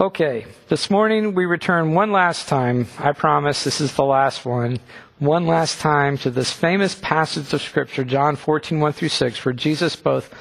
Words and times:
Okay, 0.00 0.46
this 0.68 0.90
morning 0.90 1.34
we 1.34 1.44
return 1.44 1.92
one 1.92 2.12
last 2.12 2.46
time. 2.46 2.86
I 3.00 3.10
promise 3.10 3.64
this 3.64 3.80
is 3.80 3.94
the 3.94 4.04
last 4.04 4.44
one. 4.44 4.78
One 5.18 5.48
last 5.48 5.80
time 5.80 6.16
to 6.18 6.30
this 6.30 6.52
famous 6.52 6.94
passage 6.94 7.52
of 7.52 7.60
Scripture, 7.60 8.04
John 8.04 8.36
14, 8.36 8.78
1 8.78 8.92
through 8.92 9.08
6, 9.08 9.44
where 9.44 9.52
Jesus 9.52 9.96
both 9.96 10.32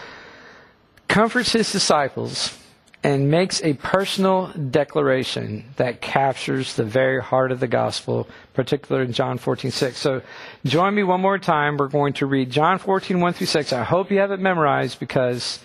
comforts 1.08 1.54
his 1.54 1.72
disciples 1.72 2.56
and 3.04 3.32
makes 3.32 3.60
a 3.64 3.74
personal 3.74 4.54
declaration 4.70 5.66
that 5.78 6.02
captures 6.02 6.76
the 6.76 6.84
very 6.84 7.20
heart 7.20 7.52
of 7.52 7.60
the 7.60 7.68
gospel, 7.68 8.28
particularly 8.54 9.08
in 9.08 9.14
John 9.14 9.40
14, 9.40 9.72
6. 9.72 9.98
So 9.98 10.22
join 10.66 10.94
me 10.94 11.02
one 11.02 11.22
more 11.22 11.40
time. 11.40 11.78
We're 11.78 11.88
going 11.88 12.14
to 12.14 12.28
read 12.28 12.52
John 12.52 12.78
14, 12.78 13.20
1 13.20 13.34
through 13.34 13.48
6. 13.48 13.74
I 13.74 13.84
hope 13.84 14.12
you 14.12 14.20
have 14.20 14.30
it 14.30 14.40
memorized 14.40 15.00
because 15.00 15.58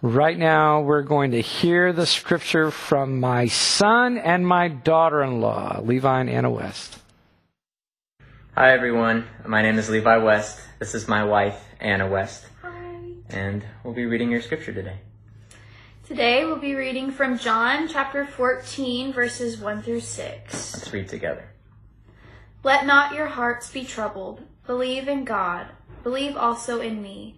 Right 0.00 0.38
now, 0.38 0.82
we're 0.82 1.02
going 1.02 1.32
to 1.32 1.40
hear 1.40 1.92
the 1.92 2.06
scripture 2.06 2.70
from 2.70 3.18
my 3.18 3.48
son 3.48 4.16
and 4.16 4.46
my 4.46 4.68
daughter 4.68 5.24
in 5.24 5.40
law, 5.40 5.80
Levi 5.82 6.20
and 6.20 6.30
Anna 6.30 6.50
West. 6.52 7.00
Hi, 8.54 8.70
everyone. 8.70 9.26
My 9.44 9.60
name 9.60 9.76
is 9.76 9.90
Levi 9.90 10.18
West. 10.18 10.60
This 10.78 10.94
is 10.94 11.08
my 11.08 11.24
wife, 11.24 11.60
Anna 11.80 12.08
West. 12.08 12.46
Hi. 12.62 12.94
And 13.30 13.64
we'll 13.82 13.92
be 13.92 14.06
reading 14.06 14.30
your 14.30 14.40
scripture 14.40 14.72
today. 14.72 14.98
Today 16.06 16.44
we'll 16.44 16.60
be 16.60 16.76
reading 16.76 17.10
from 17.10 17.36
John 17.36 17.88
chapter 17.88 18.24
14, 18.24 19.12
verses 19.12 19.58
1 19.58 19.82
through 19.82 19.98
6. 19.98 20.74
Let's 20.74 20.92
read 20.92 21.08
together. 21.08 21.48
Let 22.62 22.86
not 22.86 23.14
your 23.14 23.26
hearts 23.26 23.72
be 23.72 23.84
troubled. 23.84 24.42
Believe 24.64 25.08
in 25.08 25.24
God. 25.24 25.66
Believe 26.04 26.36
also 26.36 26.80
in 26.80 27.02
me. 27.02 27.37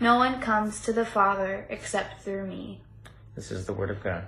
No 0.00 0.16
one 0.16 0.40
comes 0.40 0.82
to 0.82 0.92
the 0.92 1.06
Father 1.06 1.66
except 1.70 2.22
through 2.22 2.46
me. 2.46 2.80
This 3.34 3.50
is 3.50 3.66
the 3.66 3.72
word 3.72 3.90
of 3.90 4.02
God. 4.02 4.24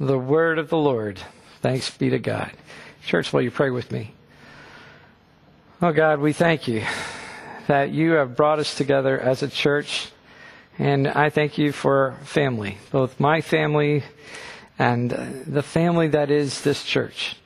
The 0.00 0.18
word 0.18 0.58
of 0.58 0.68
the 0.68 0.76
Lord. 0.76 1.20
Thanks 1.60 1.90
be 1.90 2.10
to 2.10 2.18
God. 2.18 2.52
Church, 3.04 3.32
will 3.32 3.42
you 3.42 3.50
pray 3.50 3.70
with 3.70 3.90
me? 3.90 4.14
Oh 5.80 5.92
God, 5.92 6.20
we 6.20 6.32
thank 6.32 6.68
you 6.68 6.84
that 7.68 7.90
you 7.90 8.12
have 8.12 8.36
brought 8.36 8.58
us 8.58 8.74
together 8.74 9.18
as 9.18 9.42
a 9.42 9.48
church. 9.48 10.10
And 10.78 11.08
I 11.08 11.30
thank 11.30 11.58
you 11.58 11.72
for 11.72 12.16
family, 12.22 12.78
both 12.90 13.18
my 13.18 13.40
family 13.40 14.04
and 14.78 15.10
the 15.10 15.62
family 15.62 16.08
that 16.08 16.30
is 16.30 16.62
this 16.62 16.84
church. 16.84 17.36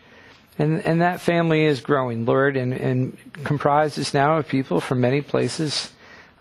And, 0.63 0.81
and 0.87 1.01
that 1.01 1.21
family 1.21 1.65
is 1.65 1.81
growing, 1.81 2.25
Lord, 2.25 2.57
and, 2.57 2.73
and 2.73 3.19
comprises 3.43 4.15
now 4.15 4.37
of 4.37 4.47
people 4.47 4.81
from 4.81 5.01
many 5.01 5.21
places 5.21 5.91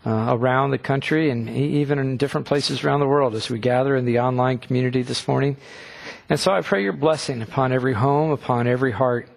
uh, 0.05 0.27
around 0.37 0.69
the 0.69 0.77
country 0.77 1.31
and 1.31 1.49
even 1.49 1.97
in 1.97 2.17
different 2.17 2.45
places 2.45 2.83
around 2.83 2.99
the 2.99 3.07
world 3.07 3.33
as 3.33 3.49
we 3.49 3.57
gather 3.57 3.95
in 3.95 4.05
the 4.05 4.19
online 4.19 4.59
community 4.59 5.01
this 5.01 5.27
morning. 5.27 5.57
And 6.29 6.39
so 6.39 6.51
I 6.51 6.61
pray 6.61 6.83
your 6.83 6.93
blessing 6.93 7.41
upon 7.41 7.71
every 7.71 7.93
home, 7.93 8.29
upon 8.29 8.67
every 8.67 8.91
heart 8.91 9.27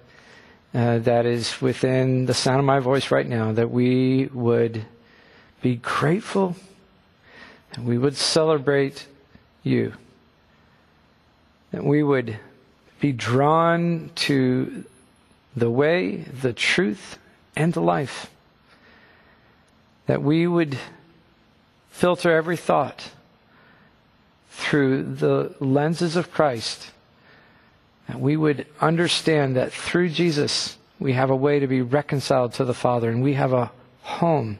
uh, 0.74 0.98
that 0.98 1.24
is 1.24 1.62
within 1.62 2.26
the 2.26 2.34
sound 2.34 2.58
of 2.58 2.66
my 2.66 2.80
voice 2.80 3.10
right 3.10 3.26
now, 3.26 3.52
that 3.52 3.70
we 3.70 4.26
would 4.34 4.84
be 5.62 5.76
grateful 5.76 6.56
and 7.72 7.86
we 7.86 7.96
would 7.96 8.16
celebrate 8.16 9.06
you. 9.62 9.94
That 11.70 11.84
we 11.84 12.02
would 12.02 12.38
be 13.00 13.12
drawn 13.12 14.10
to 14.14 14.84
the 15.56 15.70
way, 15.70 16.16
the 16.16 16.52
truth, 16.52 17.18
and 17.56 17.72
the 17.72 17.80
life. 17.80 18.30
That 20.06 20.22
we 20.22 20.46
would 20.46 20.78
filter 21.90 22.32
every 22.32 22.56
thought 22.56 23.10
through 24.50 25.02
the 25.02 25.54
lenses 25.60 26.16
of 26.16 26.30
Christ. 26.30 26.90
That 28.08 28.20
we 28.20 28.36
would 28.36 28.66
understand 28.80 29.56
that 29.56 29.72
through 29.72 30.10
Jesus 30.10 30.76
we 30.98 31.12
have 31.12 31.30
a 31.30 31.36
way 31.36 31.58
to 31.58 31.66
be 31.66 31.82
reconciled 31.82 32.52
to 32.54 32.64
the 32.64 32.74
Father 32.74 33.10
and 33.10 33.22
we 33.22 33.34
have 33.34 33.52
a 33.52 33.72
home, 34.02 34.58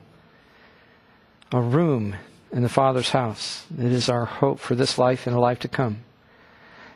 a 1.53 1.61
room 1.61 2.17
in 2.53 2.63
the 2.63 2.69
Father's 2.69 3.11
house. 3.11 3.67
It 3.77 3.93
is 3.93 4.09
our 4.09 4.25
hope 4.25 4.61
for 4.61 4.75
this 4.75 4.99
life 4.99 5.27
and 5.27 5.37
a 5.37 5.41
life 5.41 5.61
to 5.61 5.69
come. 5.69 5.99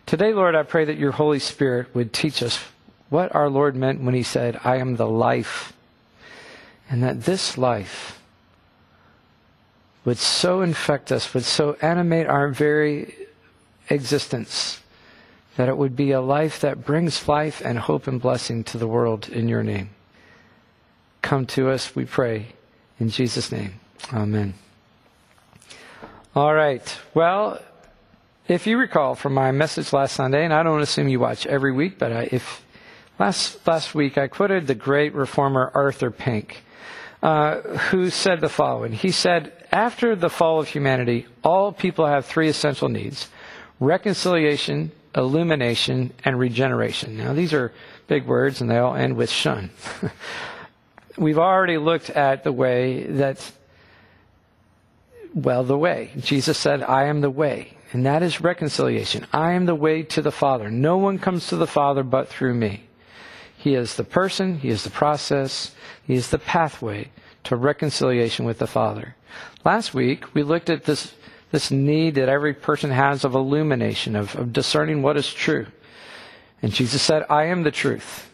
Today, 0.09 0.33
Lord, 0.33 0.55
I 0.55 0.63
pray 0.63 0.87
that 0.87 0.97
your 0.97 1.13
Holy 1.13 1.39
Spirit 1.39 1.95
would 1.95 2.15
teach 2.15 2.43
us 2.43 2.59
what 3.11 3.35
our 3.35 3.51
Lord 3.51 3.77
meant 3.77 4.01
when 4.01 4.15
he 4.15 4.23
said, 4.23 4.59
I 4.65 4.77
am 4.77 4.97
the 4.97 5.07
life. 5.07 5.75
And 6.89 7.03
that 7.03 7.25
this 7.25 7.59
life 7.59 8.19
would 10.07 10.17
so 10.17 10.63
infect 10.63 11.13
us, 11.13 11.35
would 11.35 11.45
so 11.45 11.77
animate 11.83 12.27
our 12.27 12.49
very 12.49 13.15
existence, 13.91 14.81
that 15.59 15.69
it 15.69 15.77
would 15.77 15.95
be 15.95 16.13
a 16.13 16.23
life 16.23 16.59
that 16.63 16.87
brings 16.87 17.29
life 17.29 17.61
and 17.63 17.79
hope 17.79 18.07
and 18.07 18.19
blessing 18.19 18.65
to 18.65 18.79
the 18.79 18.89
world 18.89 19.29
in 19.29 19.47
your 19.47 19.63
name. 19.63 19.91
Come 21.21 21.45
to 21.49 21.69
us, 21.69 21.95
we 21.95 22.07
pray, 22.07 22.55
in 22.99 23.11
Jesus' 23.11 23.53
name. 23.53 23.75
Amen. 24.11 24.55
All 26.35 26.55
right. 26.55 26.97
Well, 27.13 27.61
if 28.49 28.67
you 28.67 28.79
recall 28.79 29.15
from 29.15 29.35
my 29.35 29.53
message 29.53 29.93
last 29.93 30.15
Sunday, 30.15 30.43
and 30.43 30.55
I 30.55 30.63
don't 30.63 30.81
assume 30.81 31.09
you 31.09 31.21
watch 31.21 31.47
every 31.47 31.71
week, 31.71 31.99
but 31.99 32.13
I, 32.13 32.29
if 32.33 32.65
last 33.19 33.65
last 33.67 33.95
week 33.95 34.17
I 34.17 34.27
quoted 34.27 34.67
the 34.67 34.75
great 34.75 35.15
reformer 35.15 35.71
Arthur 35.75 36.11
Pink, 36.11 36.63
uh, 37.23 37.61
who 37.91 38.09
said 38.09 38.41
the 38.41 38.49
following. 38.49 38.93
He 38.93 39.11
said, 39.11 39.53
"After 39.71 40.17
the 40.17 40.31
fall 40.31 40.61
of 40.61 40.69
humanity, 40.69 41.27
all 41.45 41.73
people 41.73 42.07
have 42.07 42.25
three 42.25 42.49
essential 42.49 42.89
needs: 42.89 43.29
reconciliation, 43.81 44.93
illumination, 45.15 46.15
and 46.25 46.39
regeneration." 46.39 47.19
Now 47.19 47.35
these 47.35 47.53
are 47.53 47.71
big 48.07 48.27
words, 48.27 48.63
and 48.63 48.71
they 48.71 48.79
all 48.79 48.97
end 48.97 49.17
with 49.17 49.31
"shun." 49.31 49.71
We've 51.19 51.39
already 51.39 51.77
looked 51.77 52.09
at 52.09 52.45
the 52.45 52.53
way 52.53 53.03
that 53.05 53.53
well, 55.35 55.65
the 55.65 55.77
way. 55.77 56.11
Jesus 56.19 56.57
said, 56.57 56.83
I 56.83 57.05
am 57.05 57.21
the 57.21 57.31
way 57.31 57.78
and 57.93 58.05
that 58.05 58.23
is 58.23 58.41
reconciliation. 58.41 59.27
I 59.33 59.53
am 59.53 59.67
the 59.67 59.75
way 59.75 60.03
to 60.03 60.23
the 60.23 60.33
Father. 60.33 60.71
No 60.71 60.99
one 60.99 61.19
comes 61.19 61.49
to 61.49 61.57
the 61.57 61.67
Father 61.67 62.03
but 62.03 62.29
through 62.29 62.55
me. 62.55 62.85
He 63.57 63.75
is 63.75 63.97
the 63.97 64.05
person, 64.05 64.59
He 64.59 64.69
is 64.69 64.85
the 64.85 64.91
process, 64.91 65.75
He 66.07 66.15
is 66.15 66.31
the 66.31 66.39
pathway 66.39 67.11
to 67.45 67.57
reconciliation 67.57 68.45
with 68.45 68.59
the 68.59 68.67
Father. 68.67 69.17
Last 69.65 69.95
week, 69.95 70.35
we 70.35 70.43
looked 70.43 70.71
at 70.71 70.85
this, 70.85 71.15
this 71.51 71.71
need 71.71 72.15
that 72.17 72.29
every 72.29 72.55
person 72.55 72.91
has 72.91 73.25
of 73.25 73.35
illumination, 73.35 74.17
of, 74.17 74.35
of 74.37 74.53
discerning 74.53 75.03
what 75.03 75.17
is 75.17 75.33
true. 75.33 75.67
And 76.63 76.73
Jesus 76.73 77.03
said, 77.03 77.25
I 77.31 77.47
am 77.47 77.63
the 77.63 77.71
truth. 77.71 78.31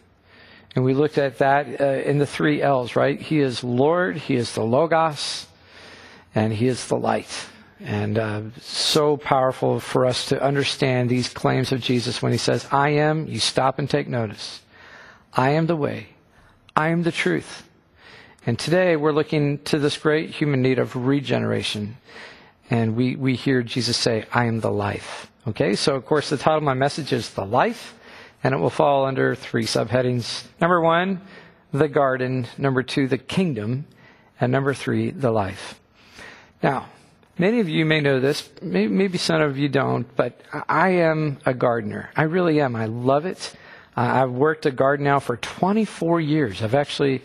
And 0.75 0.83
we 0.83 0.93
looked 0.93 1.17
at 1.17 1.37
that 1.37 1.79
uh, 1.79 1.85
in 1.85 2.17
the 2.17 2.25
three 2.25 2.61
L's, 2.61 2.95
right? 2.95 3.19
He 3.19 3.39
is 3.39 3.63
Lord, 3.63 4.17
He 4.17 4.35
is 4.35 4.53
the 4.53 4.63
Logos, 4.63 5.47
and 6.33 6.51
He 6.51 6.67
is 6.67 6.87
the 6.87 6.97
light. 6.97 7.47
And 7.79 8.17
uh, 8.17 8.41
so 8.61 9.17
powerful 9.17 9.79
for 9.79 10.05
us 10.05 10.27
to 10.27 10.41
understand 10.41 11.09
these 11.09 11.27
claims 11.27 11.71
of 11.71 11.81
Jesus 11.81 12.21
when 12.21 12.31
he 12.31 12.37
says, 12.37 12.65
I 12.71 12.89
am, 12.89 13.27
you 13.27 13.39
stop 13.39 13.79
and 13.79 13.89
take 13.89 14.07
notice. 14.07 14.61
I 15.33 15.51
am 15.51 15.67
the 15.67 15.75
way. 15.75 16.09
I 16.75 16.89
am 16.89 17.03
the 17.03 17.11
truth. 17.11 17.67
And 18.45 18.57
today 18.57 18.95
we're 18.95 19.11
looking 19.11 19.59
to 19.65 19.79
this 19.79 19.97
great 19.97 20.29
human 20.29 20.61
need 20.61 20.79
of 20.79 20.95
regeneration. 20.95 21.97
And 22.69 22.95
we, 22.95 23.15
we 23.15 23.35
hear 23.35 23.61
Jesus 23.61 23.97
say, 23.97 24.25
I 24.31 24.45
am 24.45 24.61
the 24.61 24.71
life. 24.71 25.29
Okay, 25.47 25.75
so 25.75 25.95
of 25.95 26.05
course 26.05 26.29
the 26.29 26.37
title 26.37 26.57
of 26.57 26.63
my 26.63 26.73
message 26.73 27.11
is 27.11 27.29
The 27.31 27.45
Life, 27.45 27.93
and 28.43 28.53
it 28.53 28.57
will 28.57 28.69
fall 28.69 29.05
under 29.05 29.35
three 29.35 29.65
subheadings. 29.65 30.45
Number 30.61 30.79
one, 30.79 31.21
the 31.71 31.87
garden. 31.87 32.47
Number 32.57 32.83
two, 32.83 33.07
the 33.07 33.17
kingdom. 33.17 33.85
And 34.39 34.51
number 34.51 34.73
three, 34.73 35.11
the 35.11 35.31
life. 35.31 35.79
Now, 36.63 36.87
Many 37.37 37.59
of 37.59 37.67
you 37.67 37.85
may 37.85 37.99
know 37.99 38.21
this, 38.21 38.49
maybe 38.61 39.17
some 39.17 39.41
of 39.41 39.57
you 39.57 39.67
don't, 39.67 40.07
but 40.15 40.39
I 40.69 40.89
am 40.89 41.37
a 41.45 41.53
gardener. 41.53 42.09
I 42.15 42.23
really 42.23 42.61
am. 42.61 42.77
I 42.77 42.85
love 42.85 43.25
it. 43.25 43.53
I've 43.95 44.31
worked 44.31 44.65
a 44.65 44.71
garden 44.71 45.03
now 45.03 45.19
for 45.19 45.35
24 45.35 46.21
years. 46.21 46.61
I've 46.61 46.75
actually 46.75 47.21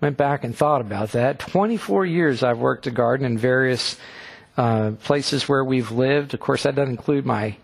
went 0.00 0.16
back 0.16 0.44
and 0.44 0.56
thought 0.56 0.80
about 0.80 1.12
that. 1.12 1.40
24 1.40 2.06
years 2.06 2.44
I've 2.44 2.58
worked 2.58 2.86
a 2.86 2.92
garden 2.92 3.26
in 3.26 3.36
various 3.36 3.96
uh, 4.56 4.92
places 5.02 5.48
where 5.48 5.64
we've 5.64 5.90
lived. 5.90 6.34
Of 6.34 6.40
course, 6.40 6.62
that 6.62 6.74
doesn't 6.74 6.90
include 6.90 7.26
my 7.26 7.56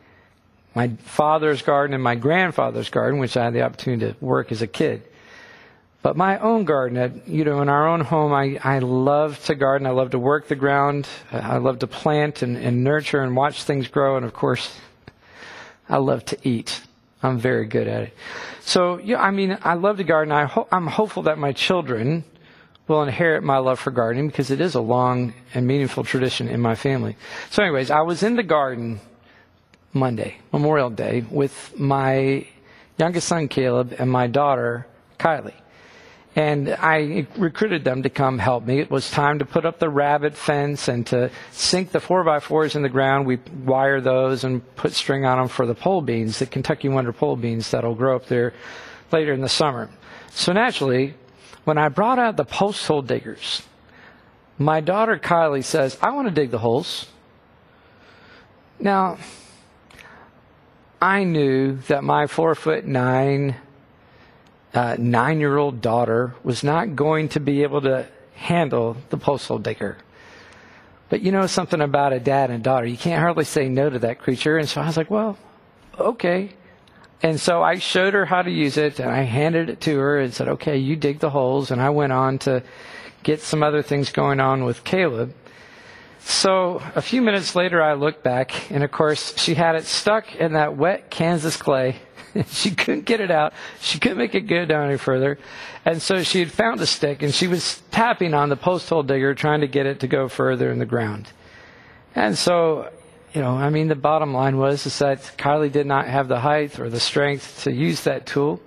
my 0.75 0.89
father's 1.05 1.63
garden 1.63 1.95
and 1.95 2.03
my 2.03 2.17
grandfather's 2.17 2.91
garden, 2.91 3.21
which 3.21 3.37
I 3.37 3.45
had 3.45 3.55
the 3.55 3.63
opportunity 3.63 4.13
to 4.13 4.25
work 4.25 4.51
as 4.51 4.61
a 4.61 4.67
kid. 4.67 5.05
But 6.05 6.19
my 6.19 6.39
own 6.39 6.67
garden, 6.67 7.23
you 7.27 7.47
know, 7.47 7.63
in 7.63 7.71
our 7.71 7.89
own 7.89 8.03
home, 8.03 8.31
I, 8.35 8.59
I 8.63 8.81
love 8.81 9.43
to 9.47 9.55
garden. 9.55 9.87
I 9.87 9.93
love 9.93 10.11
to 10.11 10.19
work 10.19 10.49
the 10.49 10.55
ground. 10.55 11.09
I 11.33 11.57
love 11.57 11.79
to 11.79 11.87
plant 11.87 12.43
and, 12.43 12.59
and 12.59 12.85
nurture 12.85 13.23
and 13.23 13.35
watch 13.35 13.63
things 13.63 13.89
grow. 13.89 14.19
And 14.19 14.27
of 14.27 14.35
course, 14.35 14.79
I 15.89 15.97
love 15.97 16.23
to 16.27 16.37
eat. 16.47 16.79
I'm 17.23 17.39
very 17.39 17.65
good 17.65 17.89
at 17.89 18.03
it. 18.03 18.15
So, 18.61 18.99
yeah, 18.99 19.19
I 19.19 19.31
mean, 19.31 19.57
I 19.63 19.75
love 19.75 19.97
to 19.97 20.05
garden. 20.05 20.31
I 20.31 20.45
ho- 20.45 20.69
I'm 20.71 20.89
hopeful 20.89 21.23
that 21.23 21.39
my 21.39 21.53
children 21.53 22.25
will 22.87 23.03
inherit 23.03 23.43
my 23.43 23.57
love 23.57 23.81
for 23.81 23.91
gardening 23.91 24.27
because 24.27 24.51
it 24.51 24.61
is 24.61 24.75
a 24.75 24.83
long 24.83 25.33
and 25.55 25.67
meaningful 25.67 26.05
tradition 26.05 26.49
in 26.49 26.61
my 26.61 26.75
family. 26.75 27.17
So, 27.49 27.63
anyways, 27.63 27.91
I 27.91 28.03
was 28.03 28.23
in 28.23 28.37
the 28.37 28.43
garden 28.43 29.01
Monday, 29.95 30.37
Memorial 30.53 30.91
Day, 30.91 31.25
with 31.31 31.73
my 31.79 32.47
youngest 32.99 33.27
son 33.27 33.49
Caleb 33.49 33.95
and 33.99 34.11
my 34.11 34.27
daughter 34.27 34.87
Kylie. 35.19 35.55
And 36.37 36.71
I 36.71 37.27
recruited 37.37 37.85
them 37.85 38.03
to 38.03 38.11
come 38.11 38.41
help 38.41 38.65
me. 38.65 38.81
It 38.81 38.91
was 38.91 39.09
time 39.09 39.39
to 39.39 39.45
put 39.45 39.65
up 39.65 39.79
the 39.79 39.89
rabbit 39.89 40.37
fence 40.37 40.89
and 40.89 41.07
to 41.07 41.31
sink 41.53 41.93
the 41.93 42.01
four 42.01 42.25
by 42.25 42.41
fours 42.41 42.75
in 42.75 42.83
the 42.83 42.89
ground. 42.89 43.27
We 43.27 43.39
wire 43.65 44.01
those 44.01 44.43
and 44.43 44.63
put 44.75 44.93
string 44.93 45.25
on 45.25 45.39
them 45.39 45.49
for 45.49 45.65
the 45.65 45.77
pole 45.77 46.03
beans, 46.03 46.41
the 46.41 46.47
Kentucky 46.47 46.89
Wonder 46.89 47.13
pole 47.13 47.37
beans 47.37 47.71
that'll 47.71 47.95
grow 47.95 48.17
up 48.17 48.27
there 48.27 48.53
later 49.13 49.33
in 49.33 49.43
the 49.43 49.49
summer. 49.49 49.89
So 50.31 50.53
naturally, 50.53 51.15
when 51.63 51.79
I 51.79 51.89
brought 51.89 52.19
out 52.19 52.37
the 52.37 52.45
post 52.45 52.85
hole 52.85 53.03
diggers, 53.03 53.63
my 54.59 54.81
daughter 54.81 55.17
Kylie 55.17 55.65
says, 55.65 55.97
I 56.03 56.11
want 56.11 56.27
to 56.29 56.35
dig 56.35 56.51
the 56.51 56.59
holes. 56.59 57.07
Now, 58.81 59.19
I 61.01 61.25
knew 61.25 61.77
that 61.89 62.03
my 62.03 62.27
four 62.27 62.55
foot 62.55 62.85
nine, 62.85 63.57
uh, 64.75 64.97
nine 64.99 65.41
year 65.41 65.57
old 65.57 65.81
daughter 65.81 66.35
was 66.43 66.65
not 66.65 66.97
going 66.97 67.29
to 67.31 67.41
be 67.41 67.63
able 67.63 67.81
to 67.83 68.07
handle 68.35 68.97
the 69.11 69.17
post 69.17 69.47
hole 69.49 69.59
digger. 69.59 69.97
But 71.09 71.23
you 71.23 71.33
know 71.33 71.47
something 71.47 71.81
about 71.81 72.13
a 72.13 72.21
dad 72.21 72.51
and 72.51 72.63
daughter, 72.65 72.87
you 72.87 72.97
can't 72.97 73.21
hardly 73.21 73.45
say 73.45 73.69
no 73.69 73.89
to 73.89 73.99
that 74.01 74.19
creature. 74.19 74.59
And 74.59 74.69
so 74.69 74.81
I 74.81 74.87
was 74.87 74.97
like, 74.97 75.11
well, 75.11 75.39
okay. 75.99 76.51
And 77.23 77.41
so 77.41 77.63
I 77.63 77.79
showed 77.79 78.15
her 78.15 78.25
how 78.25 78.43
to 78.43 78.51
use 78.51 78.77
it 78.77 78.99
and 78.99 79.11
I 79.11 79.23
handed 79.23 79.71
it 79.71 79.81
to 79.83 79.97
her 79.99 80.19
and 80.19 80.35
said, 80.35 80.49
okay, 80.49 80.77
you 80.77 80.97
dig 80.97 81.21
the 81.21 81.31
holes. 81.31 81.71
And 81.71 81.81
I 81.81 81.91
went 81.91 82.13
on 82.13 82.39
to 82.41 82.63
get 83.23 83.41
some 83.41 83.63
other 83.63 83.83
things 83.83 84.11
going 84.11 84.41
on 84.41 84.65
with 84.65 84.85
Caleb. 84.85 85.35
So 86.27 86.83
a 86.95 87.03
few 87.03 87.21
minutes 87.21 87.55
later, 87.55 87.83
I 87.83 87.95
looked 87.95 88.23
back, 88.23 88.71
and 88.71 88.83
of 88.83 88.91
course, 88.91 89.37
she 89.37 89.55
had 89.55 89.75
it 89.75 89.85
stuck 89.85 90.35
in 90.35 90.55
that 90.55 90.75
wet 90.75 91.11
Kansas 91.11 91.57
clay. 91.57 91.97
she 92.49 92.71
couldn't 92.71 93.05
get 93.05 93.21
it 93.21 93.31
out. 93.31 93.53
She 93.81 93.99
couldn't 93.99 94.19
make 94.19 94.35
it 94.35 94.43
go 94.43 94.65
down 94.65 94.89
any 94.89 94.99
further. 94.99 95.39
And 95.85 96.01
so 96.01 96.23
she 96.23 96.41
had 96.41 96.51
found 96.51 96.81
a 96.81 96.87
stick, 96.87 97.23
and 97.23 97.35
she 97.35 97.47
was 97.47 97.83
tapping 97.91 98.35
on 98.35 98.49
the 98.49 98.57
post 98.57 98.89
hole 98.89 99.03
digger, 99.03 99.35
trying 99.35 99.61
to 99.61 99.69
get 99.69 99.87
it 99.87 100.01
to 100.01 100.07
go 100.07 100.29
further 100.29 100.71
in 100.71 100.79
the 100.79 100.87
ground. 100.87 101.33
And 102.15 102.37
so, 102.37 102.91
you 103.33 103.41
know, 103.41 103.57
I 103.57 103.71
mean, 103.71 103.89
the 103.89 103.95
bottom 103.95 104.33
line 104.33 104.57
was 104.59 104.87
is 104.87 104.99
that 104.99 105.21
Kylie 105.37 105.73
did 105.73 105.87
not 105.87 106.07
have 106.07 106.29
the 106.29 106.41
height 106.41 106.79
or 106.79 106.89
the 106.89 107.01
strength 107.01 107.65
to 107.65 107.73
use 107.73 108.03
that 108.03 108.27
tool, 108.27 108.61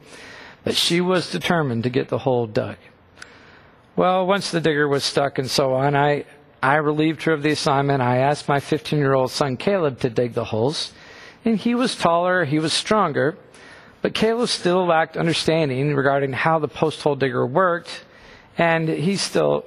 but 0.64 0.75
she 0.75 1.02
was 1.02 1.31
determined 1.31 1.84
to 1.84 1.90
get 1.90 2.10
the 2.10 2.19
hole 2.19 2.48
dug. 2.48 2.78
Well, 3.96 4.28
once 4.28 4.52
the 4.52 4.62
digger 4.62 4.88
was 4.88 5.04
stuck 5.04 5.40
and 5.40 5.50
so 5.50 5.74
on, 5.74 5.96
I 5.96 6.25
I 6.62 6.75
relieved 6.75 7.24
her 7.24 7.34
of 7.34 7.44
the 7.44 7.52
assignment. 7.52 8.02
I 8.02 8.18
asked 8.18 8.48
my 8.48 8.60
15 8.60 9.00
year 9.00 9.14
old 9.14 9.31
son 9.31 9.58
Caleb 9.58 10.00
to 10.00 10.10
dig 10.10 10.34
the 10.34 10.46
holes. 10.46 10.94
And 11.46 11.58
he 11.58 11.75
was 11.75 11.96
taller, 11.96 12.46
he 12.46 12.60
was 12.60 12.74
stronger, 12.74 13.38
but 14.02 14.14
Caleb 14.14 14.50
still 14.50 14.86
lacked 14.86 15.18
understanding 15.18 15.96
regarding 15.96 16.34
how 16.34 16.60
the 16.60 16.68
post 16.68 17.02
hole 17.02 17.16
digger 17.16 17.46
worked. 17.46 18.04
And 18.58 18.88
he's 18.90 19.22
still 19.22 19.66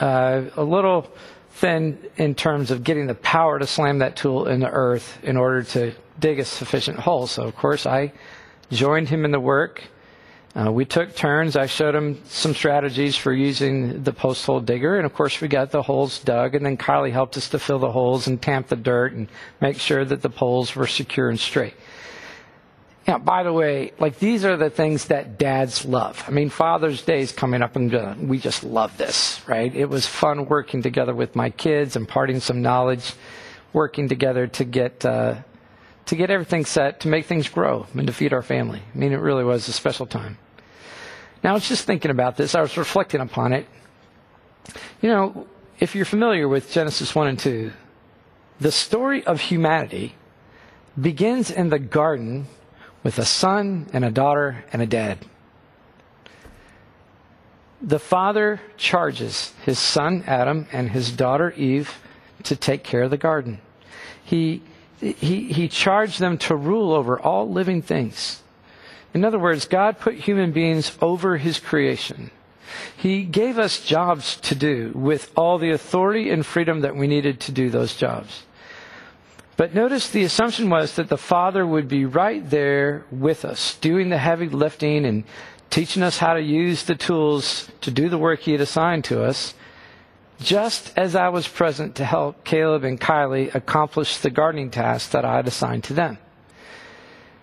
uh, 0.00 0.42
a 0.56 0.64
little 0.64 1.10
thin 1.50 1.98
in 2.16 2.34
terms 2.34 2.70
of 2.70 2.82
getting 2.82 3.06
the 3.06 3.14
power 3.14 3.58
to 3.58 3.66
slam 3.66 3.98
that 3.98 4.16
tool 4.16 4.46
in 4.46 4.60
the 4.60 4.70
earth 4.70 5.18
in 5.22 5.36
order 5.36 5.62
to 5.62 5.92
dig 6.18 6.38
a 6.38 6.44
sufficient 6.44 6.98
hole. 6.98 7.26
So, 7.26 7.42
of 7.44 7.56
course, 7.56 7.86
I 7.86 8.12
joined 8.70 9.08
him 9.08 9.24
in 9.24 9.30
the 9.30 9.40
work. 9.40 9.82
Uh, 10.54 10.70
we 10.70 10.84
took 10.84 11.16
turns. 11.16 11.56
I 11.56 11.66
showed 11.66 11.94
him 11.94 12.20
some 12.26 12.54
strategies 12.54 13.16
for 13.16 13.32
using 13.32 14.02
the 14.02 14.12
post 14.12 14.44
hole 14.44 14.60
digger, 14.60 14.96
and 14.96 15.06
of 15.06 15.14
course, 15.14 15.40
we 15.40 15.48
got 15.48 15.70
the 15.70 15.82
holes 15.82 16.18
dug. 16.18 16.54
And 16.54 16.64
then 16.64 16.76
Kylie 16.76 17.12
helped 17.12 17.36
us 17.38 17.48
to 17.50 17.58
fill 17.58 17.78
the 17.78 17.90
holes 17.90 18.26
and 18.26 18.40
tamp 18.40 18.68
the 18.68 18.76
dirt 18.76 19.12
and 19.14 19.28
make 19.60 19.78
sure 19.78 20.04
that 20.04 20.20
the 20.20 20.28
poles 20.28 20.76
were 20.76 20.86
secure 20.86 21.30
and 21.30 21.40
straight. 21.40 21.74
Now, 23.06 23.18
by 23.18 23.42
the 23.42 23.52
way, 23.52 23.92
like 23.98 24.18
these 24.18 24.44
are 24.44 24.56
the 24.56 24.70
things 24.70 25.06
that 25.06 25.38
dads 25.38 25.84
love. 25.84 26.22
I 26.28 26.30
mean, 26.30 26.50
Father's 26.50 27.02
Day 27.02 27.20
is 27.20 27.32
coming 27.32 27.60
up, 27.60 27.74
and 27.74 27.92
uh, 27.92 28.14
we 28.20 28.38
just 28.38 28.62
love 28.62 28.96
this, 28.96 29.40
right? 29.48 29.74
It 29.74 29.88
was 29.88 30.06
fun 30.06 30.46
working 30.46 30.82
together 30.82 31.14
with 31.14 31.34
my 31.34 31.50
kids, 31.50 31.96
imparting 31.96 32.40
some 32.40 32.62
knowledge, 32.62 33.14
working 33.72 34.08
together 34.08 34.46
to 34.46 34.64
get. 34.64 35.04
Uh, 35.04 35.36
to 36.06 36.16
get 36.16 36.30
everything 36.30 36.64
set, 36.64 36.98
to 37.00 37.08
make 37.08 37.26
things 37.26 37.48
grow, 37.48 37.86
and 37.94 38.08
to 38.08 38.12
feed 38.12 38.32
our 38.32 38.42
family. 38.42 38.82
I 38.92 38.98
mean, 38.98 39.12
it 39.12 39.20
really 39.20 39.44
was 39.44 39.68
a 39.68 39.72
special 39.72 40.04
time. 40.04 40.36
Now, 41.42 41.50
I 41.50 41.54
was 41.54 41.68
just 41.68 41.84
thinking 41.84 42.10
about 42.10 42.36
this. 42.36 42.54
I 42.56 42.60
was 42.60 42.76
reflecting 42.76 43.20
upon 43.20 43.52
it. 43.52 43.66
You 45.00 45.08
know, 45.08 45.46
if 45.80 45.94
you're 45.94 46.04
familiar 46.04 46.48
with 46.48 46.72
Genesis 46.72 47.14
1 47.14 47.28
and 47.28 47.38
2, 47.38 47.72
the 48.60 48.72
story 48.72 49.24
of 49.24 49.40
humanity 49.40 50.14
begins 51.00 51.50
in 51.50 51.70
the 51.70 51.78
garden 51.78 52.46
with 53.02 53.18
a 53.18 53.24
son 53.24 53.88
and 53.92 54.04
a 54.04 54.10
daughter 54.10 54.64
and 54.72 54.82
a 54.82 54.86
dad. 54.86 55.18
The 57.80 57.98
father 57.98 58.60
charges 58.76 59.52
his 59.64 59.78
son 59.78 60.22
Adam 60.26 60.66
and 60.72 60.90
his 60.90 61.10
daughter 61.10 61.52
Eve 61.52 61.98
to 62.44 62.54
take 62.54 62.84
care 62.84 63.02
of 63.02 63.10
the 63.10 63.16
garden. 63.16 63.60
He, 64.24 64.62
he, 65.00 65.52
he 65.52 65.68
charged 65.68 66.20
them 66.20 66.38
to 66.38 66.54
rule 66.54 66.92
over 66.92 67.18
all 67.18 67.50
living 67.50 67.82
things. 67.82 68.42
In 69.14 69.24
other 69.24 69.38
words, 69.38 69.66
God 69.66 69.98
put 69.98 70.14
human 70.14 70.52
beings 70.52 70.96
over 71.00 71.36
his 71.36 71.58
creation. 71.58 72.30
He 72.96 73.24
gave 73.24 73.58
us 73.58 73.84
jobs 73.84 74.36
to 74.42 74.54
do 74.54 74.92
with 74.94 75.30
all 75.36 75.58
the 75.58 75.70
authority 75.70 76.30
and 76.30 76.46
freedom 76.46 76.80
that 76.80 76.96
we 76.96 77.06
needed 77.06 77.40
to 77.40 77.52
do 77.52 77.68
those 77.68 77.96
jobs. 77.96 78.44
But 79.56 79.74
notice 79.74 80.08
the 80.08 80.24
assumption 80.24 80.70
was 80.70 80.96
that 80.96 81.08
the 81.08 81.18
Father 81.18 81.66
would 81.66 81.88
be 81.88 82.04
right 82.04 82.48
there 82.48 83.04
with 83.10 83.44
us, 83.44 83.76
doing 83.76 84.08
the 84.08 84.18
heavy 84.18 84.48
lifting 84.48 85.04
and 85.04 85.24
teaching 85.68 86.02
us 86.02 86.18
how 86.18 86.34
to 86.34 86.40
use 86.40 86.84
the 86.84 86.94
tools 86.94 87.68
to 87.82 87.90
do 87.90 88.08
the 88.08 88.18
work 88.18 88.40
He 88.40 88.52
had 88.52 88.60
assigned 88.60 89.04
to 89.04 89.22
us, 89.22 89.54
just 90.40 90.92
as 90.96 91.14
I 91.14 91.28
was 91.28 91.46
present 91.46 91.96
to 91.96 92.04
help 92.04 92.44
Caleb 92.44 92.84
and 92.84 93.00
Kylie 93.00 93.54
accomplish 93.54 94.18
the 94.18 94.30
gardening 94.30 94.70
task 94.70 95.10
that 95.12 95.24
I 95.24 95.36
had 95.36 95.46
assigned 95.46 95.84
to 95.84 95.94
them. 95.94 96.18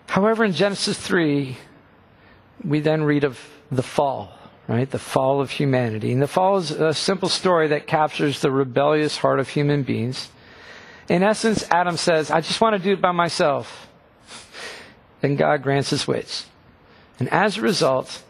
However, 0.06 0.44
in 0.44 0.52
Genesis 0.52 0.98
3, 0.98 1.56
we 2.64 2.80
then 2.80 3.04
read 3.04 3.24
of 3.24 3.38
the 3.70 3.82
fall, 3.82 4.32
right? 4.68 4.90
The 4.90 4.98
fall 4.98 5.40
of 5.40 5.50
humanity. 5.50 6.12
And 6.12 6.20
the 6.20 6.26
fall 6.26 6.58
is 6.58 6.72
a 6.72 6.92
simple 6.92 7.28
story 7.28 7.68
that 7.68 7.86
captures 7.86 8.40
the 8.40 8.50
rebellious 8.50 9.16
heart 9.16 9.38
of 9.38 9.48
human 9.48 9.84
beings. 9.84 10.28
In 11.10 11.24
essence, 11.24 11.64
Adam 11.72 11.96
says, 11.96 12.30
I 12.30 12.40
just 12.40 12.60
want 12.60 12.76
to 12.76 12.78
do 12.82 12.92
it 12.92 13.00
by 13.00 13.10
myself. 13.10 13.88
And 15.24 15.36
God 15.36 15.60
grants 15.60 15.90
his 15.90 16.06
wish. 16.06 16.44
And 17.18 17.28
as 17.30 17.58
a 17.58 17.62
result, 17.62 18.22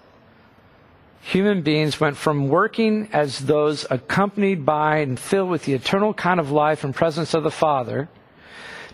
human 1.20 1.60
beings 1.60 2.00
went 2.00 2.16
from 2.16 2.48
working 2.48 3.10
as 3.12 3.40
those 3.40 3.86
accompanied 3.90 4.64
by 4.64 5.00
and 5.00 5.20
filled 5.20 5.50
with 5.50 5.66
the 5.66 5.74
eternal 5.74 6.14
kind 6.14 6.40
of 6.40 6.50
life 6.50 6.82
and 6.82 6.94
presence 6.94 7.34
of 7.34 7.42
the 7.42 7.50
Father 7.50 8.08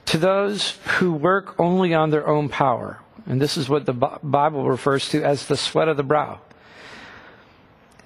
to 0.07 0.19
those 0.19 0.73
who 0.99 1.12
work 1.12 1.55
only 1.61 1.95
on 1.95 2.11
their 2.11 2.26
own 2.26 2.49
power. 2.49 2.99
And 3.25 3.40
this 3.40 3.57
is 3.57 3.69
what 3.69 3.87
the 3.87 3.93
Bible 3.93 4.69
refers 4.69 5.09
to 5.11 5.23
as 5.23 5.47
the 5.47 5.57
sweat 5.57 5.87
of 5.87 5.97
the 5.97 6.02
brow. 6.02 6.40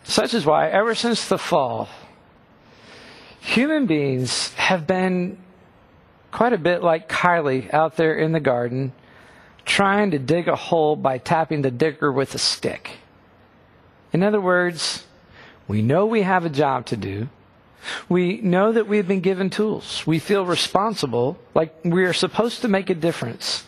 Such 0.04 0.34
is 0.34 0.44
why, 0.44 0.68
ever 0.68 0.94
since 0.94 1.26
the 1.26 1.38
fall, 1.38 1.88
human 3.40 3.86
beings 3.86 4.52
have 4.54 4.86
been 4.86 5.38
quite 6.32 6.52
a 6.52 6.58
bit 6.58 6.82
like 6.82 7.08
Kylie 7.08 7.72
out 7.72 7.96
there 7.96 8.14
in 8.14 8.32
the 8.32 8.40
garden, 8.40 8.92
trying 9.64 10.12
to 10.12 10.18
dig 10.18 10.48
a 10.48 10.56
hole 10.56 10.96
by 10.96 11.18
tapping 11.18 11.62
the 11.62 11.70
digger 11.70 12.10
with 12.12 12.34
a 12.34 12.38
stick. 12.38 12.98
In 14.12 14.22
other 14.22 14.40
words, 14.40 15.04
we 15.68 15.82
know 15.82 16.06
we 16.06 16.22
have 16.22 16.44
a 16.44 16.50
job 16.50 16.86
to 16.86 16.96
do. 16.96 17.28
We 18.08 18.40
know 18.40 18.72
that 18.72 18.88
we've 18.88 19.06
been 19.06 19.20
given 19.20 19.50
tools. 19.50 20.06
We 20.06 20.18
feel 20.18 20.44
responsible, 20.44 21.38
like 21.54 21.74
we 21.84 22.04
are 22.04 22.12
supposed 22.12 22.62
to 22.62 22.68
make 22.68 22.90
a 22.90 22.94
difference. 22.94 23.64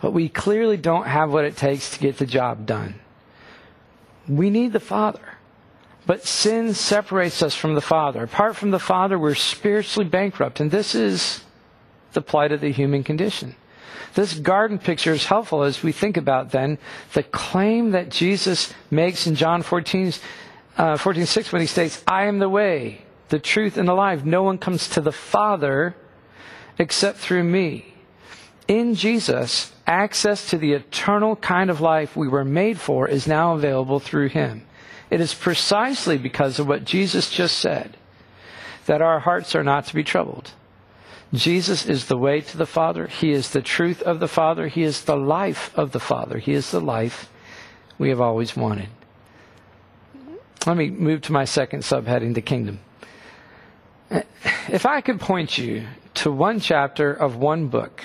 But 0.00 0.12
we 0.12 0.28
clearly 0.28 0.76
don't 0.76 1.06
have 1.06 1.32
what 1.32 1.44
it 1.44 1.56
takes 1.56 1.90
to 1.90 2.00
get 2.00 2.18
the 2.18 2.26
job 2.26 2.66
done. 2.66 2.94
We 4.28 4.50
need 4.50 4.72
the 4.72 4.80
Father. 4.80 5.20
But 6.06 6.26
sin 6.26 6.74
separates 6.74 7.42
us 7.42 7.54
from 7.54 7.74
the 7.74 7.80
Father. 7.80 8.22
Apart 8.24 8.56
from 8.56 8.70
the 8.70 8.78
Father, 8.78 9.18
we're 9.18 9.34
spiritually 9.34 10.08
bankrupt. 10.08 10.60
And 10.60 10.70
this 10.70 10.94
is 10.94 11.44
the 12.12 12.22
plight 12.22 12.52
of 12.52 12.60
the 12.60 12.72
human 12.72 13.04
condition. 13.04 13.54
This 14.14 14.34
garden 14.34 14.78
picture 14.78 15.12
is 15.12 15.26
helpful 15.26 15.62
as 15.62 15.82
we 15.82 15.92
think 15.92 16.16
about 16.16 16.50
then 16.50 16.78
the 17.12 17.22
claim 17.22 17.92
that 17.92 18.08
Jesus 18.08 18.72
makes 18.90 19.26
in 19.26 19.34
John 19.34 19.62
14, 19.62 20.12
uh, 20.76 20.96
14 20.96 21.26
6 21.26 21.52
when 21.52 21.60
he 21.60 21.66
states, 21.66 22.02
I 22.06 22.24
am 22.24 22.38
the 22.38 22.48
way, 22.48 23.02
the 23.28 23.38
truth, 23.38 23.76
and 23.76 23.88
the 23.88 23.94
life. 23.94 24.24
No 24.24 24.42
one 24.42 24.58
comes 24.58 24.88
to 24.90 25.00
the 25.00 25.12
Father 25.12 25.94
except 26.78 27.18
through 27.18 27.44
me. 27.44 27.94
In 28.66 28.94
Jesus, 28.94 29.72
access 29.86 30.50
to 30.50 30.58
the 30.58 30.72
eternal 30.72 31.36
kind 31.36 31.70
of 31.70 31.80
life 31.80 32.16
we 32.16 32.28
were 32.28 32.44
made 32.44 32.78
for 32.78 33.08
is 33.08 33.26
now 33.26 33.54
available 33.54 34.00
through 34.00 34.28
him. 34.28 34.66
It 35.10 35.20
is 35.20 35.32
precisely 35.32 36.18
because 36.18 36.58
of 36.58 36.68
what 36.68 36.84
Jesus 36.84 37.30
just 37.30 37.58
said 37.58 37.96
that 38.86 39.02
our 39.02 39.20
hearts 39.20 39.54
are 39.54 39.64
not 39.64 39.86
to 39.86 39.94
be 39.94 40.04
troubled. 40.04 40.50
Jesus 41.32 41.86
is 41.86 42.06
the 42.06 42.16
way 42.16 42.40
to 42.40 42.56
the 42.56 42.66
Father. 42.66 43.06
He 43.06 43.32
is 43.32 43.50
the 43.50 43.60
truth 43.60 44.00
of 44.02 44.18
the 44.18 44.28
Father. 44.28 44.68
He 44.68 44.82
is 44.82 45.02
the 45.04 45.16
life 45.16 45.70
of 45.76 45.92
the 45.92 46.00
Father. 46.00 46.38
He 46.38 46.52
is 46.52 46.70
the 46.70 46.80
life 46.80 47.30
we 47.98 48.08
have 48.08 48.20
always 48.20 48.56
wanted. 48.56 48.88
Let 50.66 50.76
me 50.76 50.90
move 50.90 51.22
to 51.22 51.32
my 51.32 51.44
second 51.44 51.82
subheading, 51.82 52.34
the 52.34 52.40
kingdom. 52.40 52.80
If 54.68 54.86
I 54.86 55.00
could 55.00 55.20
point 55.20 55.58
you 55.58 55.86
to 56.14 56.32
one 56.32 56.60
chapter 56.60 57.12
of 57.12 57.36
one 57.36 57.68
book 57.68 58.02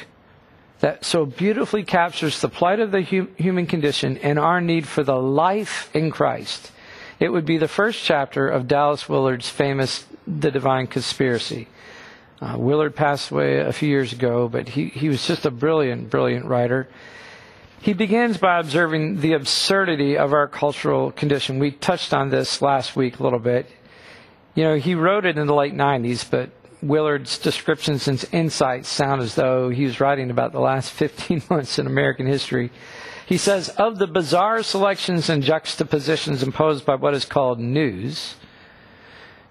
that 0.80 1.06
so 1.06 1.26
beautifully 1.26 1.84
captures 1.84 2.42
the 2.42 2.50
plight 2.50 2.80
of 2.80 2.92
the 2.92 3.02
hu- 3.02 3.30
human 3.38 3.68
condition 3.68 4.18
and 4.18 4.38
our 4.38 4.60
need 4.60 4.86
for 4.88 5.04
the 5.04 5.16
life 5.16 5.90
in 5.94 6.12
Christ, 6.12 6.72
it 7.20 7.30
would 7.30 7.46
be 7.46 7.58
the 7.58 7.70
first 7.70 8.04
chapter 8.04 8.50
of 8.50 8.68
Dallas 8.68 9.08
Willard's 9.08 9.48
famous 9.48 10.06
The 10.28 10.52
Divine 10.52 10.88
Conspiracy. 10.88 11.70
Uh, 12.44 12.58
Willard 12.58 12.94
passed 12.94 13.32
away 13.32 13.60
a 13.60 13.72
few 13.72 13.88
years 13.88 14.12
ago, 14.12 14.50
but 14.50 14.68
he, 14.68 14.88
he 14.88 15.08
was 15.08 15.26
just 15.26 15.46
a 15.46 15.52
brilliant, 15.52 16.10
brilliant 16.10 16.46
writer. 16.46 16.90
He 17.80 17.94
begins 17.94 18.38
by 18.38 18.60
observing 18.60 19.22
the 19.22 19.32
absurdity 19.34 20.18
of 20.18 20.34
our 20.34 20.50
cultural 20.50 21.14
condition. 21.14 21.58
We 21.58 21.72
touched 21.72 22.14
on 22.14 22.32
this 22.32 22.62
last 22.62 22.98
week 22.98 23.20
a 23.20 23.24
little 23.24 23.40
bit. 23.40 23.68
You 24.56 24.66
know, 24.66 24.76
he 24.76 24.94
wrote 24.94 25.26
it 25.26 25.38
in 25.38 25.48
the 25.48 25.54
late 25.54 25.74
90s, 25.74 26.30
but 26.30 26.50
Willard's 26.82 27.38
descriptions 27.38 28.10
and 28.10 28.24
insights 28.34 28.90
sound 28.90 29.22
as 29.22 29.36
though 29.36 29.70
he 29.70 29.86
was 29.86 30.02
writing 30.02 30.30
about 30.30 30.52
the 30.52 30.60
last 30.60 30.92
15 31.00 31.44
months 31.50 31.80
in 31.80 31.88
American 31.88 32.26
history. 32.26 32.72
He 33.26 33.38
says, 33.38 33.70
of 33.70 34.00
the 34.00 34.08
bizarre 34.08 34.64
selections 34.64 35.30
and 35.30 35.44
juxtapositions 35.44 36.44
imposed 36.44 36.86
by 36.86 36.96
what 36.96 37.14
is 37.14 37.24
called 37.24 37.62
news, 37.62 38.36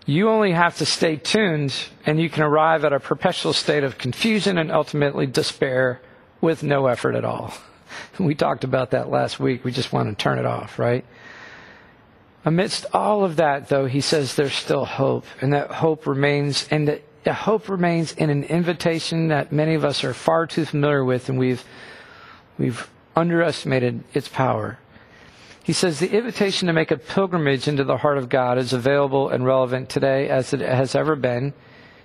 you 0.07 0.29
only 0.29 0.53
have 0.53 0.79
to 0.79 0.87
stay 0.87 1.17
tuned 1.17 1.75
and 2.05 2.21
you 2.21 2.29
can 2.29 2.43
arrive 2.43 2.85
at 2.85 2.93
a 2.93 3.01
perpetual 3.01 3.53
state 3.53 3.85
of 3.85 3.99
confusion 3.99 4.59
and 4.59 4.73
ultimately 4.73 5.27
despair 5.27 6.01
with 6.41 6.63
no 6.63 6.87
effort 6.87 7.15
at 7.15 7.25
all. 7.25 7.55
We 8.19 8.35
talked 8.35 8.65
about 8.65 8.93
that 8.93 9.11
last 9.11 9.39
week. 9.39 9.65
We 9.65 9.71
just 9.71 9.93
want 9.93 10.09
to 10.09 10.15
turn 10.23 10.39
it 10.39 10.47
off, 10.47 10.79
right? 10.79 11.05
Amidst 12.45 12.87
all 12.93 13.23
of 13.23 13.37
that, 13.37 13.69
though, 13.69 13.87
he 13.87 14.01
says 14.01 14.35
there's 14.35 14.55
still 14.55 14.85
hope, 14.85 15.27
and 15.41 15.53
that 15.53 15.71
hope 15.71 16.07
remains, 16.07 16.67
and 16.71 16.89
that 16.89 17.35
hope 17.35 17.69
remains 17.69 18.13
in 18.13 18.31
an 18.31 18.45
invitation 18.45 19.29
that 19.29 19.53
many 19.53 19.75
of 19.75 19.85
us 19.85 20.03
are 20.05 20.15
far 20.15 20.47
too 20.47 20.65
familiar 20.65 21.05
with, 21.05 21.29
and 21.29 21.39
we've 21.39 21.65
we've 22.59 22.89
underestimated 23.15 24.03
its 24.15 24.29
power. 24.29 24.79
He 25.65 25.73
says 25.73 26.01
the 26.01 26.11
invitation 26.11 26.67
to 26.67 26.73
make 26.73 26.91
a 26.91 26.97
pilgrimage 26.97 27.69
into 27.69 27.85
the 27.85 27.99
heart 27.99 28.19
of 28.19 28.29
God 28.29 28.59
is 28.59 28.73
available 28.73 29.29
and 29.29 29.45
relevant 29.45 29.89
today 29.89 30.29
as 30.29 30.53
it 30.53 30.61
has 30.61 30.95
ever 30.95 31.15
been. 31.15 31.55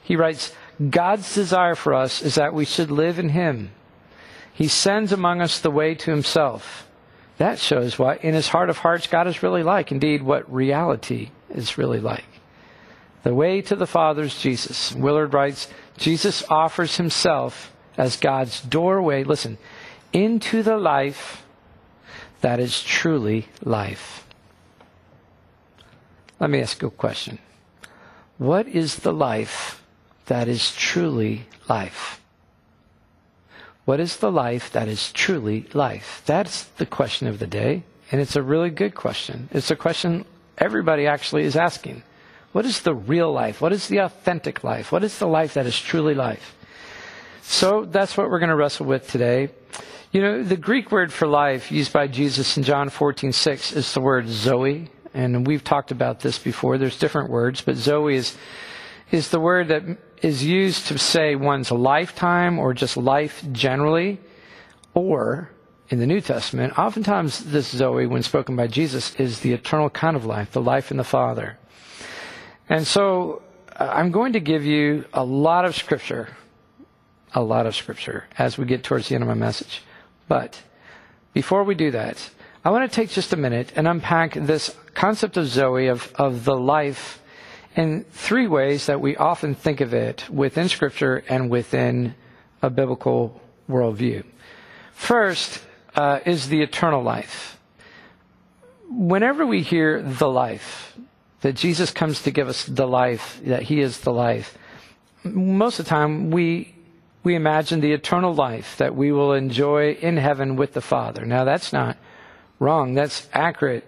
He 0.04 0.16
writes, 0.16 0.54
God's 0.90 1.34
desire 1.34 1.76
for 1.76 1.94
us 1.94 2.22
is 2.22 2.36
that 2.36 2.54
we 2.54 2.66
should 2.66 2.92
live 2.92 3.18
in 3.18 3.30
Him. 3.30 3.72
He 4.54 4.68
sends 4.68 5.12
among 5.12 5.42
us 5.42 5.60
the 5.60 5.72
way 5.72 5.96
to 5.96 6.12
Himself. 6.12 6.88
That 7.38 7.60
shows 7.60 7.98
what, 7.98 8.24
in 8.24 8.34
His 8.34 8.48
heart 8.48 8.70
of 8.70 8.78
hearts, 8.78 9.08
God 9.08 9.28
is 9.28 9.42
really 9.42 9.64
like. 9.64 9.92
Indeed, 9.92 10.22
what 10.22 10.52
reality 10.52 11.32
is 11.50 11.78
really 11.78 12.00
like. 12.00 12.26
The 13.24 13.34
way 13.34 13.62
to 13.64 13.76
the 13.76 13.88
Father 13.88 14.24
is 14.24 14.40
Jesus. 14.40 14.94
Willard 14.94 15.34
writes, 15.34 15.68
Jesus 15.98 16.44
offers 16.50 16.98
Himself 16.98 17.74
as 17.98 18.18
God's 18.18 18.62
doorway, 18.62 19.24
listen, 19.24 19.58
into 20.14 20.62
the 20.62 20.78
life 20.78 21.44
that 22.42 22.60
is 22.60 22.84
truly 22.84 23.48
life. 23.64 24.26
Let 26.40 26.50
me 26.50 26.62
ask 26.62 26.82
you 26.82 26.90
a 26.90 26.92
question. 26.92 27.40
What 28.38 28.68
is 28.68 28.98
the 28.98 29.14
life 29.14 29.84
that 30.28 30.48
is 30.48 30.76
truly 30.76 31.48
life? 31.68 32.22
What 33.86 34.00
is 34.00 34.18
the 34.18 34.32
life 34.32 34.72
that 34.74 34.88
is 34.88 35.12
truly 35.14 35.66
life? 35.74 36.22
That's 36.26 36.64
the 36.64 36.86
question 36.86 37.28
of 37.28 37.40
the 37.40 37.48
day, 37.48 37.84
and 38.12 38.22
it's 38.22 38.36
a 38.36 38.44
really 38.44 38.70
good 38.70 38.94
question. 38.94 39.50
It's 39.52 39.72
a 39.72 39.76
question 39.76 40.26
everybody 40.58 41.08
actually 41.08 41.44
is 41.44 41.56
asking. 41.56 42.04
What 42.52 42.66
is 42.66 42.82
the 42.82 42.94
real 42.94 43.32
life? 43.32 43.62
What 43.62 43.74
is 43.74 43.88
the 43.88 44.00
authentic 44.00 44.64
life? 44.64 44.92
What 44.92 45.04
is 45.04 45.18
the 45.18 45.28
life 45.28 45.54
that 45.54 45.66
is 45.66 45.80
truly 45.80 46.14
life? 46.14 46.56
So 47.50 47.86
that's 47.86 48.18
what 48.18 48.30
we're 48.30 48.40
going 48.40 48.50
to 48.50 48.58
wrestle 48.58 48.86
with 48.86 49.10
today. 49.10 49.50
You 50.12 50.22
know, 50.22 50.44
the 50.44 50.58
Greek 50.58 50.92
word 50.92 51.14
for 51.14 51.28
life 51.28 51.72
used 51.72 51.94
by 51.94 52.08
Jesus 52.08 52.58
in 52.58 52.64
John 52.64 52.90
14, 52.90 53.32
6 53.32 53.72
is 53.72 53.94
the 53.94 54.02
word 54.02 54.28
Zoe. 54.28 54.90
And 55.14 55.48
we've 55.48 55.64
talked 55.64 55.92
about 55.92 56.20
this 56.20 56.38
before. 56.38 56.78
There's 56.78 57.00
different 57.00 57.30
words, 57.30 57.62
but 57.62 57.78
Zoe 57.78 58.16
is, 58.16 58.36
is 59.12 59.30
the 59.30 59.40
word 59.40 59.70
that 59.70 59.84
is 60.22 60.44
used 60.44 60.88
to 60.88 61.00
say 61.00 61.36
one's 61.36 61.72
lifetime 61.72 62.60
or 62.60 62.74
just 62.74 62.98
life 62.98 63.44
generally. 63.54 64.20
Or, 64.94 65.50
in 65.90 66.00
the 66.00 66.06
New 66.06 66.20
Testament, 66.20 66.78
oftentimes 66.78 67.46
this 67.46 67.70
Zoe, 67.70 68.08
when 68.08 68.24
spoken 68.24 68.58
by 68.58 68.68
Jesus, 68.68 69.16
is 69.16 69.40
the 69.40 69.54
eternal 69.54 69.90
kind 69.90 70.18
of 70.18 70.26
life, 70.26 70.52
the 70.52 70.62
life 70.62 70.92
in 70.92 70.98
the 70.98 71.06
Father. 71.06 71.58
And 72.68 72.86
so, 72.86 73.42
I'm 73.78 74.12
going 74.12 74.34
to 74.34 74.42
give 74.42 74.66
you 74.66 75.06
a 75.14 75.24
lot 75.24 75.64
of 75.64 75.78
scripture, 75.78 76.36
a 77.34 77.42
lot 77.42 77.66
of 77.66 77.76
scripture 77.76 78.26
as 78.38 78.58
we 78.58 78.66
get 78.66 78.84
towards 78.84 79.10
the 79.10 79.16
end 79.16 79.24
of 79.24 79.28
my 79.28 79.34
message. 79.34 79.82
But 80.28 80.62
before 81.34 81.64
we 81.64 81.76
do 81.76 81.92
that, 81.92 82.30
I 82.66 82.70
want 82.70 82.90
to 82.90 82.96
take 82.96 83.10
just 83.10 83.34
a 83.34 83.38
minute 83.38 83.72
and 83.76 83.88
unpack 83.88 84.34
this 84.34 84.76
concept 84.94 85.38
of 85.38 85.48
Zoe, 85.48 85.88
of, 85.88 86.12
of 86.16 86.44
the 86.44 86.58
life, 86.58 87.22
in 87.78 88.04
three 88.12 88.48
ways 88.48 88.88
that 88.88 89.00
we 89.00 89.16
often 89.16 89.54
think 89.54 89.82
of 89.82 89.94
it 89.94 90.28
within 90.30 90.68
Scripture 90.68 91.24
and 91.30 91.50
within 91.50 92.16
a 92.62 92.70
biblical 92.70 93.40
worldview. 93.70 94.26
First 94.94 95.62
uh, 95.96 96.20
is 96.26 96.50
the 96.50 96.62
eternal 96.62 97.04
life. 97.04 97.60
Whenever 98.90 99.46
we 99.46 99.62
hear 99.62 100.02
the 100.02 100.28
life, 100.28 100.98
that 101.42 101.54
Jesus 101.54 101.92
comes 101.92 102.24
to 102.24 102.32
give 102.32 102.48
us 102.48 102.66
the 102.66 102.88
life, 102.88 103.40
that 103.44 103.62
He 103.62 103.80
is 103.80 104.00
the 104.00 104.12
life, 104.12 104.58
most 105.24 105.78
of 105.78 105.86
the 105.86 105.90
time 105.90 106.32
we 106.32 106.74
we 107.28 107.36
imagine 107.36 107.82
the 107.82 107.92
eternal 107.92 108.34
life 108.34 108.78
that 108.78 108.96
we 108.96 109.12
will 109.12 109.34
enjoy 109.34 109.92
in 109.92 110.16
heaven 110.16 110.56
with 110.56 110.72
the 110.72 110.80
Father. 110.80 111.26
Now 111.26 111.44
that's 111.44 111.74
not 111.74 111.98
wrong. 112.58 112.94
That's 112.94 113.28
accurate. 113.34 113.84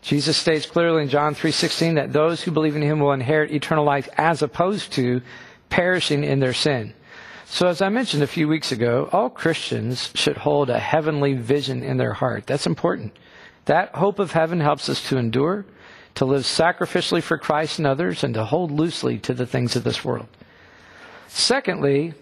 Jesus 0.00 0.36
states 0.36 0.64
clearly 0.64 1.02
in 1.02 1.08
John 1.08 1.34
3:16 1.34 1.96
that 1.96 2.12
those 2.12 2.44
who 2.44 2.52
believe 2.52 2.76
in 2.76 2.82
him 2.82 3.00
will 3.00 3.10
inherit 3.10 3.50
eternal 3.50 3.84
life 3.84 4.08
as 4.16 4.42
opposed 4.42 4.92
to 4.92 5.22
perishing 5.70 6.22
in 6.22 6.38
their 6.38 6.52
sin. 6.52 6.94
So 7.46 7.66
as 7.66 7.82
I 7.82 7.88
mentioned 7.88 8.22
a 8.22 8.28
few 8.28 8.46
weeks 8.46 8.70
ago, 8.70 9.08
all 9.10 9.28
Christians 9.28 10.10
should 10.14 10.36
hold 10.36 10.70
a 10.70 10.78
heavenly 10.78 11.34
vision 11.34 11.82
in 11.82 11.96
their 11.96 12.12
heart. 12.12 12.46
That's 12.46 12.68
important. 12.68 13.18
That 13.64 13.96
hope 13.96 14.20
of 14.20 14.30
heaven 14.30 14.60
helps 14.60 14.88
us 14.88 15.02
to 15.08 15.18
endure, 15.18 15.66
to 16.14 16.24
live 16.24 16.42
sacrificially 16.42 17.24
for 17.24 17.38
Christ 17.38 17.80
and 17.80 17.88
others, 17.88 18.22
and 18.22 18.34
to 18.34 18.44
hold 18.44 18.70
loosely 18.70 19.18
to 19.18 19.34
the 19.34 19.46
things 19.46 19.74
of 19.74 19.82
this 19.82 20.04
world. 20.04 20.28
Secondly, 21.26 22.14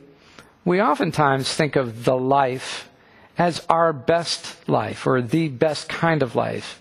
we 0.65 0.81
oftentimes 0.81 1.53
think 1.53 1.77
of 1.77 2.05
the 2.05 2.17
life 2.17 2.89
as 3.37 3.65
our 3.69 3.93
best 3.93 4.69
life 4.69 5.07
or 5.07 5.23
the 5.23 5.49
best 5.49 5.89
kind 5.89 6.23
of 6.23 6.37
life. 6.37 6.81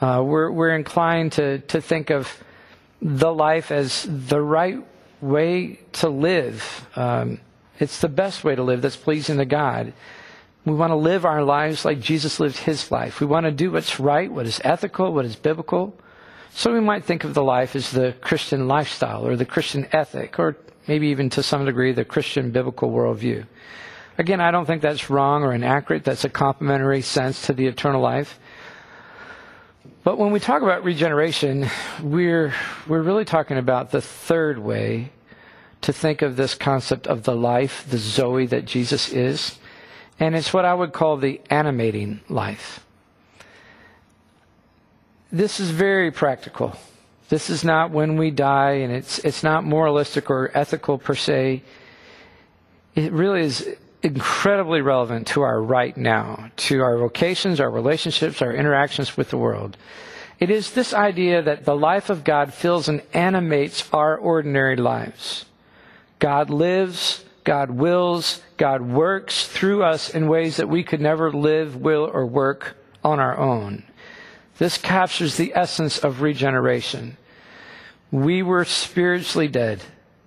Uh, 0.00 0.22
we're, 0.24 0.50
we're 0.50 0.74
inclined 0.74 1.32
to, 1.32 1.58
to 1.60 1.80
think 1.80 2.10
of 2.10 2.42
the 3.02 3.32
life 3.32 3.70
as 3.70 4.06
the 4.08 4.40
right 4.40 4.78
way 5.20 5.80
to 5.92 6.08
live. 6.08 6.86
Um, 6.96 7.40
it's 7.78 8.00
the 8.00 8.08
best 8.08 8.44
way 8.44 8.54
to 8.54 8.62
live 8.62 8.82
that's 8.82 8.96
pleasing 8.96 9.38
to 9.38 9.44
God. 9.44 9.92
We 10.64 10.74
want 10.74 10.90
to 10.90 10.96
live 10.96 11.24
our 11.24 11.42
lives 11.42 11.84
like 11.84 12.00
Jesus 12.00 12.40
lived 12.40 12.58
his 12.58 12.90
life. 12.90 13.20
We 13.20 13.26
want 13.26 13.44
to 13.44 13.52
do 13.52 13.70
what's 13.70 13.98
right, 13.98 14.30
what 14.30 14.46
is 14.46 14.60
ethical, 14.64 15.12
what 15.12 15.24
is 15.24 15.36
biblical. 15.36 15.98
So 16.50 16.72
we 16.72 16.80
might 16.80 17.04
think 17.04 17.24
of 17.24 17.34
the 17.34 17.42
life 17.42 17.76
as 17.76 17.90
the 17.90 18.14
Christian 18.20 18.68
lifestyle 18.68 19.26
or 19.26 19.36
the 19.36 19.44
Christian 19.44 19.86
ethic 19.92 20.38
or 20.38 20.56
maybe 20.88 21.08
even 21.08 21.30
to 21.30 21.42
some 21.42 21.66
degree 21.66 21.92
the 21.92 22.04
Christian 22.04 22.50
biblical 22.50 22.90
worldview. 22.90 23.46
Again, 24.16 24.40
I 24.40 24.50
don't 24.50 24.66
think 24.66 24.82
that's 24.82 25.10
wrong 25.10 25.44
or 25.44 25.52
inaccurate. 25.52 26.02
That's 26.02 26.24
a 26.24 26.28
complementary 26.28 27.02
sense 27.02 27.46
to 27.46 27.52
the 27.52 27.66
eternal 27.66 28.00
life. 28.00 28.40
But 30.02 30.18
when 30.18 30.32
we 30.32 30.40
talk 30.40 30.62
about 30.62 30.82
regeneration, 30.82 31.68
we're, 32.02 32.54
we're 32.88 33.02
really 33.02 33.24
talking 33.24 33.58
about 33.58 33.90
the 33.90 34.00
third 34.00 34.58
way 34.58 35.12
to 35.82 35.92
think 35.92 36.22
of 36.22 36.36
this 36.36 36.54
concept 36.54 37.06
of 37.06 37.22
the 37.22 37.36
life, 37.36 37.86
the 37.88 37.98
Zoe 37.98 38.46
that 38.46 38.64
Jesus 38.64 39.12
is. 39.12 39.58
And 40.18 40.34
it's 40.34 40.52
what 40.52 40.64
I 40.64 40.74
would 40.74 40.92
call 40.92 41.16
the 41.16 41.40
animating 41.50 42.20
life. 42.28 42.84
This 45.30 45.60
is 45.60 45.70
very 45.70 46.10
practical. 46.10 46.76
This 47.28 47.50
is 47.50 47.62
not 47.62 47.90
when 47.90 48.16
we 48.16 48.30
die, 48.30 48.72
and 48.72 48.92
it's, 48.92 49.18
it's 49.20 49.42
not 49.42 49.64
moralistic 49.64 50.30
or 50.30 50.50
ethical 50.54 50.98
per 50.98 51.14
se. 51.14 51.62
It 52.94 53.12
really 53.12 53.42
is 53.42 53.68
incredibly 54.02 54.80
relevant 54.80 55.26
to 55.28 55.42
our 55.42 55.60
right 55.60 55.96
now, 55.96 56.50
to 56.56 56.80
our 56.80 56.96
vocations, 56.96 57.60
our 57.60 57.70
relationships, 57.70 58.40
our 58.40 58.52
interactions 58.52 59.16
with 59.16 59.30
the 59.30 59.36
world. 59.36 59.76
It 60.40 60.50
is 60.50 60.70
this 60.70 60.94
idea 60.94 61.42
that 61.42 61.64
the 61.64 61.76
life 61.76 62.10
of 62.10 62.24
God 62.24 62.54
fills 62.54 62.88
and 62.88 63.02
animates 63.12 63.88
our 63.92 64.16
ordinary 64.16 64.76
lives. 64.76 65.44
God 66.20 66.48
lives, 66.48 67.24
God 67.44 67.70
wills, 67.70 68.40
God 68.56 68.82
works 68.82 69.46
through 69.46 69.82
us 69.82 70.10
in 70.14 70.28
ways 70.28 70.56
that 70.56 70.68
we 70.68 70.82
could 70.82 71.00
never 71.00 71.30
live, 71.30 71.76
will, 71.76 72.08
or 72.12 72.24
work 72.24 72.76
on 73.04 73.20
our 73.20 73.36
own. 73.36 73.84
This 74.58 74.78
captures 74.78 75.36
the 75.36 75.52
essence 75.54 75.98
of 75.98 76.22
regeneration. 76.22 77.16
We 78.10 78.42
were 78.42 78.64
spiritually 78.64 79.48
dead, 79.48 79.82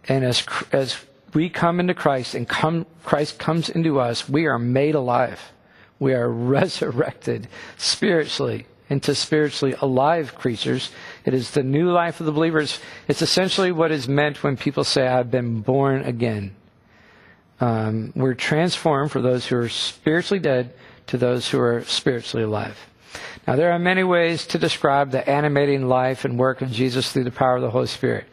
and 0.08 0.24
as, 0.24 0.46
as 0.72 0.98
we 1.34 1.50
come 1.50 1.80
into 1.80 1.94
Christ 1.94 2.36
and 2.36 2.48
come, 2.48 2.86
Christ 3.04 3.40
comes 3.40 3.70
into 3.70 4.00
us, 4.00 4.30
we 4.30 4.46
are 4.46 4.60
made 4.60 4.96
alive. 4.96 5.40
We 6.00 6.14
are 6.14 6.30
resurrected 6.30 7.48
spiritually 7.78 8.68
into 8.92 9.16
spiritually 9.16 9.74
alive 9.80 10.36
creatures. 10.36 10.92
It 11.24 11.34
is 11.34 11.52
the 11.52 11.64
new 11.64 11.90
life 11.92 12.20
of 12.20 12.26
the 12.26 12.34
believers. 12.34 12.78
It's 13.08 13.22
essentially 13.22 13.72
what 13.72 13.90
is 13.90 14.08
meant 14.10 14.44
when 14.44 14.58
people 14.58 14.84
say, 14.84 15.08
I've 15.08 15.32
been 15.32 15.62
born 15.62 16.04
again. 16.04 16.56
Um, 17.62 18.12
we're 18.16 18.34
transformed 18.34 19.12
for 19.12 19.22
those 19.22 19.46
who 19.46 19.56
are 19.56 19.70
spiritually 19.70 20.40
dead 20.40 20.74
to 21.08 21.18
those 21.18 21.48
who 21.48 21.60
are 21.62 21.86
spiritually 21.86 22.44
alive. 22.44 22.78
Now, 23.48 23.56
there 23.56 23.72
are 23.72 23.80
many 23.80 24.04
ways 24.04 24.46
to 24.48 24.60
describe 24.60 25.12
the 25.12 25.28
animating 25.28 25.88
life 25.88 26.26
and 26.26 26.38
work 26.38 26.62
of 26.62 26.72
Jesus 26.72 27.12
through 27.12 27.24
the 27.24 27.32
power 27.32 27.56
of 27.56 27.62
the 27.62 27.72
Holy 27.72 27.88
Spirit. 27.88 28.26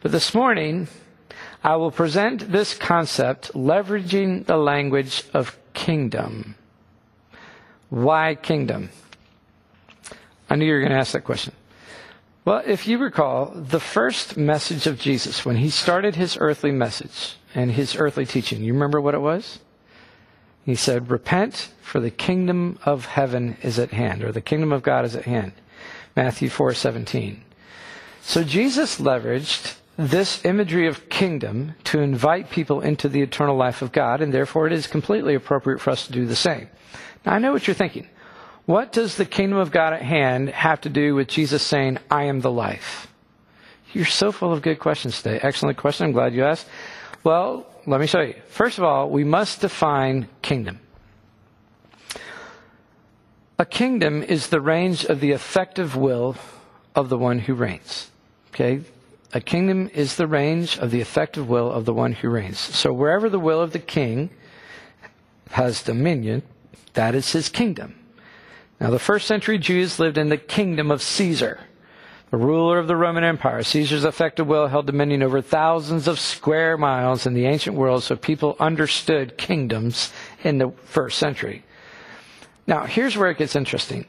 But 0.00 0.12
this 0.12 0.34
morning, 0.34 0.88
I 1.62 1.76
will 1.76 1.90
present 1.90 2.52
this 2.52 2.74
concept 2.74 3.52
leveraging 3.54 4.46
the 4.46 4.56
language 4.56 5.24
of 5.32 5.58
kingdom. 5.72 6.56
Why 7.88 8.34
kingdom? 8.34 8.90
I 10.50 10.56
knew 10.56 10.66
you 10.66 10.74
were 10.74 10.80
going 10.80 10.92
to 10.92 10.98
ask 10.98 11.12
that 11.12 11.24
question. 11.24 11.54
Well, 12.44 12.62
if 12.66 12.86
you 12.86 12.98
recall, 12.98 13.52
the 13.54 13.80
first 13.80 14.36
message 14.36 14.86
of 14.86 15.00
Jesus, 15.00 15.46
when 15.46 15.56
he 15.56 15.70
started 15.70 16.16
his 16.16 16.36
earthly 16.38 16.72
message 16.72 17.36
and 17.54 17.70
his 17.70 17.96
earthly 17.96 18.26
teaching, 18.26 18.62
you 18.62 18.74
remember 18.74 19.00
what 19.00 19.14
it 19.14 19.20
was? 19.20 19.60
He 20.64 20.74
said, 20.74 21.10
Repent, 21.10 21.70
for 21.82 22.00
the 22.00 22.10
kingdom 22.10 22.78
of 22.84 23.06
heaven 23.06 23.56
is 23.62 23.78
at 23.78 23.90
hand, 23.90 24.24
or 24.24 24.32
the 24.32 24.40
kingdom 24.40 24.72
of 24.72 24.82
God 24.82 25.04
is 25.04 25.14
at 25.14 25.24
hand. 25.24 25.52
Matthew 26.16 26.48
4 26.48 26.74
17. 26.74 27.42
So 28.22 28.42
Jesus 28.42 29.00
leveraged 29.00 29.76
this 29.96 30.44
imagery 30.44 30.88
of 30.88 31.08
kingdom 31.08 31.74
to 31.84 32.00
invite 32.00 32.50
people 32.50 32.80
into 32.80 33.08
the 33.08 33.22
eternal 33.22 33.56
life 33.56 33.82
of 33.82 33.92
God, 33.92 34.20
and 34.20 34.32
therefore 34.32 34.66
it 34.66 34.72
is 34.72 34.86
completely 34.86 35.34
appropriate 35.34 35.80
for 35.80 35.90
us 35.90 36.06
to 36.06 36.12
do 36.12 36.26
the 36.26 36.36
same. 36.36 36.68
Now, 37.24 37.34
I 37.34 37.38
know 37.38 37.52
what 37.52 37.66
you're 37.66 37.74
thinking. 37.74 38.08
What 38.66 38.92
does 38.92 39.16
the 39.16 39.26
kingdom 39.26 39.58
of 39.58 39.70
God 39.70 39.92
at 39.92 40.02
hand 40.02 40.48
have 40.48 40.80
to 40.82 40.88
do 40.88 41.14
with 41.14 41.28
Jesus 41.28 41.62
saying, 41.62 41.98
I 42.10 42.24
am 42.24 42.40
the 42.40 42.50
life? 42.50 43.08
You're 43.92 44.06
so 44.06 44.32
full 44.32 44.52
of 44.52 44.62
good 44.62 44.80
questions 44.80 45.22
today. 45.22 45.38
Excellent 45.40 45.76
question. 45.76 46.06
I'm 46.06 46.12
glad 46.12 46.34
you 46.34 46.44
asked. 46.44 46.66
Well, 47.22 47.66
let 47.86 48.00
me 48.00 48.06
show 48.06 48.20
you. 48.20 48.34
First 48.48 48.78
of 48.78 48.84
all, 48.84 49.10
we 49.10 49.24
must 49.24 49.60
define 49.60 50.28
kingdom. 50.42 50.80
A 53.58 53.64
kingdom 53.64 54.22
is 54.22 54.48
the 54.48 54.60
range 54.60 55.04
of 55.04 55.20
the 55.20 55.32
effective 55.32 55.94
will 55.94 56.36
of 56.94 57.08
the 57.08 57.18
one 57.18 57.40
who 57.40 57.54
reigns. 57.54 58.10
Okay? 58.48 58.80
A 59.32 59.40
kingdom 59.40 59.90
is 59.94 60.16
the 60.16 60.26
range 60.26 60.78
of 60.78 60.90
the 60.90 61.00
effective 61.00 61.48
will 61.48 61.70
of 61.70 61.84
the 61.84 61.94
one 61.94 62.12
who 62.12 62.28
reigns. 62.28 62.58
So 62.58 62.92
wherever 62.92 63.28
the 63.28 63.38
will 63.38 63.60
of 63.60 63.72
the 63.72 63.78
king 63.78 64.30
has 65.50 65.82
dominion, 65.82 66.42
that 66.94 67.14
is 67.14 67.32
his 67.32 67.48
kingdom. 67.48 67.96
Now, 68.80 68.90
the 68.90 68.98
first 68.98 69.26
century 69.26 69.58
Jews 69.58 69.98
lived 69.98 70.18
in 70.18 70.28
the 70.28 70.36
kingdom 70.36 70.90
of 70.90 71.02
Caesar, 71.02 71.60
the 72.30 72.36
ruler 72.36 72.78
of 72.78 72.88
the 72.88 72.96
Roman 72.96 73.22
Empire. 73.22 73.62
Caesar's 73.62 74.04
effective 74.04 74.46
will 74.46 74.66
held 74.66 74.86
dominion 74.86 75.22
over 75.22 75.40
thousands 75.40 76.08
of 76.08 76.18
square 76.18 76.76
miles 76.76 77.26
in 77.26 77.34
the 77.34 77.46
ancient 77.46 77.76
world, 77.76 78.02
so 78.02 78.16
people 78.16 78.56
understood 78.58 79.38
kingdoms 79.38 80.12
in 80.42 80.58
the 80.58 80.72
first 80.86 81.18
century. 81.18 81.64
Now, 82.66 82.86
here's 82.86 83.16
where 83.16 83.30
it 83.30 83.38
gets 83.38 83.54
interesting. 83.54 84.06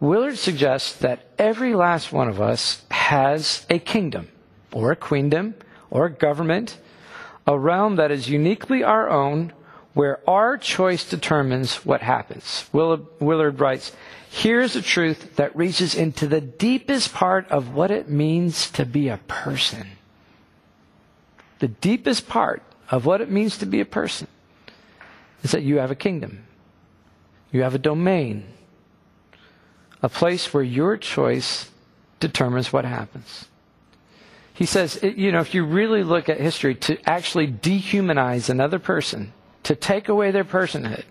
Willard 0.00 0.36
suggests 0.36 0.96
that 0.98 1.24
every 1.38 1.74
last 1.74 2.12
one 2.12 2.28
of 2.28 2.40
us 2.40 2.82
has 2.90 3.64
a 3.70 3.78
kingdom 3.78 4.28
or 4.72 4.90
a 4.90 4.96
queendom 4.96 5.54
or 5.90 6.06
a 6.06 6.10
government, 6.10 6.78
a 7.46 7.58
realm 7.58 7.96
that 7.96 8.10
is 8.10 8.28
uniquely 8.28 8.82
our 8.82 9.08
own, 9.08 9.52
where 9.94 10.18
our 10.28 10.58
choice 10.58 11.08
determines 11.08 11.76
what 11.86 12.02
happens. 12.02 12.68
Willard 12.72 13.60
writes, 13.60 13.92
Here's 14.36 14.74
a 14.74 14.82
truth 14.82 15.36
that 15.36 15.54
reaches 15.54 15.94
into 15.94 16.26
the 16.26 16.40
deepest 16.40 17.14
part 17.14 17.48
of 17.52 17.72
what 17.72 17.92
it 17.92 18.08
means 18.08 18.68
to 18.72 18.84
be 18.84 19.08
a 19.08 19.18
person. 19.28 19.86
The 21.60 21.68
deepest 21.68 22.28
part 22.28 22.64
of 22.90 23.06
what 23.06 23.20
it 23.20 23.30
means 23.30 23.58
to 23.58 23.66
be 23.66 23.78
a 23.78 23.84
person 23.84 24.26
is 25.44 25.52
that 25.52 25.62
you 25.62 25.78
have 25.78 25.92
a 25.92 25.94
kingdom, 25.94 26.46
you 27.52 27.62
have 27.62 27.76
a 27.76 27.78
domain, 27.78 28.44
a 30.02 30.08
place 30.08 30.52
where 30.52 30.64
your 30.64 30.96
choice 30.96 31.70
determines 32.18 32.72
what 32.72 32.84
happens. 32.84 33.46
He 34.52 34.66
says, 34.66 34.98
you 35.00 35.30
know, 35.30 35.42
if 35.42 35.54
you 35.54 35.64
really 35.64 36.02
look 36.02 36.28
at 36.28 36.40
history, 36.40 36.74
to 36.74 36.98
actually 37.08 37.46
dehumanize 37.46 38.50
another 38.50 38.80
person, 38.80 39.32
to 39.62 39.76
take 39.76 40.08
away 40.08 40.32
their 40.32 40.44
personhood, 40.44 41.04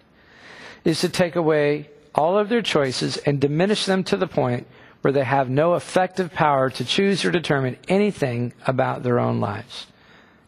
is 0.83 0.99
to 0.99 1.07
take 1.07 1.37
away 1.37 1.87
all 2.15 2.37
of 2.37 2.49
their 2.49 2.61
choices 2.61 3.17
and 3.17 3.39
diminish 3.39 3.85
them 3.85 4.03
to 4.05 4.17
the 4.17 4.27
point 4.27 4.67
where 5.01 5.11
they 5.11 5.23
have 5.23 5.49
no 5.49 5.75
effective 5.75 6.31
power 6.31 6.69
to 6.69 6.85
choose 6.85 7.25
or 7.25 7.31
determine 7.31 7.77
anything 7.87 8.53
about 8.65 9.03
their 9.03 9.19
own 9.19 9.39
lives. 9.39 9.87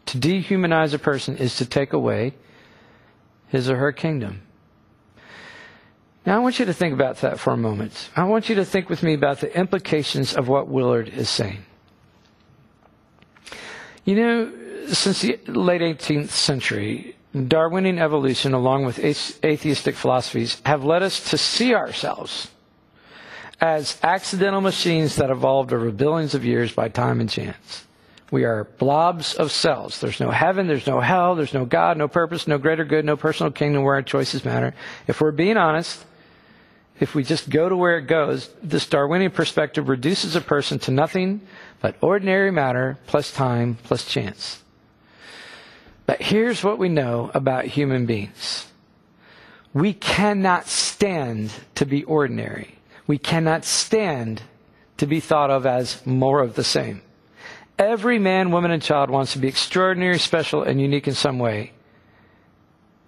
To 0.07 0.17
dehumanize 0.17 0.93
a 0.93 0.99
person 0.99 1.37
is 1.37 1.57
to 1.57 1.65
take 1.65 1.93
away 1.93 2.35
his 3.47 3.69
or 3.69 3.77
her 3.77 3.91
kingdom. 3.91 4.41
Now, 6.25 6.37
I 6.37 6.39
want 6.39 6.57
you 6.57 6.65
to 6.65 6.73
think 6.73 6.93
about 6.93 7.17
that 7.17 7.39
for 7.39 7.53
a 7.53 7.57
moment. 7.57 8.09
I 8.15 8.23
want 8.23 8.49
you 8.49 8.55
to 8.55 8.65
think 8.65 8.89
with 8.89 9.03
me 9.03 9.13
about 9.13 9.41
the 9.41 9.55
implications 9.55 10.33
of 10.33 10.47
what 10.47 10.67
Willard 10.67 11.09
is 11.09 11.29
saying. 11.29 11.63
You 14.05 14.15
know, 14.15 14.51
since 14.87 15.21
the 15.21 15.39
late 15.47 15.81
18th 15.81 16.29
century, 16.29 17.14
Darwinian 17.35 17.99
evolution, 17.99 18.53
along 18.53 18.85
with 18.85 18.97
atheistic 18.99 19.95
philosophies, 19.95 20.61
have 20.65 20.85
led 20.85 21.03
us 21.03 21.31
to 21.31 21.37
see 21.37 21.73
ourselves 21.75 22.49
as 23.59 23.99
accidental 24.03 24.61
machines 24.61 25.17
that 25.17 25.29
evolved 25.29 25.73
over 25.73 25.91
billions 25.91 26.33
of 26.33 26.45
years 26.45 26.71
by 26.71 26.87
time 26.87 27.19
and 27.19 27.29
chance. 27.29 27.85
We 28.31 28.43
are 28.43 28.63
blobs 28.79 29.35
of 29.35 29.51
cells. 29.51 29.99
There's 29.99 30.19
no 30.19 30.31
heaven, 30.31 30.67
there's 30.67 30.87
no 30.87 30.99
hell, 30.99 31.35
there's 31.35 31.53
no 31.53 31.65
God, 31.65 31.97
no 31.97 32.07
purpose, 32.07 32.47
no 32.47 32.57
greater 32.57 32.85
good, 32.85 33.05
no 33.05 33.17
personal 33.17 33.51
kingdom 33.51 33.83
where 33.83 33.95
our 33.95 34.01
choices 34.01 34.43
matter. 34.43 34.73
If 35.07 35.21
we're 35.21 35.31
being 35.31 35.57
honest, 35.57 36.03
if 36.99 37.13
we 37.13 37.23
just 37.23 37.49
go 37.49 37.69
to 37.69 37.75
where 37.75 37.97
it 37.97 38.07
goes, 38.07 38.49
this 38.63 38.87
Darwinian 38.87 39.31
perspective 39.31 39.89
reduces 39.89 40.35
a 40.35 40.41
person 40.41 40.79
to 40.79 40.91
nothing 40.91 41.41
but 41.81 41.95
ordinary 42.01 42.51
matter 42.51 42.97
plus 43.07 43.31
time 43.31 43.77
plus 43.83 44.05
chance. 44.05 44.61
But 46.05 46.21
here's 46.21 46.63
what 46.63 46.77
we 46.77 46.89
know 46.89 47.31
about 47.33 47.65
human 47.65 48.05
beings. 48.05 48.67
We 49.73 49.93
cannot 49.93 50.67
stand 50.67 51.51
to 51.75 51.85
be 51.85 52.03
ordinary. 52.03 52.75
We 53.07 53.17
cannot 53.17 53.65
stand 53.65 54.43
to 54.97 55.07
be 55.07 55.19
thought 55.19 55.51
of 55.51 55.65
as 55.65 56.05
more 56.05 56.41
of 56.41 56.55
the 56.55 56.63
same. 56.63 57.01
Every 57.77 58.19
man, 58.19 58.51
woman, 58.51 58.71
and 58.71 58.81
child 58.81 59.09
wants 59.09 59.33
to 59.33 59.39
be 59.39 59.49
extraordinary, 59.49 60.17
special, 60.17 60.63
and 60.63 60.79
unique 60.79 61.07
in 61.07 61.13
some 61.13 61.39
way. 61.39 61.73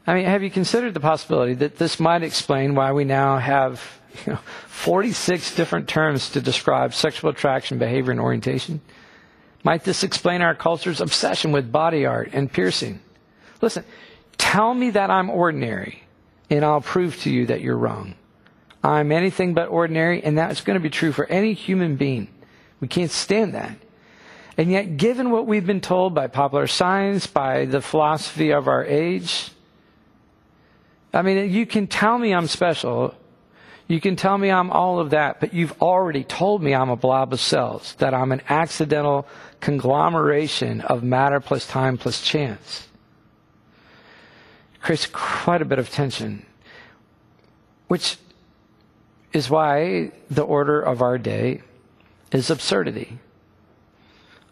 I 0.05 0.13
mean, 0.13 0.25
have 0.25 0.43
you 0.43 0.49
considered 0.49 0.93
the 0.93 0.99
possibility 0.99 1.53
that 1.55 1.77
this 1.77 1.99
might 1.99 2.23
explain 2.23 2.75
why 2.75 2.91
we 2.91 3.05
now 3.05 3.37
have 3.37 3.81
you 4.25 4.33
know, 4.33 4.39
46 4.67 5.55
different 5.55 5.87
terms 5.87 6.29
to 6.31 6.41
describe 6.41 6.93
sexual 6.93 7.29
attraction, 7.29 7.77
behavior, 7.77 8.11
and 8.11 8.19
orientation? 8.19 8.81
Might 9.67 9.83
this 9.83 10.03
explain 10.03 10.41
our 10.41 10.55
culture's 10.55 11.01
obsession 11.01 11.51
with 11.51 11.73
body 11.73 12.05
art 12.05 12.29
and 12.31 12.49
piercing? 12.49 13.01
Listen, 13.61 13.83
tell 14.37 14.73
me 14.73 14.91
that 14.91 15.09
I'm 15.09 15.29
ordinary, 15.29 16.03
and 16.49 16.63
I'll 16.63 16.79
prove 16.79 17.19
to 17.23 17.29
you 17.29 17.47
that 17.47 17.59
you're 17.59 17.75
wrong. 17.75 18.15
I'm 18.81 19.11
anything 19.11 19.53
but 19.53 19.67
ordinary, 19.67 20.23
and 20.23 20.37
that's 20.37 20.61
going 20.61 20.75
to 20.75 20.79
be 20.79 20.89
true 20.89 21.11
for 21.11 21.25
any 21.25 21.51
human 21.51 21.97
being. 21.97 22.29
We 22.79 22.87
can't 22.87 23.11
stand 23.11 23.55
that. 23.55 23.77
And 24.55 24.71
yet, 24.71 24.95
given 24.95 25.31
what 25.31 25.47
we've 25.47 25.67
been 25.67 25.81
told 25.81 26.15
by 26.15 26.27
popular 26.27 26.67
science, 26.67 27.27
by 27.27 27.65
the 27.65 27.81
philosophy 27.81 28.53
of 28.53 28.69
our 28.69 28.85
age, 28.85 29.51
I 31.13 31.23
mean, 31.23 31.51
you 31.51 31.65
can 31.65 31.87
tell 31.87 32.17
me 32.17 32.33
I'm 32.33 32.47
special. 32.47 33.15
You 33.89 34.01
can 34.01 34.17
tell 34.17 34.37
me 34.37 34.49
I'm 34.49 34.69
all 34.69 34.99
of 34.99 35.09
that, 35.09 35.41
but 35.41 35.53
you've 35.53 35.81
already 35.81 36.23
told 36.23 36.61
me 36.61 36.73
I'm 36.73 36.89
a 36.89 36.97
blob 36.97 37.33
of 37.33 37.41
cells, 37.41 37.95
that 37.99 38.13
I'm 38.13 38.31
an 38.31 38.41
accidental 38.47 39.27
conglomeration 39.59 40.81
of 40.81 41.03
matter 41.03 41.39
plus 41.39 41.67
time 41.67 41.97
plus 41.97 42.21
chance. 42.21 42.87
Creates 44.81 45.07
quite 45.07 45.61
a 45.61 45.65
bit 45.65 45.79
of 45.79 45.89
tension, 45.89 46.45
which 47.87 48.17
is 49.33 49.49
why 49.49 50.11
the 50.29 50.43
order 50.43 50.81
of 50.81 51.01
our 51.01 51.17
day 51.17 51.61
is 52.31 52.49
absurdity. 52.49 53.19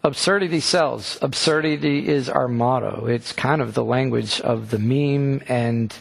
Absurdity 0.02 0.60
sells. 0.60 1.18
Absurdity 1.22 2.06
is 2.06 2.28
our 2.28 2.48
motto. 2.48 3.06
It's 3.06 3.32
kind 3.32 3.60
of 3.60 3.74
the 3.74 3.84
language 3.84 4.40
of 4.40 4.70
the 4.70 4.78
meme 4.78 5.42
and 5.48 5.94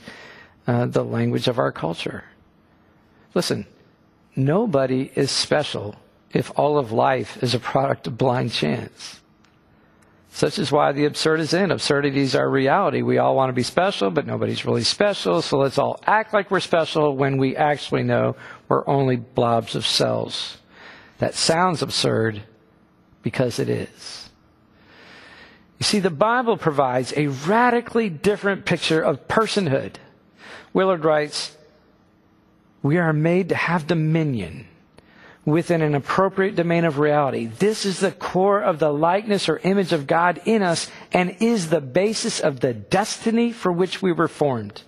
uh, 0.67 0.85
the 0.85 1.03
language 1.03 1.47
of 1.47 1.57
our 1.57 1.71
culture. 1.71 2.23
Listen, 3.33 3.65
nobody 4.35 5.11
is 5.15 5.31
special 5.31 5.95
if 6.35 6.51
all 6.57 6.77
of 6.77 6.91
life 6.91 7.41
is 7.41 7.55
a 7.55 7.59
product 7.59 8.07
of 8.07 8.17
blind 8.17 8.51
chance. 8.51 9.21
Such 10.31 10.59
is 10.59 10.69
why 10.69 10.91
the 10.91 11.05
absurd 11.05 11.39
is 11.39 11.53
in. 11.53 11.71
Absurdities 11.71 12.35
are 12.35 12.49
reality. 12.49 13.01
We 13.01 13.19
all 13.19 13.37
want 13.37 13.47
to 13.47 13.53
be 13.53 13.63
special, 13.63 14.11
but 14.11 14.27
nobody's 14.27 14.65
really 14.65 14.83
special, 14.83 15.41
so 15.41 15.57
let's 15.57 15.77
all 15.77 15.97
act 16.05 16.33
like 16.33 16.51
we're 16.51 16.59
special 16.59 17.15
when 17.15 17.37
we 17.37 17.55
actually 17.55 18.03
know 18.03 18.35
we're 18.67 18.85
only 18.85 19.15
blobs 19.15 19.75
of 19.75 19.85
cells. 19.85 20.57
That 21.19 21.35
sounds 21.35 21.81
absurd 21.81 22.43
because 23.23 23.57
it 23.57 23.69
is. 23.69 24.29
You 25.79 25.85
see, 25.85 25.99
the 25.99 26.09
Bible 26.09 26.57
provides 26.57 27.13
a 27.15 27.27
radically 27.27 28.09
different 28.09 28.65
picture 28.65 29.01
of 29.01 29.25
personhood. 29.29 29.95
Willard 30.73 31.05
writes, 31.05 31.55
We 32.81 32.97
are 32.97 33.13
made 33.13 33.47
to 33.49 33.55
have 33.55 33.87
dominion 33.87 34.67
within 35.45 35.83
an 35.83 35.93
appropriate 35.93 36.55
domain 36.55 36.83
of 36.83 36.97
reality. 36.97 37.45
This 37.45 37.85
is 37.85 37.99
the 37.99 38.11
core 38.11 38.61
of 38.61 38.79
the 38.79 38.91
likeness 38.91 39.47
or 39.47 39.59
image 39.59 39.93
of 39.93 40.07
God 40.07 40.41
in 40.45 40.63
us 40.63 40.89
and 41.13 41.37
is 41.39 41.69
the 41.69 41.81
basis 41.81 42.39
of 42.39 42.59
the 42.59 42.73
destiny 42.73 43.51
for 43.51 43.71
which 43.71 44.01
we 44.01 44.11
were 44.11 44.27
formed. 44.27 44.81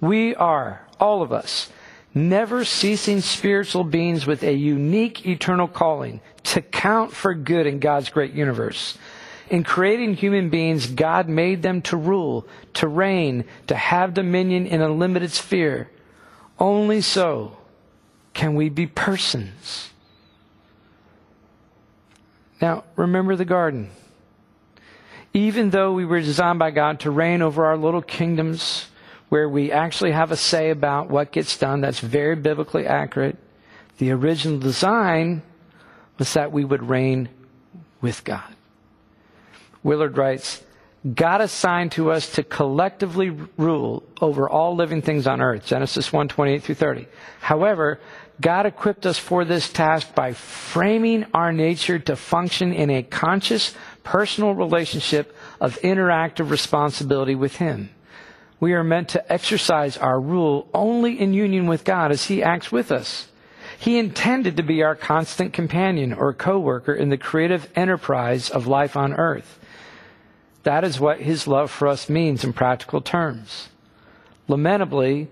We 0.00 0.34
are, 0.34 0.86
all 0.98 1.22
of 1.22 1.32
us, 1.32 1.70
never 2.12 2.64
ceasing 2.64 3.20
spiritual 3.20 3.84
beings 3.84 4.26
with 4.26 4.42
a 4.42 4.52
unique 4.52 5.24
eternal 5.26 5.68
calling 5.68 6.20
to 6.42 6.60
count 6.60 7.12
for 7.12 7.34
good 7.34 7.66
in 7.66 7.78
God's 7.78 8.10
great 8.10 8.32
universe. 8.32 8.98
In 9.48 9.62
creating 9.62 10.14
human 10.14 10.50
beings, 10.50 10.86
God 10.86 11.28
made 11.28 11.62
them 11.62 11.82
to 11.82 11.96
rule, 11.96 12.46
to 12.74 12.88
reign, 12.88 13.44
to 13.68 13.74
have 13.74 14.12
dominion 14.12 14.66
in 14.66 14.82
a 14.82 14.88
limited 14.88 15.30
sphere. 15.30 15.88
Only 16.58 17.00
so 17.00 17.56
can 18.38 18.54
we 18.54 18.68
be 18.68 18.86
persons? 18.86 19.90
Now, 22.62 22.84
remember 22.94 23.34
the 23.34 23.44
garden. 23.44 23.90
Even 25.34 25.70
though 25.70 25.92
we 25.92 26.04
were 26.04 26.20
designed 26.20 26.60
by 26.60 26.70
God 26.70 27.00
to 27.00 27.10
reign 27.10 27.42
over 27.42 27.66
our 27.66 27.76
little 27.76 28.00
kingdoms, 28.00 28.86
where 29.28 29.48
we 29.48 29.72
actually 29.72 30.12
have 30.12 30.30
a 30.30 30.36
say 30.36 30.70
about 30.70 31.10
what 31.10 31.32
gets 31.32 31.58
done, 31.58 31.80
that's 31.80 31.98
very 31.98 32.36
biblically 32.36 32.86
accurate. 32.86 33.36
The 33.98 34.12
original 34.12 34.60
design 34.60 35.42
was 36.16 36.32
that 36.34 36.52
we 36.52 36.64
would 36.64 36.88
reign 36.88 37.28
with 38.00 38.22
God. 38.22 38.54
Willard 39.82 40.16
writes, 40.16 40.62
God 41.14 41.40
assigned 41.40 41.92
to 41.92 42.10
us 42.10 42.32
to 42.34 42.42
collectively 42.42 43.30
rule 43.56 44.02
over 44.20 44.48
all 44.48 44.74
living 44.74 45.02
things 45.02 45.26
on 45.26 45.40
earth. 45.40 45.64
Genesis 45.66 46.12
1 46.12 46.28
28 46.28 46.62
through 46.62 46.74
30. 46.74 47.06
However, 47.40 48.00
God 48.40 48.66
equipped 48.66 49.04
us 49.04 49.18
for 49.18 49.44
this 49.44 49.72
task 49.72 50.14
by 50.14 50.32
framing 50.32 51.26
our 51.34 51.52
nature 51.52 51.98
to 51.98 52.14
function 52.14 52.72
in 52.72 52.88
a 52.88 53.02
conscious, 53.02 53.74
personal 54.04 54.54
relationship 54.54 55.34
of 55.60 55.78
interactive 55.80 56.50
responsibility 56.50 57.34
with 57.34 57.56
Him. 57.56 57.90
We 58.60 58.74
are 58.74 58.84
meant 58.84 59.08
to 59.10 59.32
exercise 59.32 59.96
our 59.96 60.20
rule 60.20 60.68
only 60.72 61.18
in 61.18 61.34
union 61.34 61.66
with 61.66 61.84
God 61.84 62.12
as 62.12 62.26
He 62.26 62.42
acts 62.42 62.70
with 62.70 62.92
us. 62.92 63.28
He 63.78 63.98
intended 63.98 64.56
to 64.56 64.62
be 64.62 64.82
our 64.82 64.96
constant 64.96 65.52
companion 65.52 66.12
or 66.12 66.32
co-worker 66.32 66.92
in 66.92 67.10
the 67.10 67.18
creative 67.18 67.70
enterprise 67.76 68.50
of 68.50 68.66
life 68.66 68.96
on 68.96 69.14
earth. 69.14 69.58
That 70.62 70.84
is 70.84 70.98
what 71.00 71.20
His 71.20 71.46
love 71.46 71.70
for 71.70 71.88
us 71.88 72.08
means 72.08 72.44
in 72.44 72.52
practical 72.52 73.00
terms. 73.00 73.68
Lamentably, 74.48 75.28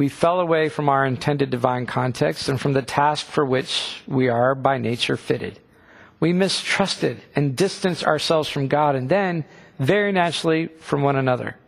we 0.00 0.08
fell 0.08 0.40
away 0.40 0.70
from 0.70 0.88
our 0.88 1.04
intended 1.04 1.50
divine 1.50 1.84
context 1.84 2.48
and 2.48 2.58
from 2.58 2.72
the 2.72 2.80
task 2.80 3.26
for 3.26 3.44
which 3.44 4.00
we 4.06 4.30
are 4.30 4.54
by 4.54 4.78
nature 4.78 5.18
fitted. 5.18 5.60
We 6.20 6.32
mistrusted 6.32 7.20
and 7.36 7.54
distanced 7.54 8.04
ourselves 8.04 8.48
from 8.48 8.66
God 8.66 8.94
and 8.94 9.10
then, 9.10 9.44
very 9.78 10.10
naturally, 10.10 10.68
from 10.68 11.02
one 11.02 11.16
another. 11.16 11.58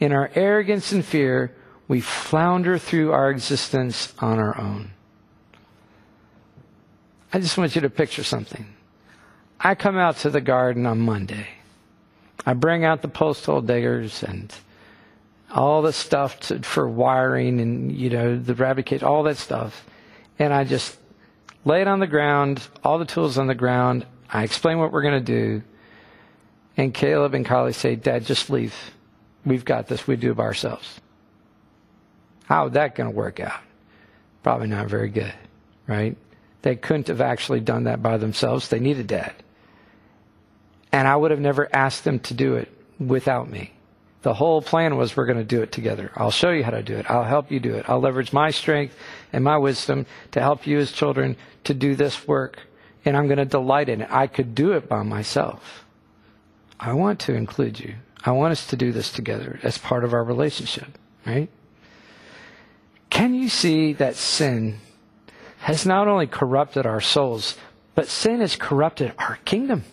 In 0.00 0.12
our 0.12 0.30
arrogance 0.34 0.90
and 0.90 1.04
fear, 1.04 1.54
we 1.86 2.00
flounder 2.00 2.78
through 2.78 3.12
our 3.12 3.28
existence 3.28 4.14
on 4.20 4.38
our 4.38 4.58
own. 4.58 4.92
I 7.30 7.40
just 7.40 7.58
want 7.58 7.74
you 7.74 7.82
to 7.82 7.90
picture 7.90 8.24
something. 8.24 8.64
I 9.60 9.74
come 9.74 9.98
out 9.98 10.16
to 10.20 10.30
the 10.30 10.40
garden 10.40 10.86
on 10.86 11.00
Monday. 11.00 11.48
I 12.46 12.54
bring 12.54 12.86
out 12.86 13.02
the 13.02 13.08
post 13.08 13.44
hole 13.44 13.60
diggers 13.60 14.22
and 14.22 14.50
all 15.52 15.82
the 15.82 15.92
stuff 15.92 16.38
to, 16.40 16.60
for 16.60 16.88
wiring 16.88 17.60
and, 17.60 17.92
you 17.92 18.10
know, 18.10 18.38
the 18.38 18.54
rabbit 18.54 18.86
cage, 18.86 19.02
all 19.02 19.22
that 19.24 19.36
stuff. 19.36 19.84
And 20.38 20.52
I 20.52 20.64
just 20.64 20.96
lay 21.64 21.80
it 21.80 21.88
on 21.88 22.00
the 22.00 22.06
ground, 22.06 22.66
all 22.84 22.98
the 22.98 23.04
tools 23.04 23.38
on 23.38 23.46
the 23.46 23.54
ground. 23.54 24.06
I 24.30 24.42
explain 24.42 24.78
what 24.78 24.92
we're 24.92 25.02
going 25.02 25.24
to 25.24 25.32
do. 25.32 25.62
And 26.76 26.92
Caleb 26.92 27.34
and 27.34 27.46
Carly 27.46 27.72
say, 27.72 27.96
Dad, 27.96 28.26
just 28.26 28.50
leave. 28.50 28.74
We've 29.44 29.64
got 29.64 29.86
this. 29.86 30.06
We 30.06 30.16
do 30.16 30.32
it 30.32 30.36
by 30.36 30.44
ourselves. 30.44 31.00
How 32.44 32.66
is 32.66 32.72
that 32.72 32.94
going 32.94 33.10
to 33.10 33.16
work 33.16 33.40
out? 33.40 33.60
Probably 34.42 34.68
not 34.68 34.88
very 34.88 35.08
good, 35.08 35.32
right? 35.86 36.16
They 36.62 36.76
couldn't 36.76 37.08
have 37.08 37.20
actually 37.20 37.60
done 37.60 37.84
that 37.84 38.02
by 38.02 38.16
themselves. 38.16 38.68
They 38.68 38.80
needed 38.80 39.06
dad. 39.06 39.34
And 40.92 41.08
I 41.08 41.16
would 41.16 41.30
have 41.30 41.40
never 41.40 41.68
asked 41.74 42.04
them 42.04 42.20
to 42.20 42.34
do 42.34 42.56
it 42.56 42.72
without 42.98 43.50
me. 43.50 43.72
The 44.22 44.34
whole 44.34 44.60
plan 44.60 44.96
was 44.96 45.16
we're 45.16 45.26
going 45.26 45.38
to 45.38 45.44
do 45.44 45.62
it 45.62 45.72
together. 45.72 46.10
I'll 46.16 46.30
show 46.30 46.50
you 46.50 46.64
how 46.64 46.70
to 46.70 46.82
do 46.82 46.96
it. 46.96 47.08
I'll 47.08 47.24
help 47.24 47.50
you 47.50 47.60
do 47.60 47.74
it. 47.74 47.88
I'll 47.88 48.00
leverage 48.00 48.32
my 48.32 48.50
strength 48.50 48.94
and 49.32 49.44
my 49.44 49.56
wisdom 49.56 50.06
to 50.32 50.40
help 50.40 50.66
you 50.66 50.78
as 50.78 50.90
children 50.90 51.36
to 51.64 51.74
do 51.74 51.94
this 51.94 52.26
work. 52.26 52.58
And 53.04 53.16
I'm 53.16 53.26
going 53.26 53.38
to 53.38 53.44
delight 53.44 53.88
in 53.88 54.00
it. 54.00 54.08
I 54.10 54.26
could 54.26 54.54
do 54.54 54.72
it 54.72 54.88
by 54.88 55.02
myself. 55.02 55.84
I 56.80 56.92
want 56.94 57.20
to 57.20 57.34
include 57.34 57.78
you. 57.78 57.94
I 58.24 58.32
want 58.32 58.52
us 58.52 58.66
to 58.68 58.76
do 58.76 58.90
this 58.90 59.12
together 59.12 59.60
as 59.62 59.78
part 59.78 60.02
of 60.02 60.12
our 60.12 60.24
relationship, 60.24 60.98
right? 61.24 61.48
Can 63.10 63.34
you 63.34 63.48
see 63.48 63.92
that 63.94 64.16
sin 64.16 64.80
has 65.58 65.86
not 65.86 66.08
only 66.08 66.26
corrupted 66.26 66.84
our 66.84 67.00
souls, 67.00 67.56
but 67.94 68.08
sin 68.08 68.40
has 68.40 68.56
corrupted 68.56 69.12
our 69.18 69.38
kingdom? 69.44 69.84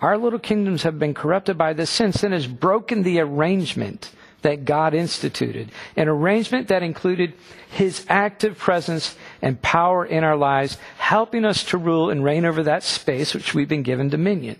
Our 0.00 0.16
little 0.16 0.38
kingdoms 0.38 0.82
have 0.84 0.98
been 0.98 1.14
corrupted 1.14 1.58
by 1.58 1.74
this 1.74 1.90
sin. 1.90 2.12
Sin 2.12 2.32
has 2.32 2.46
broken 2.46 3.02
the 3.02 3.20
arrangement 3.20 4.10
that 4.42 4.64
God 4.64 4.94
instituted, 4.94 5.70
an 5.96 6.08
arrangement 6.08 6.68
that 6.68 6.82
included 6.82 7.34
His 7.70 8.06
active 8.08 8.56
presence 8.56 9.14
and 9.42 9.60
power 9.60 10.06
in 10.06 10.24
our 10.24 10.36
lives, 10.36 10.78
helping 10.96 11.44
us 11.44 11.64
to 11.64 11.78
rule 11.78 12.08
and 12.08 12.24
reign 12.24 12.46
over 12.46 12.62
that 12.62 12.82
space 12.82 13.34
which 13.34 13.54
we've 13.54 13.68
been 13.68 13.82
given 13.82 14.08
dominion. 14.08 14.56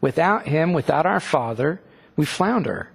Without 0.00 0.46
Him, 0.46 0.72
without 0.72 1.06
our 1.06 1.20
Father, 1.20 1.80
we 2.14 2.24
flounder. 2.24 2.90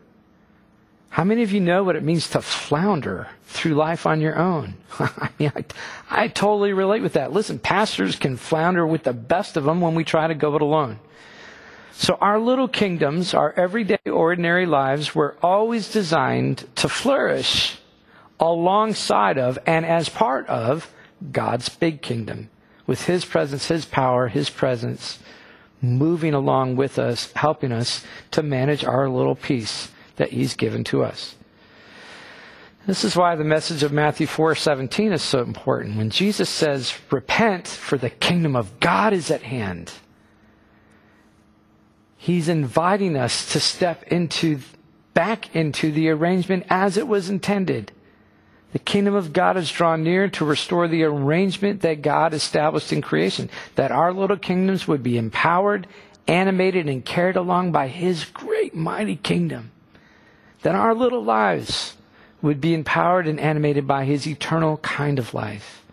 How 1.09 1.25
many 1.25 1.43
of 1.43 1.51
you 1.51 1.59
know 1.59 1.83
what 1.83 1.97
it 1.97 2.03
means 2.03 2.29
to 2.29 2.41
flounder 2.41 3.27
through 3.47 3.73
life 3.73 4.05
on 4.05 4.21
your 4.21 4.37
own? 4.37 4.75
I, 4.99 5.29
mean, 5.37 5.51
I, 5.53 5.65
I 6.09 6.27
totally 6.29 6.71
relate 6.71 7.01
with 7.01 7.13
that. 7.13 7.33
Listen, 7.33 7.59
pastors 7.59 8.15
can 8.15 8.37
flounder 8.37 8.87
with 8.87 9.03
the 9.03 9.11
best 9.11 9.57
of 9.57 9.65
them 9.65 9.81
when 9.81 9.93
we 9.93 10.05
try 10.05 10.27
to 10.27 10.33
go 10.33 10.55
it 10.55 10.61
alone. 10.61 10.99
So 12.01 12.17
our 12.19 12.39
little 12.39 12.67
kingdoms, 12.67 13.35
our 13.35 13.53
everyday 13.53 13.99
ordinary 14.07 14.65
lives 14.65 15.13
were 15.13 15.37
always 15.43 15.91
designed 15.91 16.67
to 16.77 16.89
flourish 16.89 17.77
alongside 18.39 19.37
of 19.37 19.59
and 19.67 19.85
as 19.85 20.09
part 20.09 20.47
of 20.47 20.91
God's 21.31 21.69
big 21.69 22.01
kingdom 22.01 22.49
with 22.87 23.05
His 23.05 23.23
presence, 23.23 23.67
His 23.67 23.85
power, 23.85 24.29
His 24.29 24.49
presence 24.49 25.19
moving 25.79 26.33
along 26.33 26.75
with 26.75 26.97
us, 26.97 27.31
helping 27.33 27.71
us 27.71 28.03
to 28.31 28.41
manage 28.41 28.83
our 28.83 29.07
little 29.07 29.35
piece 29.35 29.91
that 30.15 30.31
He's 30.31 30.55
given 30.55 30.83
to 30.85 31.03
us. 31.03 31.35
This 32.87 33.03
is 33.03 33.15
why 33.15 33.35
the 33.35 33.43
message 33.43 33.83
of 33.83 33.93
Matthew 33.93 34.25
4:17 34.25 35.11
is 35.11 35.21
so 35.21 35.43
important. 35.43 35.97
When 35.97 36.09
Jesus 36.09 36.49
says, 36.49 36.95
"Repent, 37.11 37.67
for 37.67 37.99
the 37.99 38.09
kingdom 38.09 38.55
of 38.55 38.79
God 38.79 39.13
is 39.13 39.29
at 39.29 39.43
hand." 39.43 39.91
He's 42.21 42.49
inviting 42.49 43.17
us 43.17 43.51
to 43.53 43.59
step 43.59 44.03
into 44.03 44.59
back 45.15 45.55
into 45.55 45.91
the 45.91 46.09
arrangement 46.09 46.67
as 46.69 46.95
it 46.95 47.07
was 47.07 47.31
intended. 47.31 47.91
The 48.73 48.77
kingdom 48.77 49.15
of 49.15 49.33
God 49.33 49.57
is 49.57 49.71
drawn 49.71 50.03
near 50.03 50.29
to 50.29 50.45
restore 50.45 50.87
the 50.87 51.01
arrangement 51.01 51.81
that 51.81 52.03
God 52.03 52.35
established 52.35 52.93
in 52.93 53.01
creation, 53.01 53.49
that 53.73 53.91
our 53.91 54.13
little 54.13 54.37
kingdoms 54.37 54.87
would 54.87 55.01
be 55.01 55.17
empowered, 55.17 55.87
animated, 56.27 56.87
and 56.87 57.03
carried 57.03 57.37
along 57.37 57.71
by 57.71 57.87
His 57.87 58.25
great 58.25 58.75
mighty 58.75 59.15
kingdom. 59.15 59.71
That 60.61 60.75
our 60.75 60.93
little 60.93 61.23
lives 61.23 61.97
would 62.43 62.61
be 62.61 62.75
empowered 62.75 63.27
and 63.27 63.39
animated 63.39 63.87
by 63.87 64.05
His 64.05 64.27
eternal 64.27 64.77
kind 64.77 65.17
of 65.17 65.33
life. 65.33 65.83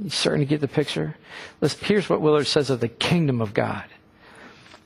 You 0.00 0.10
starting 0.10 0.46
to 0.46 0.48
get 0.48 0.60
the 0.60 0.68
picture? 0.68 1.16
here's 1.60 2.08
what 2.08 2.20
Willard 2.20 2.46
says 2.46 2.70
of 2.70 2.78
the 2.78 2.86
kingdom 2.86 3.40
of 3.40 3.52
God. 3.52 3.86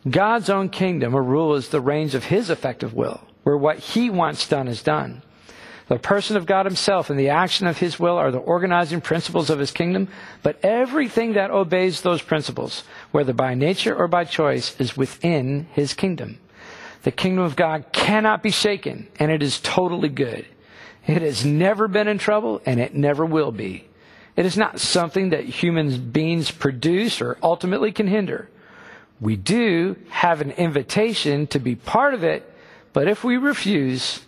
God's 0.08 0.50
own 0.50 0.68
kingdom 0.68 1.14
or 1.14 1.22
rule 1.22 1.54
is 1.54 1.68
the 1.68 1.80
range 1.80 2.14
of 2.14 2.24
His 2.24 2.50
effective 2.50 2.94
will, 2.94 3.20
where 3.42 3.56
what 3.56 3.78
He 3.78 4.10
wants 4.10 4.48
done 4.48 4.68
is 4.68 4.82
done. 4.82 5.22
The 5.88 5.98
person 5.98 6.36
of 6.36 6.46
God 6.46 6.66
himself 6.66 7.10
and 7.10 7.18
the 7.18 7.28
action 7.28 7.68
of 7.68 7.78
his 7.78 8.00
will 8.00 8.16
are 8.16 8.32
the 8.32 8.38
organizing 8.38 9.00
principles 9.00 9.50
of 9.50 9.60
his 9.60 9.70
kingdom, 9.70 10.08
but 10.42 10.58
everything 10.64 11.34
that 11.34 11.52
obeys 11.52 12.00
those 12.00 12.22
principles, 12.22 12.82
whether 13.12 13.32
by 13.32 13.54
nature 13.54 13.94
or 13.94 14.08
by 14.08 14.24
choice, 14.24 14.78
is 14.80 14.96
within 14.96 15.68
his 15.72 15.94
kingdom. 15.94 16.40
The 17.04 17.12
kingdom 17.12 17.44
of 17.44 17.54
God 17.54 17.92
cannot 17.92 18.42
be 18.42 18.50
shaken, 18.50 19.06
and 19.20 19.30
it 19.30 19.44
is 19.44 19.60
totally 19.60 20.08
good. 20.08 20.44
It 21.06 21.22
has 21.22 21.44
never 21.44 21.86
been 21.86 22.08
in 22.08 22.18
trouble, 22.18 22.60
and 22.66 22.80
it 22.80 22.96
never 22.96 23.24
will 23.24 23.52
be. 23.52 23.86
It 24.34 24.44
is 24.44 24.56
not 24.56 24.80
something 24.80 25.30
that 25.30 25.44
human 25.44 26.10
beings 26.10 26.50
produce 26.50 27.20
or 27.20 27.38
ultimately 27.44 27.92
can 27.92 28.08
hinder. 28.08 28.48
We 29.20 29.36
do 29.36 29.96
have 30.10 30.40
an 30.40 30.50
invitation 30.52 31.46
to 31.48 31.58
be 31.58 31.74
part 31.74 32.14
of 32.14 32.22
it, 32.22 32.50
but 32.92 33.08
if 33.08 33.24
we 33.24 33.36
refuse, 33.36 34.20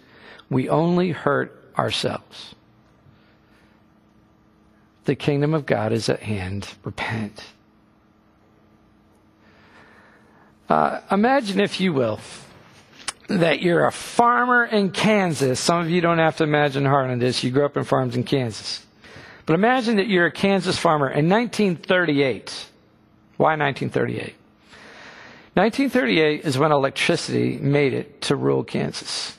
we 0.48 0.68
only 0.68 1.10
hurt 1.10 1.72
ourselves. 1.76 2.54
The 5.04 5.14
kingdom 5.14 5.54
of 5.54 5.66
God 5.66 5.92
is 5.92 6.08
at 6.08 6.20
hand. 6.20 6.74
Repent. 6.84 7.44
Uh, 10.68 11.00
imagine, 11.10 11.60
if 11.60 11.80
you 11.80 11.92
will, 11.94 12.20
that 13.28 13.62
you're 13.62 13.86
a 13.86 13.92
farmer 13.92 14.64
in 14.64 14.90
Kansas. 14.90 15.60
Some 15.60 15.80
of 15.80 15.90
you 15.90 16.00
don't 16.00 16.18
have 16.18 16.36
to 16.38 16.44
imagine 16.44 16.84
hard 16.84 17.10
on 17.10 17.18
this. 17.18 17.42
You 17.42 17.50
grew 17.50 17.64
up 17.64 17.76
in 17.76 17.84
farms 17.84 18.16
in 18.16 18.24
Kansas. 18.24 18.84
But 19.46 19.54
imagine 19.54 19.96
that 19.96 20.08
you're 20.08 20.26
a 20.26 20.32
Kansas 20.32 20.78
farmer 20.78 21.08
in 21.08 21.28
1938. 21.28 22.66
Why 23.38 23.56
1938? 23.56 24.34
1938 25.58 26.44
is 26.44 26.56
when 26.56 26.70
electricity 26.70 27.58
made 27.58 27.92
it 27.92 28.20
to 28.20 28.36
rural 28.36 28.62
Kansas. 28.62 29.36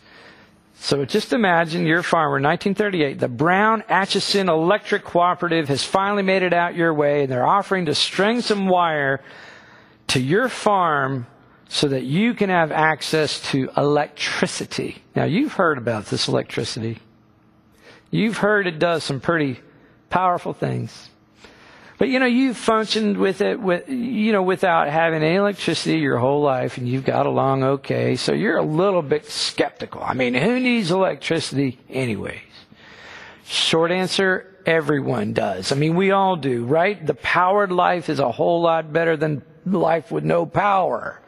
So 0.76 1.06
just 1.06 1.32
imagine 1.32 1.86
you're 1.86 2.00
a 2.00 2.04
farmer, 2.04 2.42
1938. 2.42 3.20
The 3.20 3.30
Brown 3.30 3.86
Atchison 3.88 4.50
Electric 4.50 5.06
Cooperative 5.06 5.70
has 5.70 5.86
finally 5.86 6.24
made 6.24 6.44
it 6.44 6.52
out 6.52 6.76
your 6.76 6.94
way, 6.94 7.22
and 7.22 7.32
they're 7.32 7.48
offering 7.48 7.86
to 7.86 7.96
string 7.96 8.42
some 8.42 8.68
wire 8.68 9.24
to 10.08 10.20
your 10.20 10.50
farm 10.50 11.26
so 11.70 11.88
that 11.88 12.04
you 12.04 12.34
can 12.34 12.50
have 12.50 12.74
access 12.74 13.40
to 13.52 13.70
electricity. 13.78 15.02
Now, 15.16 15.24
you've 15.24 15.54
heard 15.54 15.78
about 15.78 16.08
this 16.08 16.28
electricity. 16.28 16.98
You've 18.12 18.40
heard 18.40 18.68
it 18.68 18.78
does 18.78 19.06
some 19.06 19.22
pretty 19.22 19.62
powerful 20.10 20.52
things. 20.52 21.09
But 22.00 22.08
you 22.08 22.18
know, 22.18 22.26
you've 22.26 22.56
functioned 22.56 23.18
with 23.18 23.42
it 23.42 23.60
with, 23.60 23.90
you 23.90 24.32
know, 24.32 24.42
without 24.42 24.88
having 24.88 25.22
any 25.22 25.36
electricity 25.36 26.00
your 26.00 26.18
whole 26.18 26.42
life 26.42 26.78
and 26.78 26.88
you've 26.88 27.04
got 27.04 27.26
along 27.26 27.64
okay. 27.64 28.16
So 28.16 28.32
you're 28.32 28.58
a 28.58 28.64
little 28.64 29.02
bit 29.02 29.26
skeptical. 29.26 30.02
I 30.02 30.14
mean, 30.14 30.34
who 30.34 30.62
needs 30.62 30.92
electricity 30.92 31.78
anyways? 31.90 32.40
Short 33.44 33.92
answer, 33.92 34.56
everyone 34.66 35.34
does. 35.34 35.74
I 35.74 35.76
mean, 35.76 35.96
we 35.96 36.12
all 36.12 36.38
do, 36.38 36.64
right? 36.66 37.06
The 37.06 37.16
powered 37.16 37.72
life 37.74 38.08
is 38.08 38.20
a 38.20 38.32
whole 38.32 38.62
lot 38.62 38.94
better 38.94 39.18
than 39.18 39.44
life 39.66 40.10
with 40.10 40.24
no 40.24 40.46
power. 40.46 41.20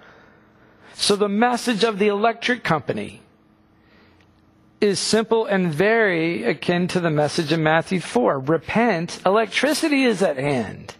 So 0.93 1.17
the 1.17 1.27
message 1.27 1.83
of 1.83 1.99
the 1.99 2.07
electric 2.07 2.63
company 2.63 3.21
is 4.81 4.99
simple 4.99 5.45
and 5.45 5.71
very 5.71 6.43
akin 6.43 6.87
to 6.87 6.99
the 6.99 7.11
message 7.11 7.53
in 7.53 7.61
Matthew 7.61 7.99
4. 7.99 8.39
Repent, 8.39 9.21
electricity 9.25 10.03
is 10.03 10.23
at 10.23 10.37
hand. 10.37 10.95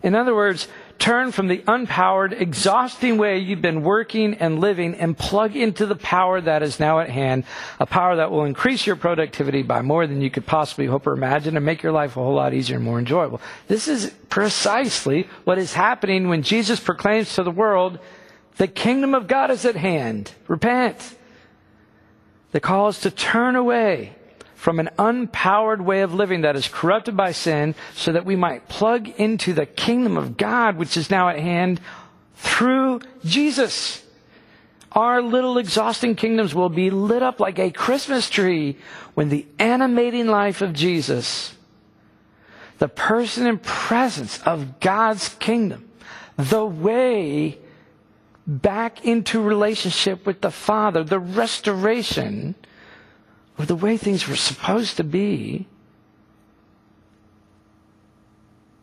In 0.00 0.14
other 0.14 0.32
words, 0.32 0.68
turn 1.00 1.32
from 1.32 1.48
the 1.48 1.58
unpowered, 1.66 2.40
exhausting 2.40 3.18
way 3.18 3.40
you've 3.40 3.60
been 3.60 3.82
working 3.82 4.34
and 4.34 4.60
living 4.60 4.94
and 4.94 5.18
plug 5.18 5.56
into 5.56 5.86
the 5.86 5.96
power 5.96 6.40
that 6.40 6.62
is 6.62 6.78
now 6.78 7.00
at 7.00 7.10
hand, 7.10 7.42
a 7.80 7.86
power 7.86 8.14
that 8.14 8.30
will 8.30 8.44
increase 8.44 8.86
your 8.86 8.94
productivity 8.94 9.62
by 9.62 9.82
more 9.82 10.06
than 10.06 10.20
you 10.20 10.30
could 10.30 10.46
possibly 10.46 10.86
hope 10.86 11.08
or 11.08 11.14
imagine 11.14 11.56
and 11.56 11.66
make 11.66 11.82
your 11.82 11.90
life 11.90 12.16
a 12.16 12.20
whole 12.20 12.34
lot 12.34 12.54
easier 12.54 12.76
and 12.76 12.84
more 12.84 13.00
enjoyable. 13.00 13.40
This 13.66 13.88
is 13.88 14.14
precisely 14.28 15.28
what 15.42 15.58
is 15.58 15.72
happening 15.72 16.28
when 16.28 16.44
Jesus 16.44 16.78
proclaims 16.78 17.34
to 17.34 17.42
the 17.42 17.50
world, 17.50 17.98
the 18.56 18.68
kingdom 18.68 19.16
of 19.16 19.26
God 19.26 19.50
is 19.50 19.64
at 19.64 19.74
hand. 19.74 20.30
Repent. 20.46 21.16
The 22.56 22.60
call 22.60 22.88
is 22.88 23.00
to 23.00 23.10
turn 23.10 23.54
away 23.54 24.14
from 24.54 24.80
an 24.80 24.88
unpowered 24.98 25.82
way 25.82 26.00
of 26.00 26.14
living 26.14 26.40
that 26.40 26.56
is 26.56 26.68
corrupted 26.68 27.14
by 27.14 27.32
sin 27.32 27.74
so 27.94 28.12
that 28.12 28.24
we 28.24 28.34
might 28.34 28.66
plug 28.66 29.08
into 29.20 29.52
the 29.52 29.66
kingdom 29.66 30.16
of 30.16 30.38
God, 30.38 30.78
which 30.78 30.96
is 30.96 31.10
now 31.10 31.28
at 31.28 31.38
hand 31.38 31.82
through 32.36 33.00
Jesus. 33.26 34.02
Our 34.90 35.20
little 35.20 35.58
exhausting 35.58 36.14
kingdoms 36.14 36.54
will 36.54 36.70
be 36.70 36.88
lit 36.88 37.22
up 37.22 37.40
like 37.40 37.58
a 37.58 37.70
Christmas 37.70 38.30
tree 38.30 38.78
when 39.12 39.28
the 39.28 39.44
animating 39.58 40.26
life 40.26 40.62
of 40.62 40.72
Jesus, 40.72 41.54
the 42.78 42.88
person 42.88 43.46
and 43.46 43.62
presence 43.62 44.40
of 44.44 44.80
God's 44.80 45.28
kingdom, 45.28 45.90
the 46.38 46.64
way 46.64 47.58
back 48.46 49.04
into 49.04 49.40
relationship 49.40 50.24
with 50.24 50.40
the 50.40 50.50
Father, 50.50 51.02
the 51.02 51.18
restoration 51.18 52.54
of 53.58 53.66
the 53.66 53.74
way 53.74 53.96
things 53.96 54.28
were 54.28 54.36
supposed 54.36 54.96
to 54.98 55.04
be, 55.04 55.66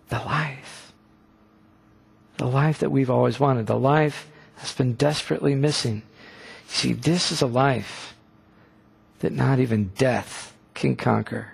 the 0.09 0.19
life. 0.19 0.93
The 2.37 2.47
life 2.47 2.79
that 2.79 2.91
we've 2.91 3.09
always 3.09 3.39
wanted, 3.39 3.67
the 3.67 3.79
life 3.79 4.29
that's 4.57 4.73
been 4.73 4.93
desperately 4.93 5.55
missing. 5.55 6.03
See, 6.67 6.93
this 6.93 7.31
is 7.31 7.41
a 7.41 7.47
life 7.47 8.15
that 9.19 9.31
not 9.31 9.59
even 9.59 9.91
death 9.97 10.53
can 10.73 10.95
conquer. 10.95 11.53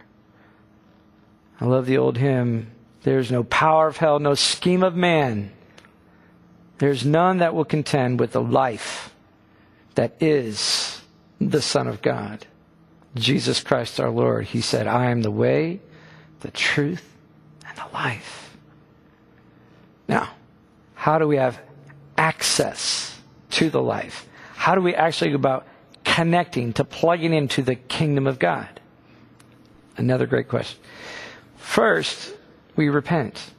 I 1.62 1.65
love 1.65 1.86
the 1.86 1.98
old 1.98 2.17
hymn, 2.17 2.72
There's 3.04 3.32
no 3.32 3.43
power 3.43 3.88
of 3.88 3.98
hell, 3.98 4.19
no 4.19 4.34
scheme 4.34 4.82
of 4.82 4.95
man 4.95 5.52
there's 6.80 7.06
none 7.06 7.38
that 7.38 7.54
will 7.54 7.65
contend 7.65 8.20
with 8.20 8.32
the 8.32 8.42
life 8.42 9.13
that 9.96 10.15
is 10.22 11.02
the 11.39 11.62
Son 11.62 11.88
of 11.88 12.02
God. 12.02 12.46
Jesus 13.15 13.62
Christ 13.62 14.00
our 14.00 14.10
Lord. 14.10 14.46
He 14.46 14.62
said, 14.62 14.88
I 14.88 15.12
am 15.12 15.22
the 15.22 15.32
way, 15.32 15.82
the 16.39 16.52
truth, 16.52 17.04
and 17.68 17.78
the 17.78 17.94
life. 17.94 18.58
Now, 20.08 20.30
how 20.96 21.20
do 21.20 21.28
we 21.28 21.38
have 21.38 21.60
access 22.18 23.18
to 23.52 23.70
the 23.70 23.82
life? 23.82 24.28
How 24.56 24.76
do 24.76 24.82
we 24.82 24.96
actually 24.96 25.32
go 25.32 25.36
about 25.36 25.68
connecting 26.04 26.74
to 26.74 26.84
plugging 26.84 27.34
into 27.34 27.62
the 27.62 27.76
kingdom 27.76 28.26
of 28.26 28.39
God? 28.39 28.80
Another 29.98 30.26
great 30.26 30.48
question. 30.48 30.80
First, 31.58 32.34
we 32.76 32.88
repent. 32.89 33.52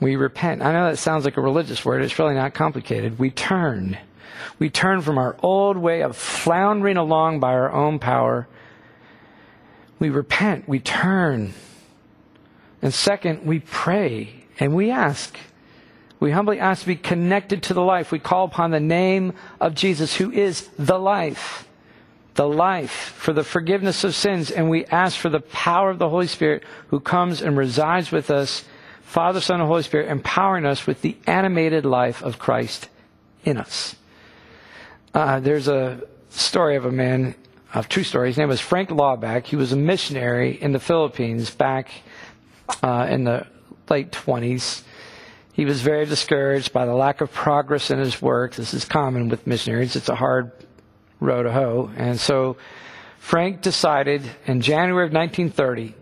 We 0.00 0.16
repent. 0.16 0.62
I 0.62 0.72
know 0.72 0.90
that 0.90 0.98
sounds 0.98 1.24
like 1.24 1.36
a 1.36 1.40
religious 1.40 1.84
word. 1.84 2.02
It's 2.02 2.18
really 2.18 2.34
not 2.34 2.54
complicated. 2.54 3.18
We 3.18 3.30
turn. 3.30 3.98
We 4.58 4.70
turn 4.70 5.00
from 5.00 5.18
our 5.18 5.36
old 5.42 5.76
way 5.76 6.02
of 6.02 6.16
floundering 6.16 6.96
along 6.96 7.40
by 7.40 7.52
our 7.52 7.72
own 7.72 7.98
power. 7.98 8.46
We 9.98 10.10
repent. 10.10 10.68
We 10.68 10.80
turn. 10.80 11.54
And 12.82 12.92
second, 12.92 13.46
we 13.46 13.60
pray 13.60 14.44
and 14.60 14.74
we 14.74 14.90
ask. 14.90 15.38
We 16.20 16.30
humbly 16.30 16.58
ask 16.58 16.82
to 16.82 16.86
be 16.86 16.96
connected 16.96 17.62
to 17.64 17.74
the 17.74 17.82
life. 17.82 18.12
We 18.12 18.18
call 18.18 18.44
upon 18.44 18.70
the 18.70 18.80
name 18.80 19.34
of 19.60 19.74
Jesus, 19.74 20.14
who 20.14 20.30
is 20.30 20.68
the 20.78 20.98
life. 20.98 21.68
The 22.34 22.48
life 22.48 23.14
for 23.16 23.32
the 23.32 23.44
forgiveness 23.44 24.04
of 24.04 24.14
sins. 24.14 24.50
And 24.50 24.68
we 24.68 24.84
ask 24.86 25.18
for 25.18 25.30
the 25.30 25.40
power 25.40 25.90
of 25.90 25.98
the 25.98 26.08
Holy 26.08 26.26
Spirit 26.26 26.64
who 26.88 27.00
comes 27.00 27.40
and 27.40 27.56
resides 27.56 28.12
with 28.12 28.30
us 28.30 28.64
Father, 29.06 29.40
Son, 29.40 29.60
and 29.60 29.68
Holy 29.68 29.82
Spirit 29.82 30.10
empowering 30.10 30.66
us 30.66 30.86
with 30.86 31.00
the 31.00 31.16
animated 31.26 31.86
life 31.86 32.22
of 32.22 32.38
Christ 32.38 32.88
in 33.44 33.56
us. 33.56 33.96
Uh, 35.14 35.40
there's 35.40 35.68
a 35.68 36.02
story 36.28 36.76
of 36.76 36.84
a 36.84 36.92
man 36.92 37.34
a 37.74 37.82
true 37.82 38.04
story. 38.04 38.28
His 38.28 38.38
name 38.38 38.48
was 38.48 38.60
Frank 38.60 38.90
Laubach. 38.90 39.44
He 39.44 39.56
was 39.56 39.72
a 39.72 39.76
missionary 39.76 40.60
in 40.60 40.72
the 40.72 40.80
Philippines 40.80 41.50
back 41.50 41.90
uh, 42.82 43.06
in 43.10 43.24
the 43.24 43.46
late 43.88 44.12
20s. 44.12 44.82
He 45.52 45.64
was 45.64 45.80
very 45.80 46.06
discouraged 46.06 46.72
by 46.72 46.86
the 46.86 46.94
lack 46.94 47.20
of 47.20 47.32
progress 47.32 47.90
in 47.90 47.98
his 47.98 48.20
work. 48.20 48.54
This 48.54 48.74
is 48.74 48.84
common 48.84 49.28
with 49.28 49.46
missionaries. 49.46 49.94
It's 49.94 50.08
a 50.08 50.14
hard 50.14 50.52
row 51.20 51.42
to 51.42 51.52
hoe. 51.52 51.90
And 51.96 52.18
so 52.18 52.56
Frank 53.18 53.62
decided 53.62 54.22
in 54.46 54.60
January 54.60 55.06
of 55.06 55.12
1930 55.12 55.94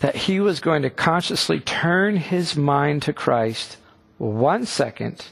that 0.00 0.14
he 0.14 0.40
was 0.40 0.60
going 0.60 0.82
to 0.82 0.90
consciously 0.90 1.60
turn 1.60 2.16
his 2.16 2.56
mind 2.56 3.02
to 3.02 3.12
Christ 3.12 3.78
one 4.18 4.66
second 4.66 5.26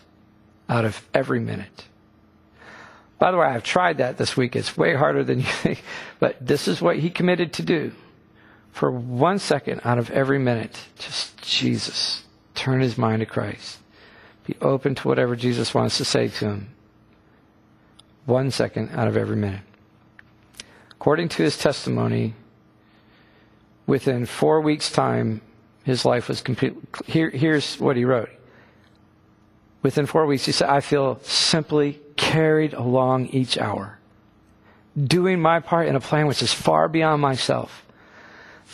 out 0.69 0.85
of 0.85 1.07
every 1.13 1.41
minute. 1.41 1.85
By 3.19 3.31
the 3.31 3.37
way, 3.39 3.47
I've 3.47 3.63
tried 3.63 3.99
that 3.99 4.17
this 4.17 4.37
week. 4.37 4.57
It's 4.57 4.77
way 4.77 4.95
harder 4.95 5.25
than 5.25 5.41
you 5.41 5.47
think. 5.47 5.83
But 6.21 6.37
this 6.41 6.69
is 6.69 6.81
what 6.81 6.99
he 6.99 7.11
committed 7.11 7.53
to 7.55 7.63
do. 7.63 7.93
For 8.73 8.91
one 8.91 9.39
second 9.39 9.83
out 9.85 9.99
of 9.99 10.11
every 10.11 10.39
minute, 10.39 10.81
just 10.99 11.41
Jesus. 11.43 12.25
Turn 12.55 12.81
his 12.81 12.97
mind 12.97 13.21
to 13.21 13.27
Christ. 13.27 13.79
Be 14.47 14.57
open 14.61 14.95
to 14.95 15.09
whatever 15.09 15.37
Jesus 15.37 15.75
wants 15.75 15.99
to 15.99 16.05
say 16.05 16.29
to 16.29 16.47
him. 16.47 16.75
One 18.25 18.51
second 18.51 18.91
out 18.95 19.07
of 19.07 19.17
every 19.17 19.37
minute. 19.37 19.61
According 20.93 21.29
to 21.31 21.43
his 21.43 21.59
testimony, 21.59 22.35
within 23.87 24.27
four 24.27 24.61
weeks' 24.61 24.91
time, 24.91 25.41
his 25.85 26.05
life 26.05 26.29
was 26.29 26.41
complete. 26.41 26.75
Here, 27.07 27.31
here's 27.31 27.79
what 27.79 27.97
he 27.97 28.05
wrote. 28.05 28.31
Within 29.83 30.07
four 30.07 30.25
weeks, 30.27 30.47
he 30.47 30.53
said, 30.53 30.71
I 30.71 30.81
feel 30.81 31.19
simply 31.23 32.01
carried 32.17 32.73
along 32.73 33.27
each 33.29 33.59
hour, 33.59 33.99
doing 34.97 35.41
my 35.41 35.61
part 35.61 35.89
in 35.89 35.97
a 35.97 36.01
plan 36.01 36.27
which 36.27 36.43
is 36.43 36.55
far 36.55 36.89
beyond 36.89 37.21
myself. 37.21 37.85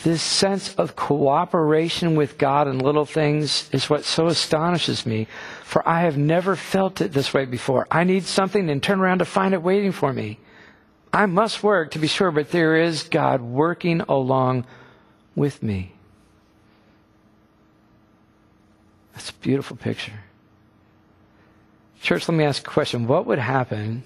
This 0.03 0.21
sense 0.21 0.73
of 0.75 0.95
cooperation 0.95 2.15
with 2.15 2.37
God 2.37 2.67
in 2.67 2.79
little 2.79 3.05
things 3.05 3.69
is 3.71 3.89
what 3.89 4.05
so 4.05 4.27
astonishes 4.27 5.05
me, 5.05 5.27
for 5.63 5.87
I 5.87 6.01
have 6.01 6.17
never 6.17 6.55
felt 6.55 7.01
it 7.01 7.11
this 7.11 7.33
way 7.33 7.45
before. 7.45 7.87
I 7.91 8.03
need 8.05 8.23
something 8.23 8.69
and 8.69 8.81
turn 8.81 9.01
around 9.01 9.19
to 9.19 9.25
find 9.25 9.53
it 9.53 9.61
waiting 9.61 9.91
for 9.91 10.13
me. 10.13 10.39
I 11.13 11.25
must 11.25 11.61
work 11.61 11.91
to 11.91 11.99
be 11.99 12.07
sure, 12.07 12.31
but 12.31 12.51
there 12.51 12.77
is 12.77 13.03
God 13.03 13.41
working 13.41 14.01
along 14.01 14.65
with 15.35 15.61
me. 15.63 15.93
That's 19.13 19.29
a 19.29 19.33
beautiful 19.33 19.77
picture. 19.77 20.21
Church, 22.01 22.27
let 22.27 22.35
me 22.35 22.43
ask 22.43 22.67
a 22.67 22.69
question. 22.69 23.07
What 23.07 23.25
would 23.27 23.39
happen 23.39 24.03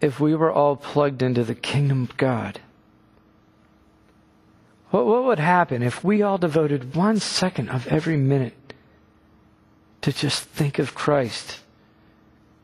if 0.00 0.20
we 0.20 0.34
were 0.34 0.52
all 0.52 0.76
plugged 0.76 1.22
into 1.22 1.44
the 1.44 1.54
kingdom 1.54 2.02
of 2.02 2.16
God? 2.16 2.60
What, 4.90 5.06
what 5.06 5.24
would 5.24 5.38
happen 5.38 5.82
if 5.82 6.04
we 6.04 6.22
all 6.22 6.38
devoted 6.38 6.94
one 6.94 7.18
second 7.18 7.68
of 7.70 7.86
every 7.88 8.16
minute 8.16 8.54
to 10.02 10.12
just 10.12 10.44
think 10.44 10.78
of 10.78 10.94
Christ, 10.94 11.60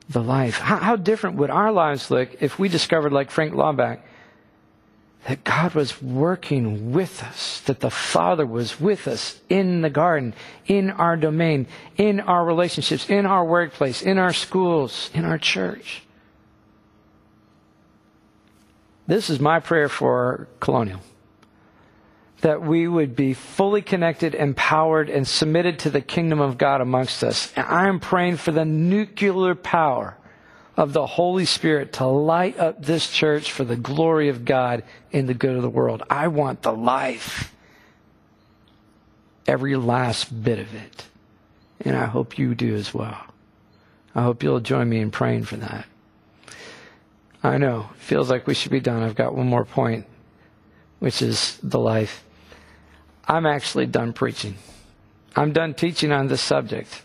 the 0.08 0.22
life? 0.22 0.58
How, 0.58 0.76
how 0.76 0.96
different 0.96 1.36
would 1.36 1.50
our 1.50 1.72
lives 1.72 2.10
look 2.10 2.42
if 2.42 2.58
we 2.58 2.68
discovered, 2.68 3.12
like 3.12 3.30
Frank 3.30 3.54
Laubach, 3.54 4.00
that 5.26 5.42
God 5.42 5.74
was 5.74 6.02
working 6.02 6.92
with 6.92 7.22
us, 7.22 7.60
that 7.62 7.80
the 7.80 7.90
Father 7.90 8.44
was 8.44 8.78
with 8.78 9.08
us 9.08 9.40
in 9.48 9.80
the 9.80 9.90
garden, 9.90 10.34
in 10.66 10.90
our 10.90 11.16
domain, 11.16 11.66
in 11.96 12.20
our 12.20 12.44
relationships, 12.44 13.08
in 13.08 13.24
our 13.24 13.44
workplace, 13.44 14.02
in 14.02 14.18
our 14.18 14.34
schools, 14.34 15.10
in 15.14 15.24
our 15.24 15.38
church. 15.38 16.02
This 19.06 19.30
is 19.30 19.40
my 19.40 19.60
prayer 19.60 19.88
for 19.88 20.48
Colonial 20.60 21.00
that 22.44 22.60
we 22.60 22.87
would 22.87 23.16
be 23.16 23.32
fully 23.32 23.80
connected, 23.80 24.34
empowered, 24.34 25.08
and 25.08 25.26
submitted 25.26 25.78
to 25.78 25.88
the 25.88 26.02
kingdom 26.02 26.42
of 26.42 26.58
God 26.58 26.82
amongst 26.82 27.24
us. 27.24 27.50
And 27.56 27.66
I 27.66 27.88
am 27.88 28.00
praying 28.00 28.37
for 28.37 28.52
the 28.52 28.66
nuclear 28.66 29.54
power 29.54 30.18
of 30.76 30.92
the 30.92 31.06
Holy 31.06 31.44
Spirit 31.44 31.94
to 31.94 32.06
light 32.06 32.58
up 32.58 32.82
this 32.82 33.10
church 33.10 33.52
for 33.52 33.64
the 33.64 33.76
glory 33.76 34.28
of 34.28 34.44
God 34.44 34.82
and 35.12 35.28
the 35.28 35.34
good 35.34 35.56
of 35.56 35.62
the 35.62 35.70
world. 35.70 36.02
I 36.10 36.28
want 36.28 36.62
the 36.62 36.72
life. 36.72 37.52
Every 39.46 39.76
last 39.76 40.42
bit 40.42 40.58
of 40.58 40.74
it. 40.74 41.04
And 41.80 41.96
I 41.96 42.06
hope 42.06 42.38
you 42.38 42.54
do 42.54 42.74
as 42.74 42.92
well. 42.92 43.20
I 44.14 44.22
hope 44.22 44.42
you'll 44.42 44.60
join 44.60 44.88
me 44.88 45.00
in 45.00 45.10
praying 45.10 45.44
for 45.44 45.56
that. 45.56 45.87
I 47.42 47.58
know, 47.58 47.90
feels 47.96 48.30
like 48.30 48.46
we 48.46 48.54
should 48.54 48.72
be 48.72 48.80
done. 48.80 49.02
I've 49.02 49.14
got 49.14 49.34
one 49.34 49.46
more 49.46 49.66
point, 49.66 50.06
which 50.98 51.20
is 51.20 51.58
the 51.62 51.78
life. 51.78 52.24
I'm 53.28 53.44
actually 53.44 53.87
done 53.87 54.12
preaching. 54.12 54.56
I'm 55.37 55.52
done 55.52 55.74
teaching 55.74 56.10
on 56.10 56.28
this 56.28 56.40
subject. 56.40 57.02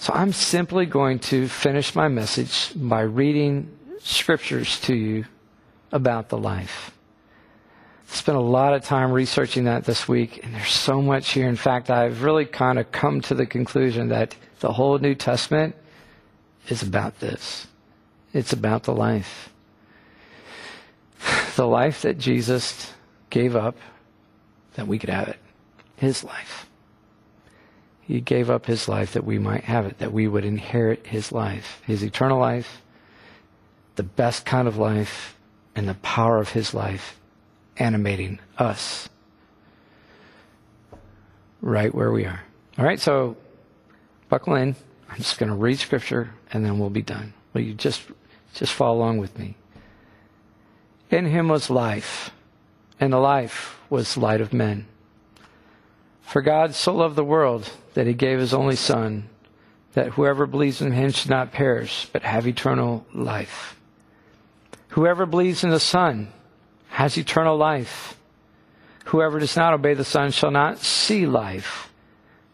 So 0.00 0.14
I'm 0.14 0.32
simply 0.32 0.86
going 0.86 1.18
to 1.28 1.46
finish 1.46 1.94
my 1.94 2.08
message 2.08 2.72
by 2.74 3.02
reading 3.02 3.76
scriptures 3.98 4.80
to 4.80 4.94
you 4.94 5.26
about 5.92 6.30
the 6.30 6.38
life. 6.38 6.96
I 8.10 8.14
spent 8.14 8.38
a 8.38 8.40
lot 8.40 8.72
of 8.72 8.82
time 8.82 9.12
researching 9.12 9.64
that 9.64 9.84
this 9.84 10.08
week, 10.08 10.42
and 10.42 10.54
there's 10.54 10.70
so 10.70 11.02
much 11.02 11.32
here. 11.32 11.46
In 11.46 11.54
fact, 11.54 11.90
I've 11.90 12.22
really 12.22 12.46
kind 12.46 12.78
of 12.78 12.90
come 12.90 13.20
to 13.20 13.34
the 13.34 13.44
conclusion 13.44 14.08
that 14.08 14.34
the 14.60 14.72
whole 14.72 14.98
New 14.98 15.14
Testament 15.14 15.76
is 16.68 16.82
about 16.82 17.20
this. 17.20 17.66
It's 18.32 18.54
about 18.54 18.84
the 18.84 18.94
life. 18.94 19.50
The 21.56 21.66
life 21.66 22.02
that 22.02 22.16
Jesus 22.16 22.90
gave 23.28 23.54
up 23.54 23.76
that 24.76 24.86
we 24.86 24.98
could 24.98 25.10
have 25.10 25.28
it. 25.28 25.36
His 25.96 26.24
life. 26.24 26.69
He 28.10 28.20
gave 28.20 28.50
up 28.50 28.66
his 28.66 28.88
life 28.88 29.12
that 29.12 29.24
we 29.24 29.38
might 29.38 29.62
have 29.62 29.86
it, 29.86 29.98
that 29.98 30.12
we 30.12 30.26
would 30.26 30.44
inherit 30.44 31.06
his 31.06 31.30
life, 31.30 31.80
his 31.86 32.02
eternal 32.02 32.40
life, 32.40 32.82
the 33.94 34.02
best 34.02 34.44
kind 34.44 34.66
of 34.66 34.76
life, 34.76 35.38
and 35.76 35.88
the 35.88 35.94
power 35.94 36.38
of 36.38 36.48
his 36.48 36.74
life 36.74 37.20
animating 37.76 38.40
us 38.58 39.08
right 41.60 41.94
where 41.94 42.10
we 42.10 42.24
are. 42.24 42.42
All 42.76 42.84
right, 42.84 42.98
so 42.98 43.36
buckle 44.28 44.56
in. 44.56 44.74
I'm 45.08 45.18
just 45.18 45.38
going 45.38 45.50
to 45.50 45.54
read 45.54 45.78
scripture 45.78 46.34
and 46.52 46.64
then 46.64 46.80
we'll 46.80 46.90
be 46.90 47.02
done. 47.02 47.32
Will 47.54 47.60
you 47.60 47.74
just 47.74 48.02
just 48.54 48.72
follow 48.72 48.98
along 48.98 49.18
with 49.18 49.38
me? 49.38 49.54
In 51.12 51.26
him 51.26 51.46
was 51.46 51.70
life, 51.70 52.32
and 52.98 53.12
the 53.12 53.18
life 53.18 53.78
was 53.88 54.16
light 54.16 54.40
of 54.40 54.52
men. 54.52 54.86
For 56.30 56.42
God 56.42 56.76
so 56.76 56.94
loved 56.94 57.16
the 57.16 57.24
world 57.24 57.68
that 57.94 58.06
he 58.06 58.14
gave 58.14 58.38
his 58.38 58.54
only 58.54 58.76
Son, 58.76 59.28
that 59.94 60.10
whoever 60.10 60.46
believes 60.46 60.80
in 60.80 60.92
him 60.92 61.10
should 61.10 61.28
not 61.28 61.50
perish, 61.50 62.06
but 62.12 62.22
have 62.22 62.46
eternal 62.46 63.04
life. 63.12 63.76
Whoever 64.90 65.26
believes 65.26 65.64
in 65.64 65.70
the 65.70 65.80
Son 65.80 66.28
has 66.90 67.18
eternal 67.18 67.56
life. 67.56 68.16
Whoever 69.06 69.40
does 69.40 69.56
not 69.56 69.74
obey 69.74 69.94
the 69.94 70.04
Son 70.04 70.30
shall 70.30 70.52
not 70.52 70.78
see 70.78 71.26
life, 71.26 71.90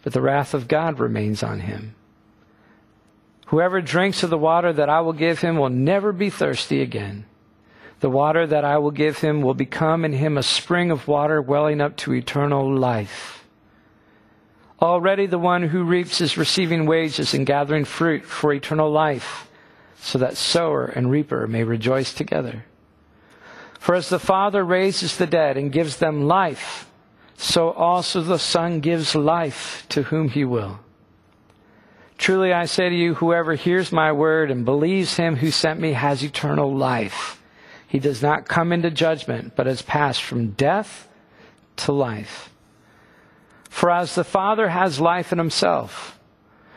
but 0.02 0.14
the 0.14 0.22
wrath 0.22 0.54
of 0.54 0.68
God 0.68 0.98
remains 0.98 1.42
on 1.42 1.60
him. 1.60 1.94
Whoever 3.48 3.82
drinks 3.82 4.22
of 4.22 4.30
the 4.30 4.38
water 4.38 4.72
that 4.72 4.88
I 4.88 5.02
will 5.02 5.12
give 5.12 5.40
him 5.40 5.58
will 5.58 5.68
never 5.68 6.12
be 6.12 6.30
thirsty 6.30 6.80
again. 6.80 7.26
The 8.00 8.08
water 8.08 8.46
that 8.46 8.64
I 8.64 8.78
will 8.78 8.90
give 8.90 9.18
him 9.18 9.42
will 9.42 9.52
become 9.52 10.02
in 10.02 10.14
him 10.14 10.38
a 10.38 10.42
spring 10.42 10.90
of 10.90 11.06
water 11.06 11.42
welling 11.42 11.82
up 11.82 11.98
to 11.98 12.14
eternal 12.14 12.74
life. 12.74 13.35
Already 14.80 15.26
the 15.26 15.38
one 15.38 15.62
who 15.62 15.84
reaps 15.84 16.20
is 16.20 16.36
receiving 16.36 16.86
wages 16.86 17.32
and 17.32 17.46
gathering 17.46 17.84
fruit 17.84 18.24
for 18.24 18.52
eternal 18.52 18.90
life, 18.90 19.48
so 19.98 20.18
that 20.18 20.36
sower 20.36 20.84
and 20.84 21.10
reaper 21.10 21.46
may 21.46 21.64
rejoice 21.64 22.12
together. 22.12 22.64
For 23.80 23.94
as 23.94 24.08
the 24.08 24.18
Father 24.18 24.64
raises 24.64 25.16
the 25.16 25.26
dead 25.26 25.56
and 25.56 25.72
gives 25.72 25.96
them 25.96 26.26
life, 26.26 26.90
so 27.36 27.70
also 27.70 28.20
the 28.20 28.38
Son 28.38 28.80
gives 28.80 29.14
life 29.14 29.86
to 29.90 30.02
whom 30.02 30.28
he 30.28 30.44
will. 30.44 30.80
Truly 32.18 32.52
I 32.52 32.64
say 32.64 32.88
to 32.88 32.94
you, 32.94 33.14
whoever 33.14 33.54
hears 33.54 33.92
my 33.92 34.12
word 34.12 34.50
and 34.50 34.64
believes 34.64 35.16
him 35.16 35.36
who 35.36 35.50
sent 35.50 35.80
me 35.80 35.92
has 35.92 36.22
eternal 36.22 36.74
life. 36.74 37.42
He 37.88 37.98
does 37.98 38.22
not 38.22 38.48
come 38.48 38.72
into 38.72 38.90
judgment, 38.90 39.54
but 39.54 39.66
has 39.66 39.82
passed 39.82 40.22
from 40.22 40.50
death 40.50 41.08
to 41.76 41.92
life. 41.92 42.50
For 43.68 43.90
as 43.90 44.14
the 44.14 44.24
Father 44.24 44.68
has 44.68 45.00
life 45.00 45.32
in 45.32 45.38
himself, 45.38 46.18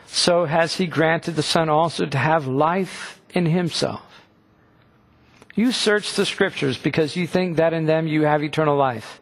so 0.06 0.44
has 0.44 0.74
he 0.74 0.86
granted 0.86 1.36
the 1.36 1.42
Son 1.42 1.68
also 1.68 2.06
to 2.06 2.18
have 2.18 2.46
life 2.46 3.20
in 3.30 3.46
himself. 3.46 4.02
You 5.54 5.72
search 5.72 6.14
the 6.14 6.26
scriptures 6.26 6.78
because 6.78 7.16
you 7.16 7.26
think 7.26 7.56
that 7.56 7.72
in 7.72 7.86
them 7.86 8.06
you 8.06 8.22
have 8.22 8.42
eternal 8.42 8.76
life. 8.76 9.20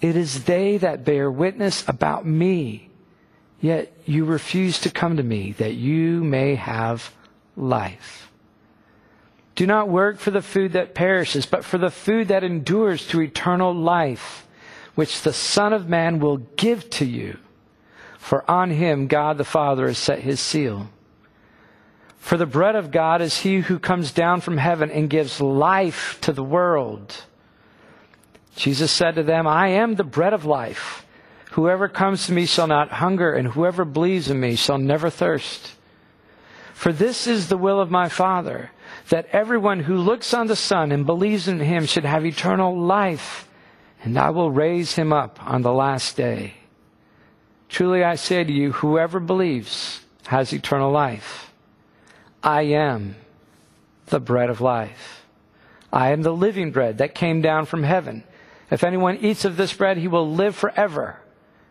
It 0.00 0.16
is 0.16 0.44
they 0.44 0.78
that 0.78 1.04
bear 1.04 1.30
witness 1.30 1.86
about 1.88 2.26
me, 2.26 2.90
yet 3.60 3.92
you 4.06 4.24
refuse 4.24 4.80
to 4.80 4.90
come 4.90 5.16
to 5.16 5.22
me 5.22 5.52
that 5.58 5.74
you 5.74 6.24
may 6.24 6.54
have 6.54 7.12
life. 7.56 8.30
Do 9.56 9.66
not 9.66 9.88
work 9.88 10.18
for 10.18 10.30
the 10.30 10.42
food 10.42 10.72
that 10.72 10.94
perishes, 10.94 11.44
but 11.44 11.64
for 11.64 11.78
the 11.78 11.90
food 11.90 12.28
that 12.28 12.44
endures 12.44 13.08
to 13.08 13.20
eternal 13.20 13.74
life, 13.74 14.46
which 14.98 15.22
the 15.22 15.32
Son 15.32 15.72
of 15.72 15.88
Man 15.88 16.18
will 16.18 16.38
give 16.56 16.90
to 16.90 17.04
you. 17.04 17.38
For 18.18 18.42
on 18.50 18.72
him 18.72 19.06
God 19.06 19.38
the 19.38 19.44
Father 19.44 19.86
has 19.86 19.96
set 19.96 20.18
his 20.18 20.40
seal. 20.40 20.88
For 22.18 22.36
the 22.36 22.46
bread 22.46 22.74
of 22.74 22.90
God 22.90 23.22
is 23.22 23.38
he 23.38 23.60
who 23.60 23.78
comes 23.78 24.10
down 24.10 24.40
from 24.40 24.56
heaven 24.56 24.90
and 24.90 25.08
gives 25.08 25.40
life 25.40 26.18
to 26.22 26.32
the 26.32 26.42
world. 26.42 27.14
Jesus 28.56 28.90
said 28.90 29.14
to 29.14 29.22
them, 29.22 29.46
I 29.46 29.68
am 29.68 29.94
the 29.94 30.02
bread 30.02 30.32
of 30.32 30.44
life. 30.44 31.06
Whoever 31.52 31.88
comes 31.88 32.26
to 32.26 32.32
me 32.32 32.44
shall 32.44 32.66
not 32.66 32.90
hunger, 32.90 33.32
and 33.32 33.46
whoever 33.46 33.84
believes 33.84 34.28
in 34.28 34.40
me 34.40 34.56
shall 34.56 34.78
never 34.78 35.10
thirst. 35.10 35.74
For 36.74 36.92
this 36.92 37.28
is 37.28 37.46
the 37.46 37.56
will 37.56 37.80
of 37.80 37.88
my 37.88 38.08
Father 38.08 38.72
that 39.10 39.26
everyone 39.26 39.78
who 39.78 39.96
looks 39.96 40.34
on 40.34 40.48
the 40.48 40.56
Son 40.56 40.90
and 40.90 41.06
believes 41.06 41.46
in 41.46 41.60
him 41.60 41.86
should 41.86 42.04
have 42.04 42.26
eternal 42.26 42.76
life, 42.76 43.47
and 44.02 44.18
I 44.18 44.30
will 44.30 44.50
raise 44.50 44.94
him 44.94 45.12
up 45.12 45.38
on 45.44 45.62
the 45.62 45.72
last 45.72 46.16
day. 46.16 46.54
Truly 47.68 48.02
I 48.04 48.14
say 48.14 48.44
to 48.44 48.52
you, 48.52 48.72
whoever 48.72 49.20
believes 49.20 50.00
has 50.26 50.52
eternal 50.52 50.90
life. 50.90 51.52
I 52.42 52.62
am 52.62 53.16
the 54.06 54.20
bread 54.20 54.50
of 54.50 54.60
life. 54.60 55.26
I 55.92 56.10
am 56.10 56.22
the 56.22 56.34
living 56.34 56.70
bread 56.70 56.98
that 56.98 57.14
came 57.14 57.40
down 57.40 57.66
from 57.66 57.82
heaven. 57.82 58.24
If 58.70 58.84
anyone 58.84 59.18
eats 59.18 59.44
of 59.44 59.56
this 59.56 59.72
bread, 59.72 59.96
he 59.96 60.08
will 60.08 60.30
live 60.30 60.54
forever. 60.54 61.18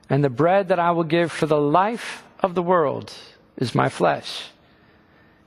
And 0.09 0.23
the 0.23 0.29
bread 0.29 0.69
that 0.69 0.79
I 0.79 0.91
will 0.91 1.03
give 1.03 1.31
for 1.31 1.45
the 1.45 1.59
life 1.59 2.23
of 2.39 2.55
the 2.55 2.63
world 2.63 3.13
is 3.57 3.75
my 3.75 3.89
flesh. 3.89 4.49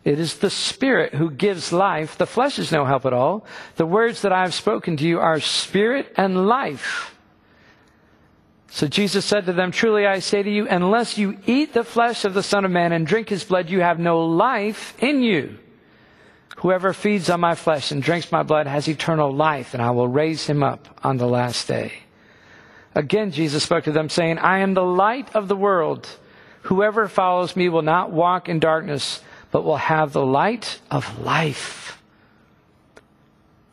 It 0.02 0.18
is 0.18 0.38
the 0.38 0.50
Spirit 0.50 1.14
who 1.14 1.30
gives 1.30 1.72
life. 1.72 2.16
The 2.16 2.26
flesh 2.26 2.58
is 2.58 2.72
no 2.72 2.84
help 2.84 3.04
at 3.04 3.12
all. 3.12 3.44
The 3.76 3.86
words 3.86 4.22
that 4.22 4.32
I 4.32 4.42
have 4.42 4.54
spoken 4.54 4.96
to 4.96 5.04
you 5.04 5.20
are 5.20 5.40
spirit 5.40 6.12
and 6.16 6.46
life. 6.46 7.14
So 8.68 8.86
Jesus 8.86 9.24
said 9.26 9.46
to 9.46 9.52
them, 9.52 9.72
Truly 9.72 10.06
I 10.06 10.20
say 10.20 10.42
to 10.42 10.50
you, 10.50 10.66
unless 10.68 11.18
you 11.18 11.38
eat 11.44 11.74
the 11.74 11.84
flesh 11.84 12.24
of 12.24 12.34
the 12.34 12.42
Son 12.42 12.64
of 12.64 12.70
Man 12.70 12.92
and 12.92 13.06
drink 13.06 13.28
his 13.28 13.44
blood, 13.44 13.68
you 13.68 13.80
have 13.80 13.98
no 13.98 14.26
life 14.26 14.94
in 15.02 15.22
you. 15.22 15.58
Whoever 16.58 16.92
feeds 16.92 17.28
on 17.28 17.40
my 17.40 17.54
flesh 17.54 17.90
and 17.90 18.02
drinks 18.02 18.30
my 18.30 18.42
blood 18.42 18.66
has 18.66 18.88
eternal 18.88 19.34
life, 19.34 19.74
and 19.74 19.82
I 19.82 19.90
will 19.90 20.08
raise 20.08 20.46
him 20.46 20.62
up 20.62 21.00
on 21.02 21.16
the 21.16 21.26
last 21.26 21.66
day. 21.68 21.92
Again, 22.94 23.32
Jesus 23.32 23.64
spoke 23.64 23.84
to 23.84 23.92
them, 23.92 24.08
saying, 24.08 24.38
I 24.38 24.60
am 24.60 24.74
the 24.74 24.84
light 24.84 25.34
of 25.34 25.48
the 25.48 25.56
world. 25.56 26.08
Whoever 26.62 27.08
follows 27.08 27.56
me 27.56 27.68
will 27.68 27.82
not 27.82 28.12
walk 28.12 28.48
in 28.48 28.60
darkness 28.60 29.20
but 29.50 29.64
will 29.64 29.76
have 29.76 30.12
the 30.12 30.24
light 30.24 30.80
of 30.90 31.20
life. 31.20 32.00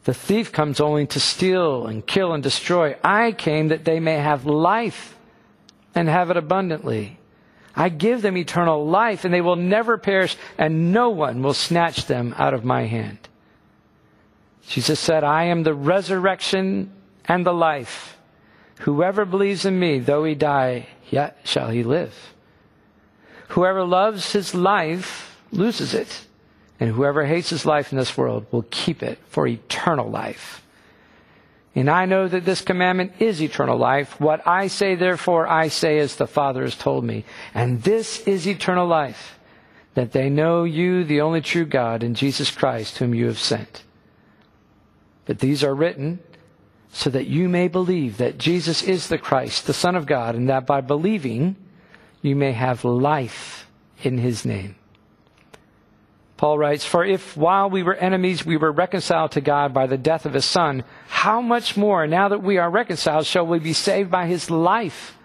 The 0.05 0.13
thief 0.13 0.51
comes 0.51 0.79
only 0.79 1.05
to 1.07 1.19
steal 1.19 1.85
and 1.85 2.05
kill 2.05 2.33
and 2.33 2.41
destroy. 2.41 2.95
I 3.03 3.33
came 3.33 3.67
that 3.67 3.83
they 3.83 3.99
may 3.99 4.15
have 4.15 4.45
life 4.45 5.17
and 5.93 6.07
have 6.07 6.29
it 6.31 6.37
abundantly. 6.37 7.19
I 7.75 7.89
give 7.89 8.21
them 8.21 8.37
eternal 8.37 8.87
life, 8.87 9.25
and 9.25 9.33
they 9.33 9.41
will 9.41 9.55
never 9.55 9.97
perish, 9.97 10.35
and 10.57 10.91
no 10.93 11.09
one 11.09 11.43
will 11.43 11.53
snatch 11.53 12.05
them 12.05 12.33
out 12.37 12.53
of 12.53 12.63
my 12.63 12.85
hand. 12.85 13.19
Jesus 14.67 14.99
said, 14.99 15.23
I 15.23 15.45
am 15.45 15.63
the 15.63 15.73
resurrection 15.73 16.91
and 17.25 17.45
the 17.45 17.53
life. 17.53 18.17
Whoever 18.79 19.25
believes 19.25 19.65
in 19.65 19.77
me, 19.77 19.99
though 19.99 20.23
he 20.23 20.35
die, 20.35 20.87
yet 21.09 21.37
shall 21.43 21.69
he 21.69 21.83
live. 21.83 22.33
Whoever 23.49 23.83
loves 23.83 24.31
his 24.31 24.55
life 24.55 25.26
loses 25.51 25.93
it. 25.93 26.25
And 26.79 26.91
whoever 26.91 27.25
hates 27.25 27.49
his 27.49 27.65
life 27.65 27.91
in 27.91 27.97
this 27.97 28.15
world 28.17 28.45
will 28.51 28.65
keep 28.69 29.01
it 29.01 29.19
for 29.29 29.47
eternal 29.47 30.09
life. 30.09 30.63
And 31.73 31.89
I 31.89 32.05
know 32.05 32.27
that 32.27 32.45
this 32.45 32.61
commandment 32.61 33.13
is 33.19 33.41
eternal 33.41 33.77
life. 33.77 34.19
What 34.19 34.47
I 34.47 34.67
say, 34.67 34.95
therefore, 34.95 35.47
I 35.47 35.67
say 35.67 35.99
as 35.99 36.15
the 36.15 36.25
Father 36.25 36.63
has 36.63 36.75
told 36.75 37.03
me. 37.03 37.23
And 37.53 37.83
this 37.83 38.21
is 38.21 38.47
eternal 38.47 38.87
life, 38.87 39.37
that 39.93 40.11
they 40.11 40.29
know 40.29 40.63
you, 40.63 41.03
the 41.03 41.21
only 41.21 41.41
true 41.41 41.65
God, 41.65 42.01
and 42.01 42.15
Jesus 42.15 42.49
Christ, 42.49 42.97
whom 42.97 43.13
you 43.13 43.27
have 43.27 43.37
sent. 43.37 43.83
But 45.25 45.37
these 45.37 45.63
are 45.63 45.75
written 45.75 46.19
so 46.91 47.11
that 47.11 47.27
you 47.27 47.47
may 47.47 47.67
believe 47.67 48.17
that 48.17 48.39
Jesus 48.39 48.81
is 48.81 49.07
the 49.07 49.19
Christ, 49.19 49.67
the 49.67 49.73
Son 49.73 49.95
of 49.95 50.07
God, 50.07 50.33
and 50.33 50.49
that 50.49 50.65
by 50.65 50.81
believing 50.81 51.55
you 52.23 52.35
may 52.35 52.53
have 52.53 52.85
life 52.85 53.67
in 54.01 54.17
his 54.17 54.45
name. 54.45 54.76
Paul 56.37 56.59
writes, 56.59 56.85
For 56.85 57.03
if 57.03 57.35
while 57.35 57.69
we 57.69 57.81
were 57.81 57.95
enemies 57.95 58.45
we 58.45 58.57
were 58.57 58.71
reconciled 58.71 59.31
to 59.31 59.41
God 59.41 59.73
by 59.73 59.87
the 59.87 59.97
death 59.97 60.25
of 60.25 60.33
his 60.33 60.45
Son, 60.45 60.83
how 61.07 61.41
much 61.41 61.75
more, 61.75 62.05
now 62.05 62.29
that 62.29 62.43
we 62.43 62.59
are 62.59 62.69
reconciled, 62.69 63.25
shall 63.25 63.45
we 63.45 63.57
be 63.59 63.73
saved 63.73 64.11
by 64.11 64.27
his 64.27 64.51
life? 64.51 65.17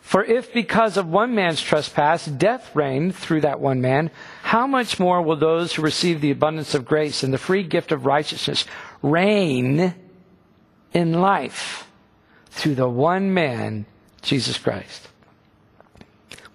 For 0.00 0.24
if 0.24 0.52
because 0.52 0.96
of 0.96 1.08
one 1.08 1.34
man's 1.34 1.60
trespass 1.60 2.26
death 2.26 2.70
reigned 2.76 3.16
through 3.16 3.40
that 3.40 3.58
one 3.58 3.80
man, 3.80 4.12
how 4.44 4.64
much 4.68 5.00
more 5.00 5.20
will 5.20 5.34
those 5.34 5.74
who 5.74 5.82
receive 5.82 6.20
the 6.20 6.30
abundance 6.30 6.76
of 6.76 6.84
grace 6.84 7.24
and 7.24 7.34
the 7.34 7.38
free 7.38 7.64
gift 7.64 7.90
of 7.90 8.06
righteousness 8.06 8.64
reign 9.02 9.96
in 10.92 11.12
life 11.20 11.88
through 12.50 12.76
the 12.76 12.88
one 12.88 13.34
man, 13.34 13.84
Jesus 14.22 14.56
Christ? 14.56 15.08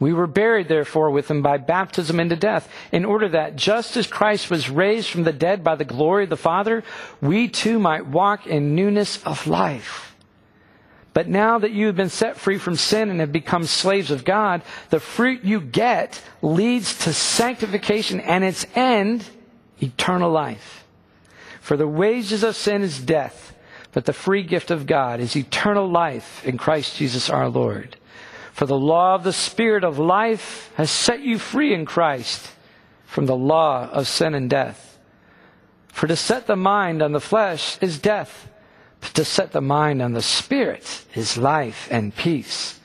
We 0.01 0.13
were 0.13 0.25
buried, 0.25 0.67
therefore, 0.67 1.11
with 1.11 1.29
him 1.29 1.43
by 1.43 1.57
baptism 1.57 2.19
into 2.19 2.35
death, 2.35 2.67
in 2.91 3.05
order 3.05 3.29
that, 3.29 3.55
just 3.55 3.95
as 3.95 4.07
Christ 4.07 4.49
was 4.49 4.67
raised 4.67 5.09
from 5.09 5.25
the 5.25 5.31
dead 5.31 5.63
by 5.63 5.75
the 5.75 5.85
glory 5.85 6.23
of 6.23 6.31
the 6.31 6.37
Father, 6.37 6.83
we 7.21 7.47
too 7.47 7.77
might 7.77 8.07
walk 8.07 8.47
in 8.47 8.73
newness 8.73 9.23
of 9.23 9.45
life. 9.45 10.15
But 11.13 11.27
now 11.27 11.59
that 11.59 11.69
you 11.69 11.85
have 11.85 11.95
been 11.95 12.09
set 12.09 12.37
free 12.37 12.57
from 12.57 12.77
sin 12.77 13.11
and 13.11 13.19
have 13.19 13.31
become 13.31 13.65
slaves 13.65 14.09
of 14.09 14.25
God, 14.25 14.63
the 14.89 14.99
fruit 14.99 15.43
you 15.43 15.61
get 15.61 16.19
leads 16.41 16.97
to 17.05 17.13
sanctification 17.13 18.19
and 18.21 18.43
its 18.43 18.65
end, 18.73 19.23
eternal 19.79 20.31
life. 20.31 20.83
For 21.59 21.77
the 21.77 21.87
wages 21.87 22.43
of 22.43 22.55
sin 22.55 22.81
is 22.81 22.99
death, 22.99 23.55
but 23.91 24.05
the 24.05 24.13
free 24.13 24.41
gift 24.41 24.71
of 24.71 24.87
God 24.87 25.19
is 25.19 25.35
eternal 25.35 25.87
life 25.87 26.43
in 26.43 26.57
Christ 26.57 26.95
Jesus 26.95 27.29
our 27.29 27.49
Lord. 27.49 27.97
For 28.61 28.67
the 28.67 28.77
law 28.77 29.15
of 29.15 29.23
the 29.23 29.33
Spirit 29.33 29.83
of 29.83 29.97
life 29.97 30.71
has 30.75 30.91
set 30.91 31.21
you 31.21 31.39
free 31.39 31.73
in 31.73 31.83
Christ 31.83 32.47
from 33.07 33.25
the 33.25 33.35
law 33.35 33.89
of 33.89 34.07
sin 34.07 34.35
and 34.35 34.47
death. 34.47 34.99
For 35.87 36.05
to 36.05 36.15
set 36.15 36.45
the 36.45 36.55
mind 36.55 37.01
on 37.01 37.11
the 37.11 37.19
flesh 37.19 37.79
is 37.81 37.97
death, 37.97 38.51
but 38.99 39.15
to 39.15 39.25
set 39.25 39.51
the 39.51 39.61
mind 39.61 39.99
on 39.99 40.13
the 40.13 40.21
Spirit 40.21 41.05
is 41.15 41.39
life 41.39 41.87
and 41.89 42.15
peace. 42.15 42.79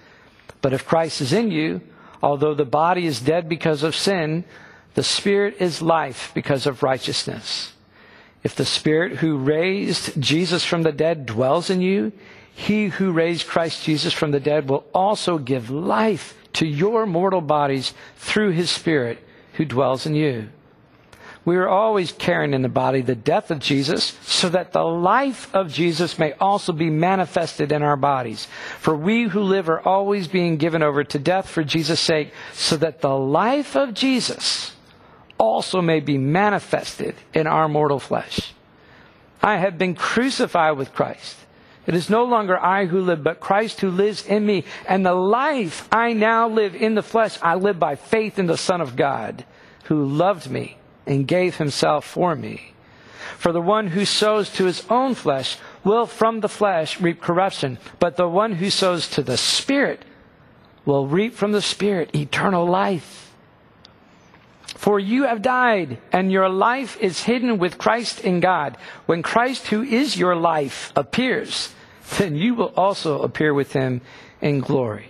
But 0.63 0.73
if 0.73 0.87
Christ 0.87 1.21
is 1.21 1.35
in 1.35 1.51
you, 1.51 1.83
although 2.23 2.55
the 2.55 2.65
body 2.65 3.05
is 3.05 3.21
dead 3.21 3.47
because 3.47 3.83
of 3.83 3.95
sin, 3.95 4.47
the 4.95 5.05
Spirit 5.05 5.57
is 5.61 5.83
life 5.83 6.31
because 6.33 6.67
of 6.67 6.83
righteousness. 6.83 7.75
If 8.43 8.55
the 8.55 8.65
Spirit 8.65 9.19
who 9.19 9.37
raised 9.37 10.19
Jesus 10.19 10.65
from 10.65 10.85
the 10.85 10.93
dead 10.93 11.27
dwells 11.27 11.69
in 11.69 11.83
you, 11.83 12.13
he 12.59 12.87
who 12.87 13.13
raised 13.13 13.47
Christ 13.47 13.85
Jesus 13.85 14.15
from 14.15 14.31
the 14.31 14.41
dead 14.41 14.67
will 14.67 14.87
also 14.95 15.37
give 15.37 15.69
life 15.69 16.35
to 16.55 16.67
your 16.67 17.05
mortal 17.05 17.43
bodies 17.43 17.93
through 18.17 18.53
his 18.53 18.71
Spirit 18.71 19.19
who 19.53 19.67
dwells 19.67 20.07
in 20.07 20.15
you. 20.15 20.49
We 21.45 21.59
are 21.59 21.69
always 21.69 22.13
carrying 22.13 22.55
in 22.55 22.63
the 22.63 22.71
body 22.71 23.03
the 23.03 23.15
death 23.15 23.51
of 23.51 23.59
Jesus 23.59 24.17
so 24.23 24.49
that 24.49 24.73
the 24.73 24.87
life 24.87 25.55
of 25.55 25.71
Jesus 25.71 26.19
may 26.19 26.33
also 26.33 26.73
be 26.73 26.89
manifested 26.89 27.73
in 27.73 27.83
our 27.83 27.95
bodies. 27.95 28.49
For 28.81 28.97
we 28.97 29.25
who 29.25 29.43
live 29.43 29.69
are 29.69 29.87
always 29.87 30.27
being 30.27 30.57
given 30.57 30.83
over 30.83 31.05
to 31.05 31.19
death 31.19 31.51
for 31.51 31.63
Jesus' 31.63 32.01
sake 32.01 32.33
so 32.55 32.79
that 32.79 33.03
the 33.03 33.15
life 33.15 33.77
of 33.77 33.93
Jesus 33.93 34.75
also 35.37 35.83
may 35.83 36.01
be 36.01 36.17
manifested 36.17 37.17
in 37.35 37.47
our 37.47 37.69
mortal 37.69 38.01
flesh. 38.01 38.55
I 39.43 39.59
have 39.59 39.77
been 39.77 39.95
crucified 39.95 40.79
with 40.79 40.95
Christ. 40.95 41.37
It 41.87 41.95
is 41.95 42.11
no 42.11 42.25
longer 42.25 42.59
I 42.59 42.87
who 42.87 43.01
live, 43.01 43.23
but 43.23 43.41
Christ 43.41 43.81
who 43.81 43.91
lives 43.91 44.27
in 44.27 44.45
me. 44.45 44.65
And 44.89 45.07
the 45.07 45.15
life 45.15 45.89
I 45.93 46.13
now 46.13 46.49
live 46.49 46.75
in 46.75 46.95
the 46.95 47.03
flesh, 47.03 47.39
I 47.41 47.55
live 47.55 47.79
by 47.79 47.95
faith 47.95 48.39
in 48.39 48.47
the 48.47 48.57
Son 48.57 48.81
of 48.81 48.97
God, 48.97 49.45
who 49.85 50.05
loved 50.05 50.51
me 50.51 50.79
and 51.07 51.29
gave 51.29 51.57
himself 51.57 52.05
for 52.05 52.35
me. 52.35 52.73
For 53.39 53.53
the 53.53 53.61
one 53.61 53.89
who 53.89 54.05
sows 54.05 54.51
to 54.55 54.65
his 54.65 54.85
own 54.91 55.15
flesh 55.15 55.59
will 55.85 56.07
from 56.07 56.41
the 56.41 56.49
flesh 56.49 57.01
reap 57.01 57.21
corruption, 57.21 57.79
but 58.01 58.17
the 58.17 58.29
one 58.29 58.53
who 58.53 58.71
sows 58.71 59.09
to 59.11 59.23
the 59.23 59.37
Spirit 59.37 60.05
will 60.85 61.07
reap 61.07 61.35
from 61.35 61.53
the 61.53 61.63
Spirit 61.63 62.15
eternal 62.15 62.67
life. 62.67 63.35
For 64.65 64.99
you 64.99 65.25
have 65.25 65.43
died, 65.43 65.99
and 66.13 66.33
your 66.33 66.49
life 66.49 66.97
is 67.01 67.23
hidden 67.23 67.59
with 67.59 67.79
Christ 67.79 68.21
in 68.21 68.41
God. 68.41 68.77
When 69.07 69.23
Christ, 69.23 69.69
who 69.69 69.83
is 69.83 70.17
your 70.17 70.37
life, 70.37 70.93
appears, 70.97 71.73
then 72.19 72.37
you 72.37 72.55
will 72.55 72.73
also 72.77 73.23
appear 73.23 73.53
with 73.53 73.73
him 73.73 74.01
in 74.41 74.61
glory. 74.61 75.09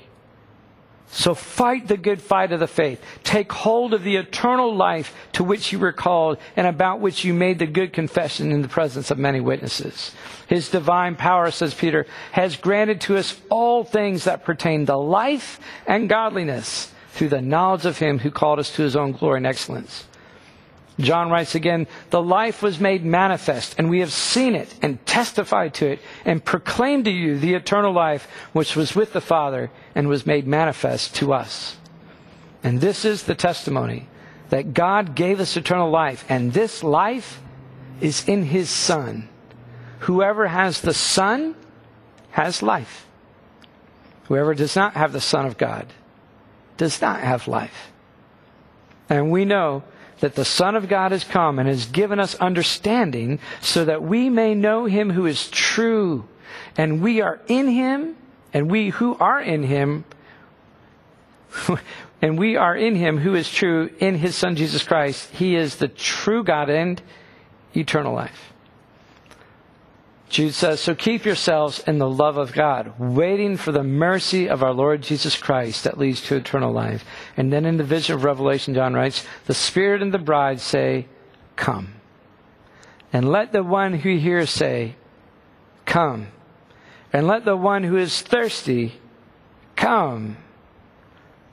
So 1.09 1.35
fight 1.35 1.87
the 1.87 1.97
good 1.97 2.21
fight 2.21 2.53
of 2.53 2.61
the 2.61 2.67
faith. 2.67 3.01
Take 3.23 3.53
hold 3.53 3.95
of 3.95 4.03
the 4.03 4.17
eternal 4.17 4.75
life 4.75 5.15
to 5.35 5.45
which 5.45 5.73
you 5.73 5.79
were 5.79 5.93
called 5.93 6.39
and 6.57 6.67
about 6.67 7.01
which 7.01 7.25
you 7.25 7.33
made 7.33 7.59
the 7.59 7.67
good 7.67 7.93
confession 7.93 8.51
in 8.51 8.61
the 8.61 8.69
presence 8.69 9.11
of 9.11 9.19
many 9.19 9.41
witnesses. 9.41 10.13
His 10.49 10.69
divine 10.69 11.15
power, 11.15 11.51
says 11.51 11.75
Peter, 11.75 12.07
has 12.33 12.57
granted 12.57 13.01
to 13.03 13.17
us 13.17 13.41
all 13.51 13.85
things 13.85 14.25
that 14.25 14.45
pertain 14.45 14.85
to 14.87 14.97
life 14.97 15.61
and 15.87 16.09
godliness 16.09 16.93
through 17.11 17.31
the 17.31 17.41
knowledge 17.41 17.87
of 17.87 17.99
him 17.99 18.19
who 18.19 18.31
called 18.31 18.59
us 18.59 18.75
to 18.75 18.83
his 18.83 18.97
own 18.97 19.13
glory 19.13 19.39
and 19.39 19.47
excellence. 19.47 20.07
John 20.99 21.31
writes 21.31 21.55
again, 21.55 21.87
the 22.11 22.23
life 22.23 22.63
was 22.63 22.81
made 22.81 23.05
manifest, 23.05 23.75
and 23.79 23.91
we 23.91 24.01
have 24.01 24.13
seen 24.13 24.55
it 24.55 24.75
and 24.81 25.05
testified 25.05 25.75
to 25.75 25.87
it 25.89 26.01
and 26.25 26.43
proclaimed 26.43 27.05
to 27.05 27.11
you 27.11 27.39
the 27.39 27.55
eternal 27.55 27.93
life 27.93 28.27
which 28.53 28.75
was 28.77 28.95
with 28.95 29.13
the 29.13 29.21
Father 29.21 29.71
and 29.95 30.09
was 30.09 30.27
made 30.27 30.47
manifest 30.47 31.15
to 31.17 31.35
us. 31.35 31.77
And 32.63 32.81
this 32.81 33.05
is 33.05 33.25
the 33.25 33.35
testimony 33.35 34.09
that 34.49 34.73
God 34.73 35.15
gave 35.15 35.39
us 35.41 35.57
eternal 35.57 35.91
life, 35.91 36.25
and 36.29 36.53
this 36.53 36.83
life 36.83 37.41
is 38.01 38.27
in 38.29 38.45
his 38.45 38.71
Son. 38.71 39.29
Whoever 40.01 40.47
has 40.47 40.81
the 40.81 40.95
Son 40.95 41.57
has 42.31 42.63
life. 42.63 43.07
Whoever 44.25 44.55
does 44.55 44.77
not 44.77 44.95
have 44.95 45.13
the 45.13 45.21
Son 45.21 45.47
of 45.47 45.59
God 45.59 45.87
does 46.77 47.01
not 47.01 47.21
have 47.21 47.49
life. 47.49 47.93
And 49.09 49.31
we 49.31 49.45
know 49.45 49.83
that 50.21 50.35
the 50.35 50.45
Son 50.45 50.77
of 50.77 50.89
God 50.89 51.13
has 51.13 51.25
come 51.25 51.59
and 51.59 51.69
has 51.69 51.87
given 51.87 52.19
us 52.19 52.35
understanding 52.37 53.39
so 53.61 53.85
that 53.85 54.03
we 54.03 54.31
may 54.31 54.55
know 54.55 54.87
him 54.87 55.11
who 55.11 55.27
is 55.27 55.49
true. 55.49 56.27
And 56.77 57.03
we 57.03 57.21
are 57.21 57.41
in 57.49 57.69
him, 57.69 58.17
and 58.53 58.71
we 58.71 58.91
who 58.91 59.17
are 59.17 59.41
in 59.41 59.63
him, 59.63 60.05
and 62.23 62.39
we 62.39 62.57
are 62.57 62.77
in 62.77 62.95
him 62.95 63.19
who 63.19 63.35
is 63.35 63.51
true 63.51 63.91
in 63.99 64.17
his 64.17 64.35
Son 64.35 64.57
Jesus 64.57 64.83
Christ. 64.83 65.31
He 65.31 65.57
is 65.57 65.77
the 65.77 65.89
true 65.89 66.45
God 66.45 66.71
and 66.71 67.01
eternal 67.75 68.15
life. 68.15 68.53
Jude 70.29 70.55
says, 70.55 70.81
So 70.81 70.95
keep 70.95 71.25
yourselves 71.25 71.79
in 71.87 71.99
the 71.99 72.11
love 72.11 72.37
of 72.37 72.53
God, 72.53 72.99
waiting 72.99 73.57
for 73.57 73.73
the 73.73 73.85
mercy 73.85 74.49
of 74.49 74.63
our 74.63 74.73
Lord 74.73 75.03
Jesus 75.03 75.37
Christ 75.37 75.85
that 75.85 75.99
leads 75.99 76.21
to 76.23 76.37
eternal 76.37 76.73
life. 76.73 77.05
And 77.37 77.53
then 77.53 77.65
in 77.65 77.77
the 77.77 77.85
vision 77.85 78.17
of 78.17 78.25
Revelation, 78.25 78.75
John 78.75 78.95
writes, 78.95 79.25
The 79.47 79.55
Spirit 79.55 80.03
and 80.03 80.13
the 80.13 80.19
bride 80.19 80.61
say, 80.61 81.07
Come. 81.55 81.95
And 83.13 83.31
let 83.31 83.53
the 83.53 83.63
one 83.63 83.95
who 83.95 84.17
hears 84.17 84.51
say, 84.51 84.97
Come. 85.85 86.29
And 87.13 87.27
let 87.27 87.45
the 87.45 87.57
one 87.57 87.85
who 87.85 87.97
is 87.97 88.21
thirsty 88.21 89.01
come. 89.77 90.37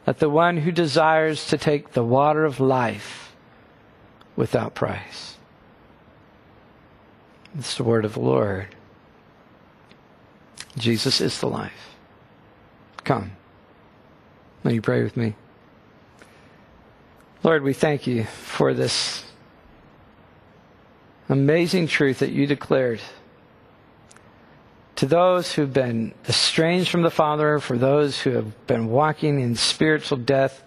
Let 0.08 0.20
the 0.20 0.30
one 0.30 0.58
who 0.58 0.72
desires 0.72 1.48
to 1.48 1.58
take 1.58 1.92
the 1.92 2.04
water 2.04 2.44
of 2.44 2.60
life 2.60 3.36
without 4.36 4.74
price. 4.74 5.33
It's 7.58 7.76
the 7.76 7.84
word 7.84 8.06
of 8.06 8.14
the 8.14 8.20
Lord. 8.20 8.68
Jesus 10.78 11.22
is 11.22 11.40
the 11.40 11.48
life. 11.48 11.96
Come. 13.04 13.32
Will 14.64 14.72
you 14.72 14.82
pray 14.82 15.04
with 15.04 15.16
me? 15.16 15.36
Lord, 17.44 17.64
we 17.64 17.74
thank 17.74 18.08
you 18.08 18.24
for 18.24 18.74
this 18.74 19.26
amazing 21.30 21.88
truth 21.88 22.20
that 22.20 22.32
you 22.32 22.48
declared 22.48 23.02
to 24.96 25.06
those 25.06 25.54
who've 25.54 25.74
been 25.74 26.14
estranged 26.30 26.90
from 26.90 27.02
the 27.02 27.12
Father, 27.12 27.60
for 27.60 27.78
those 27.78 28.22
who 28.22 28.32
have 28.32 28.68
been 28.68 28.88
walking 28.88 29.40
in 29.40 29.56
spiritual 29.56 30.18
death 30.18 30.64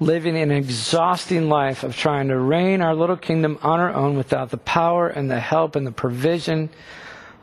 living 0.00 0.34
an 0.34 0.50
exhausting 0.50 1.50
life 1.50 1.84
of 1.84 1.94
trying 1.94 2.28
to 2.28 2.38
reign 2.38 2.80
our 2.80 2.94
little 2.94 3.18
kingdom 3.18 3.58
on 3.62 3.78
our 3.78 3.92
own 3.92 4.16
without 4.16 4.50
the 4.50 4.56
power 4.56 5.08
and 5.08 5.30
the 5.30 5.38
help 5.38 5.76
and 5.76 5.86
the 5.86 5.92
provision 5.92 6.70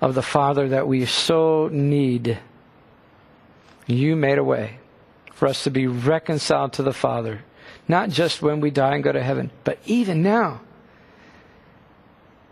of 0.01 0.16
the 0.16 0.24
Father 0.24 0.70
that 0.70 0.88
we 0.88 1.05
so 1.05 1.70
need. 1.72 2.39
You 3.86 4.16
made 4.16 4.39
a 4.39 4.43
way 4.43 4.80
for 5.34 5.47
us 5.47 5.64
to 5.66 5.72
be 5.72 5.86
reconciled 5.86 6.74
to 6.74 6.84
the 6.84 6.93
Father, 6.93 7.43
not 7.88 8.10
just 8.10 8.41
when 8.41 8.60
we 8.60 8.72
die 8.72 8.95
and 8.95 9.03
go 9.03 9.12
to 9.12 9.24
heaven, 9.24 9.51
but 9.64 9.78
even 9.86 10.24
now. 10.24 10.62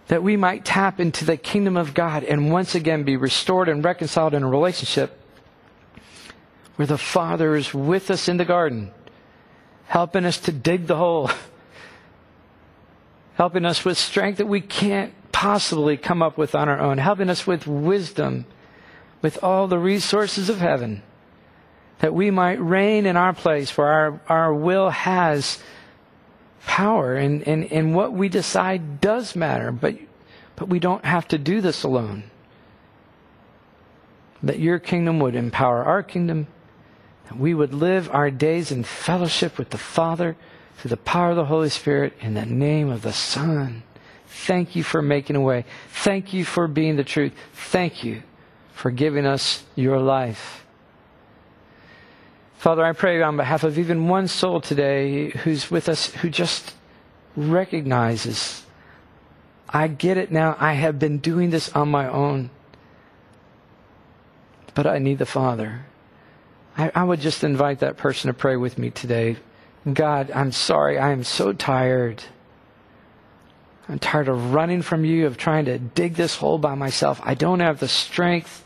That 0.08 0.22
we 0.22 0.38
might 0.38 0.64
tap 0.64 1.00
into 1.00 1.26
the 1.26 1.36
kingdom 1.36 1.76
of 1.76 1.96
God 1.96 2.24
and 2.24 2.52
once 2.52 2.76
again 2.76 3.04
be 3.04 3.18
restored 3.18 3.68
and 3.68 3.84
reconciled 3.84 4.36
in 4.36 4.44
a 4.44 4.48
relationship 4.48 5.20
where 6.76 6.86
the 6.86 6.98
Father 6.98 7.56
is 7.56 7.74
with 7.74 8.12
us 8.12 8.28
in 8.28 8.38
the 8.38 8.46
garden 8.46 8.92
helping 9.88 10.26
us 10.26 10.40
to 10.40 10.52
dig 10.52 10.88
the 10.88 10.96
hole, 10.96 11.30
helping 13.36 13.66
us 13.66 13.86
with 13.86 13.98
strength 13.98 14.38
that 14.38 14.48
we 14.48 14.62
can't 14.62 15.14
possibly 15.32 15.98
come 15.98 16.22
up 16.22 16.38
with 16.38 16.56
on 16.56 16.70
our 16.70 16.80
own, 16.80 16.98
helping 16.98 17.30
us 17.30 17.46
with 17.46 17.68
wisdom, 17.68 18.46
with 19.22 19.42
all 19.44 19.68
the 19.68 19.78
resources 19.78 20.50
of 20.50 20.60
heaven, 20.60 21.02
that 22.00 22.14
we 22.14 22.32
might 22.32 22.60
reign 22.60 23.06
in 23.06 23.18
our 23.18 23.34
place 23.34 23.78
where 23.78 23.88
our, 23.88 24.22
our 24.28 24.54
will 24.54 24.90
has 24.90 25.60
power 26.66 27.16
and, 27.16 27.48
and, 27.48 27.72
and 27.72 27.96
what 27.96 28.12
we 28.12 28.28
decide 28.28 29.00
does 29.00 29.36
matter, 29.36 29.72
but, 29.72 29.96
but 30.56 30.68
we 30.68 30.80
don't 30.80 31.06
have 31.06 31.28
to 31.28 31.38
do 31.38 31.62
this 31.62 31.84
alone. 31.84 32.24
That 34.42 34.60
your 34.60 34.80
kingdom 34.80 35.20
would 35.20 35.36
empower 35.36 35.84
our 35.84 36.04
kingdom 36.04 36.48
we 37.34 37.54
would 37.54 37.74
live 37.74 38.10
our 38.12 38.30
days 38.30 38.72
in 38.72 38.84
fellowship 38.84 39.58
with 39.58 39.72
the 39.72 39.78
Father 39.78 40.36
through 40.78 40.90
the 40.90 40.98
power 40.98 41.32
of 41.32 41.36
the 41.36 41.46
Holy 41.46 41.70
Spirit 41.70 42.14
in 42.20 42.34
the 42.34 42.46
name 42.46 42.90
of 42.90 43.02
the 43.02 43.14
Son. 43.14 43.84
Thank 44.28 44.76
you 44.76 44.84
for 44.84 45.02
making 45.02 45.36
a 45.36 45.42
way. 45.42 45.66
Thank 45.90 46.34
you 46.34 46.46
for 46.46 46.68
being 46.68 46.98
the 46.98 47.04
truth. 47.04 47.34
Thank 47.54 48.04
you 48.04 48.24
for 48.74 48.92
giving 48.92 49.26
us 49.26 49.64
your 49.76 50.00
life. 50.00 50.66
Father, 52.58 52.84
I 52.84 52.94
pray 52.94 53.22
on 53.22 53.38
behalf 53.38 53.64
of 53.64 53.80
even 53.80 54.08
one 54.08 54.28
soul 54.28 54.60
today 54.60 55.30
who's 55.30 55.72
with 55.72 55.88
us 55.88 56.08
who 56.16 56.30
just 56.30 56.74
recognizes, 57.36 58.66
I 59.70 59.88
get 59.88 60.18
it 60.18 60.32
now. 60.32 60.56
I 60.60 60.74
have 60.74 61.00
been 61.00 61.20
doing 61.20 61.50
this 61.50 61.70
on 61.76 61.90
my 61.90 62.08
own, 62.08 62.50
but 64.74 64.88
I 64.88 65.00
need 65.00 65.20
the 65.20 65.26
Father. 65.26 65.86
I, 66.78 66.92
I 66.94 67.04
would 67.04 67.22
just 67.22 67.44
invite 67.44 67.80
that 67.80 67.98
person 67.98 68.28
to 68.28 68.34
pray 68.34 68.56
with 68.56 68.78
me 68.78 68.90
today. 68.90 69.38
God, 69.92 70.32
I'm 70.32 70.52
sorry. 70.52 70.98
I 70.98 71.12
am 71.12 71.24
so 71.24 71.54
tired. 71.54 72.24
I'm 73.88 74.00
tired 74.00 74.28
of 74.28 74.54
running 74.54 74.82
from 74.82 75.06
you, 75.06 75.28
of 75.28 75.38
trying 75.38 75.66
to 75.66 75.78
dig 75.78 76.16
this 76.16 76.36
hole 76.36 76.58
by 76.58 76.76
myself. 76.76 77.22
I 77.24 77.36
don't 77.36 77.60
have 77.60 77.80
the 77.80 77.88
strength. 77.88 78.64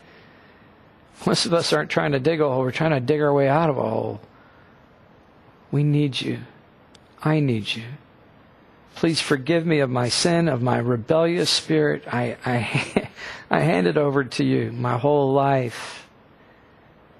Most 1.26 1.45
of 1.45 1.53
us 1.53 1.74
aren't 1.74 1.91
trying 1.91 2.14
to 2.14 2.20
dig 2.20 2.39
a 2.39 2.47
hole, 2.47 2.62
we're 2.62 2.72
trying 2.72 2.91
to 2.91 3.01
dig 3.01 3.22
our 3.22 3.34
way 3.34 3.49
out 3.49 3.70
of 3.70 3.78
a 3.78 3.89
hole. 3.89 4.22
We 5.72 5.84
need 5.84 6.20
you. 6.20 6.39
I 7.22 7.41
need 7.41 7.76
you. 7.76 7.84
Please 8.95 9.20
forgive 9.22 9.66
me 9.66 9.80
of 9.80 9.89
my 9.89 10.10
sin, 10.10 10.47
of 10.47 10.62
my 10.62 10.78
rebellious 10.78 11.49
spirit. 11.49 12.03
I, 12.07 12.38
I, 12.45 13.10
I 13.51 13.60
hand 13.60 13.88
it 13.88 13.97
over 13.97 14.24
to 14.24 14.43
you, 14.43 14.72
my 14.72 14.97
whole 14.97 15.34
life 15.34 16.09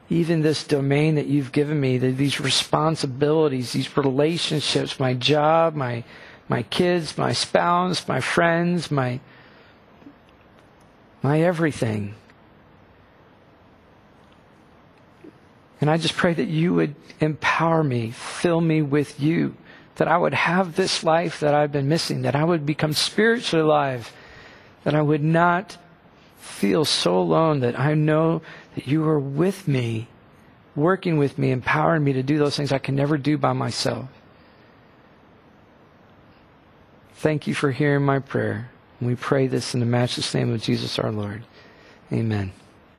even 0.10 0.41
this 0.41 0.64
domain 0.64 1.16
that 1.16 1.28
you've 1.28 1.51
given 1.51 1.80
me, 1.80 1.97
these 1.97 2.39
responsibilities, 2.39 3.74
these 3.74 3.95
relationships, 3.95 4.99
my 4.99 5.14
job, 5.14 5.76
my, 5.76 6.03
my 6.47 6.64
kids, 6.64 7.18
my 7.18 7.32
spouse, 7.32 8.07
my 8.07 8.20
friends, 8.20 8.89
my, 8.89 9.20
my 11.22 11.41
everything. 11.41 12.16
And 15.80 15.89
I 15.89 15.97
just 15.97 16.16
pray 16.16 16.34
that 16.34 16.47
you 16.47 16.74
would 16.74 16.95
empower 17.20 17.84
me, 17.84 18.12
fill 18.12 18.62
me 18.62 18.82
with 18.82 19.20
you, 19.20 19.55
that 19.95 20.07
I 20.07 20.18
would 20.18 20.34
have 20.34 20.76
this 20.76 21.03
life 21.03 21.39
that 21.41 21.53
I've 21.53 21.72
been 21.72 21.88
missing, 21.88 22.24
that 22.24 22.36
I 22.36 22.43
would 22.43 22.66
become 22.66 22.93
spiritually 22.93 23.64
alive, 23.64 24.12
that 24.84 24.95
I 24.95 25.01
would 25.01 25.24
not 25.24 25.78
feel 26.39 26.84
so 26.84 27.18
alone 27.18 27.60
that 27.60 27.80
I 27.80 27.93
know 27.93 28.41
that 28.76 28.88
you 28.88 29.07
are 29.07 29.20
with 29.20 29.67
me, 29.67 30.07
working 30.76 31.17
with 31.17 31.38
me, 31.38 31.51
empowering 31.51 32.03
me 32.03 32.13
to 32.13 32.24
do 32.24 32.38
those 32.38 32.55
things 32.55 32.72
I 32.72 32.78
can 32.78 32.95
never 32.95 33.17
do 33.17 33.38
by 33.38 33.53
myself. 33.53 34.07
Thank 37.15 37.47
you 37.47 37.53
for 37.53 37.72
hearing 37.72 38.05
my 38.05 38.20
prayer. 38.20 38.70
We 39.01 39.15
pray 39.15 39.47
this 39.47 39.74
in 39.74 39.80
the 39.80 39.86
matchless 39.86 40.34
name 40.34 40.53
of 40.53 40.61
Jesus 40.61 40.99
our 40.99 41.11
Lord. 41.11 41.43
Amen. 42.11 42.53